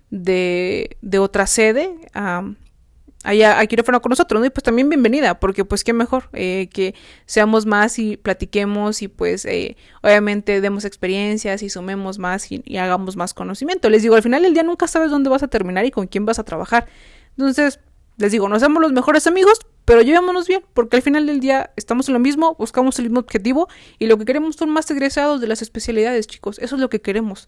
de, 0.10 0.98
de 1.02 1.20
otra 1.20 1.48
sede 1.48 1.94
a, 2.14 2.44
allá 3.24 3.60
a 3.60 3.66
quirófano 3.68 4.02
con 4.02 4.12
nosotros, 4.12 4.40
¿no? 4.40 4.46
Y 4.46 4.50
pues 4.50 4.64
también 4.64 4.90
bienvenida, 4.90 5.40
porque 5.40 5.66
pues 5.66 5.84
qué 5.84 5.94
mejor 5.94 6.30
eh, 6.34 6.70
que 6.72 6.96
seamos 7.26 7.66
más 7.66 8.00
y 8.00 8.18
platiquemos 8.18 9.02
y 9.02 9.08
pues 9.08 9.46
eh, 9.46 9.76
obviamente 10.02 10.62
demos 10.62 10.86
experiencias 10.86 11.64
y 11.64 11.70
sumemos 11.70 12.20
más 12.20 12.52
y, 12.52 12.62
y, 12.66 12.78
hagamos 12.78 13.18
más 13.18 13.34
conocimiento. 13.34 13.90
Les 13.90 14.02
digo, 14.02 14.16
al 14.16 14.24
final 14.24 14.44
del 14.44 14.54
día 14.54 14.64
nunca 14.64 14.88
sabes 14.88 15.12
dónde 15.12 15.30
vas 15.30 15.44
a 15.44 15.48
terminar 15.48 15.86
y 15.86 15.92
con 15.92 16.08
quién 16.08 16.26
vas 16.26 16.40
a 16.40 16.44
trabajar. 16.44 16.88
Entonces, 17.32 17.80
les 18.18 18.32
digo, 18.32 18.50
no 18.50 18.60
somos 18.60 18.82
los 18.82 18.92
mejores 18.94 19.28
amigos, 19.28 19.60
pero 19.86 20.02
llevémonos 20.02 20.48
bien, 20.48 20.64
porque 20.74 20.98
al 20.98 21.04
final 21.04 21.28
del 21.28 21.40
día 21.40 21.72
estamos 21.76 22.08
en 22.08 22.14
lo 22.14 22.20
mismo, 22.20 22.56
buscamos 22.58 22.98
el 23.00 23.06
mismo 23.06 23.20
objetivo 23.20 23.68
y 24.00 24.08
lo 24.08 24.18
que 24.18 24.26
queremos 24.26 24.56
son 24.56 24.70
más 24.70 24.90
egresados 24.90 25.40
de 25.40 25.48
las 25.48 25.62
especialidades, 25.62 26.28
chicos. 26.28 26.60
Eso 26.60 26.76
es 26.76 26.82
lo 26.82 26.90
que 26.90 27.00
queremos, 27.00 27.48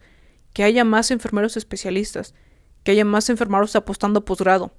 que 0.52 0.62
haya 0.62 0.84
más 0.84 1.10
enfermeros 1.10 1.56
especialistas 1.56 2.34
que 2.82 2.92
haya 2.92 3.04
más 3.04 3.28
enfermeros 3.30 3.76
apostando 3.76 4.24
posgrado, 4.24 4.72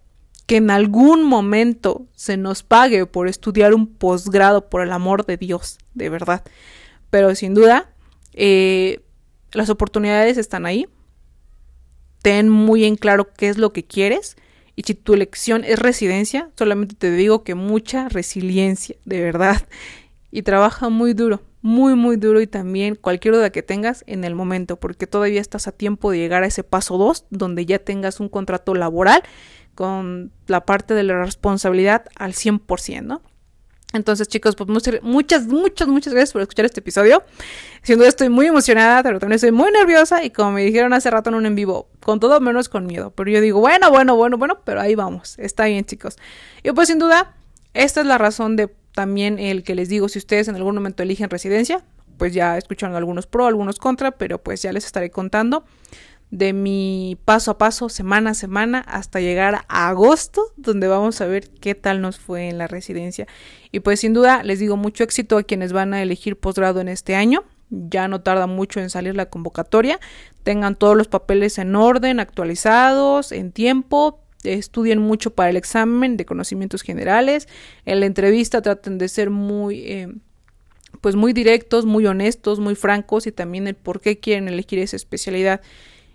que 0.45 0.57
en 0.57 0.71
algún 0.71 1.23
momento 1.23 2.07
se 2.13 2.37
nos 2.37 2.63
pague 2.63 3.05
por 3.05 3.27
estudiar 3.27 3.73
un 3.73 3.87
posgrado, 3.87 4.69
por 4.69 4.81
el 4.81 4.91
amor 4.91 5.25
de 5.25 5.37
Dios, 5.37 5.77
de 5.93 6.09
verdad. 6.09 6.43
Pero 7.09 7.35
sin 7.35 7.53
duda, 7.53 7.93
eh, 8.33 9.01
las 9.51 9.69
oportunidades 9.69 10.37
están 10.37 10.65
ahí. 10.65 10.87
Ten 12.21 12.49
muy 12.49 12.85
en 12.85 12.95
claro 12.95 13.33
qué 13.33 13.49
es 13.49 13.57
lo 13.57 13.73
que 13.73 13.83
quieres 13.83 14.37
Y 14.75 14.83
si 14.83 14.93
tu 14.93 15.13
elección 15.13 15.63
es 15.63 15.79
residencia, 15.79 16.49
solamente 16.57 16.95
te 16.95 17.11
digo 17.11 17.43
que 17.43 17.55
mucha 17.55 18.09
resiliencia, 18.09 18.95
de 19.05 19.21
verdad. 19.21 19.67
Y 20.31 20.43
trabaja 20.43 20.89
muy 20.89 21.13
duro, 21.13 21.41
muy, 21.61 21.95
muy 21.95 22.17
duro 22.17 22.41
y 22.41 22.47
también 22.47 22.95
cualquier 22.95 23.35
duda 23.35 23.51
que 23.51 23.63
tengas 23.63 24.03
en 24.07 24.23
el 24.23 24.35
momento, 24.35 24.79
porque 24.79 25.07
todavía 25.07 25.41
estás 25.41 25.67
a 25.67 25.71
tiempo 25.71 26.11
de 26.11 26.17
llegar 26.17 26.43
a 26.43 26.47
ese 26.47 26.63
paso 26.63 26.97
2, 26.97 27.25
donde 27.29 27.65
ya 27.65 27.79
tengas 27.79 28.19
un 28.19 28.29
contrato 28.29 28.73
laboral 28.73 29.23
con 29.75 30.31
la 30.47 30.65
parte 30.65 30.93
de 30.93 31.03
la 31.03 31.23
responsabilidad 31.23 32.05
al 32.15 32.33
100%, 32.33 33.03
¿no? 33.03 33.21
Entonces, 33.93 34.27
chicos, 34.27 34.55
pues 34.55 34.69
muchas, 34.69 35.01
muchas, 35.01 35.47
muchas, 35.47 36.13
gracias 36.13 36.31
por 36.31 36.41
escuchar 36.41 36.65
este 36.65 36.79
episodio. 36.79 37.23
Sin 37.83 37.97
duda 37.97 38.07
estoy 38.07 38.29
muy 38.29 38.47
emocionada, 38.47 39.03
pero 39.03 39.19
también 39.19 39.35
estoy 39.35 39.51
muy 39.51 39.69
nerviosa 39.71 40.23
y 40.23 40.29
como 40.29 40.53
me 40.53 40.63
dijeron 40.63 40.93
hace 40.93 41.11
rato 41.11 41.29
en 41.29 41.35
un 41.35 41.45
en 41.45 41.55
vivo, 41.55 41.89
con 41.99 42.19
todo 42.19 42.39
menos 42.39 42.69
con 42.69 42.85
miedo. 42.85 43.11
Pero 43.11 43.29
yo 43.29 43.41
digo, 43.41 43.59
bueno, 43.59 43.89
bueno, 43.91 44.15
bueno, 44.15 44.37
bueno, 44.37 44.59
pero 44.63 44.79
ahí 44.79 44.95
vamos. 44.95 45.37
Está 45.39 45.65
bien, 45.65 45.83
chicos. 45.83 46.17
Y 46.63 46.71
pues 46.71 46.87
sin 46.87 46.99
duda, 46.99 47.35
esta 47.73 47.99
es 47.99 48.07
la 48.07 48.17
razón 48.17 48.55
de 48.55 48.73
también 48.93 49.39
el 49.39 49.63
que 49.63 49.75
les 49.75 49.89
digo, 49.89 50.09
si 50.09 50.19
ustedes 50.19 50.47
en 50.47 50.55
algún 50.55 50.75
momento 50.75 51.03
eligen 51.03 51.29
residencia, 51.29 51.83
pues 52.17 52.33
ya 52.33 52.57
escucharon 52.57 52.95
algunos 52.95 53.25
pro, 53.25 53.47
algunos 53.47 53.79
contra, 53.79 54.11
pero 54.11 54.41
pues 54.41 54.61
ya 54.61 54.71
les 54.71 54.85
estaré 54.85 55.09
contando 55.09 55.63
de 56.31 56.53
mi 56.53 57.17
paso 57.25 57.51
a 57.51 57.57
paso, 57.57 57.89
semana 57.89 58.31
a 58.31 58.33
semana, 58.33 58.79
hasta 58.79 59.19
llegar 59.19 59.65
a 59.67 59.89
agosto, 59.89 60.41
donde 60.55 60.87
vamos 60.87 61.19
a 61.19 61.25
ver 61.25 61.49
qué 61.49 61.75
tal 61.75 62.01
nos 62.01 62.19
fue 62.19 62.47
en 62.47 62.57
la 62.57 62.67
residencia. 62.67 63.27
Y 63.71 63.81
pues 63.81 63.99
sin 63.99 64.13
duda 64.13 64.41
les 64.41 64.59
digo 64.59 64.77
mucho 64.77 65.03
éxito 65.03 65.37
a 65.37 65.43
quienes 65.43 65.73
van 65.73 65.93
a 65.93 66.01
elegir 66.01 66.37
posgrado 66.37 66.79
en 66.79 66.87
este 66.87 67.15
año. 67.15 67.43
Ya 67.69 68.07
no 68.07 68.21
tarda 68.21 68.47
mucho 68.47 68.79
en 68.79 68.89
salir 68.89 69.15
la 69.15 69.27
convocatoria. 69.27 69.99
Tengan 70.43 70.75
todos 70.75 70.95
los 70.95 71.07
papeles 71.07 71.57
en 71.57 71.75
orden, 71.75 72.19
actualizados, 72.19 73.33
en 73.33 73.51
tiempo. 73.51 74.21
Estudien 74.43 74.99
mucho 74.99 75.31
para 75.31 75.49
el 75.49 75.57
examen 75.57 76.17
de 76.17 76.25
conocimientos 76.25 76.81
generales. 76.81 77.47
En 77.85 77.99
la 77.99 78.05
entrevista 78.05 78.61
traten 78.61 78.97
de 78.97 79.07
ser 79.07 79.29
muy... 79.29 79.79
Eh, 79.79 80.07
pues 80.99 81.15
muy 81.15 81.31
directos, 81.31 81.85
muy 81.85 82.05
honestos, 82.05 82.59
muy 82.59 82.75
francos 82.75 83.25
y 83.25 83.31
también 83.31 83.65
el 83.65 83.75
por 83.75 84.01
qué 84.01 84.19
quieren 84.19 84.49
elegir 84.49 84.77
esa 84.79 84.97
especialidad. 84.97 85.61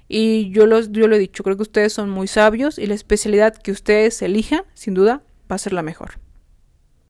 Y 0.07 0.51
yo, 0.51 0.66
los, 0.66 0.93
yo 0.93 1.09
lo 1.09 1.16
he 1.16 1.18
dicho, 1.18 1.43
creo 1.43 1.57
que 1.57 1.62
ustedes 1.62 1.93
son 1.93 2.11
muy 2.11 2.29
sabios 2.29 2.79
y 2.79 2.87
la 2.87 2.95
especialidad 2.95 3.57
que 3.57 3.72
ustedes 3.72 4.20
elijan, 4.22 4.62
sin 4.74 4.95
duda, 4.95 5.22
va 5.51 5.57
a 5.57 5.59
ser 5.59 5.72
la 5.72 5.83
mejor. 5.83 6.20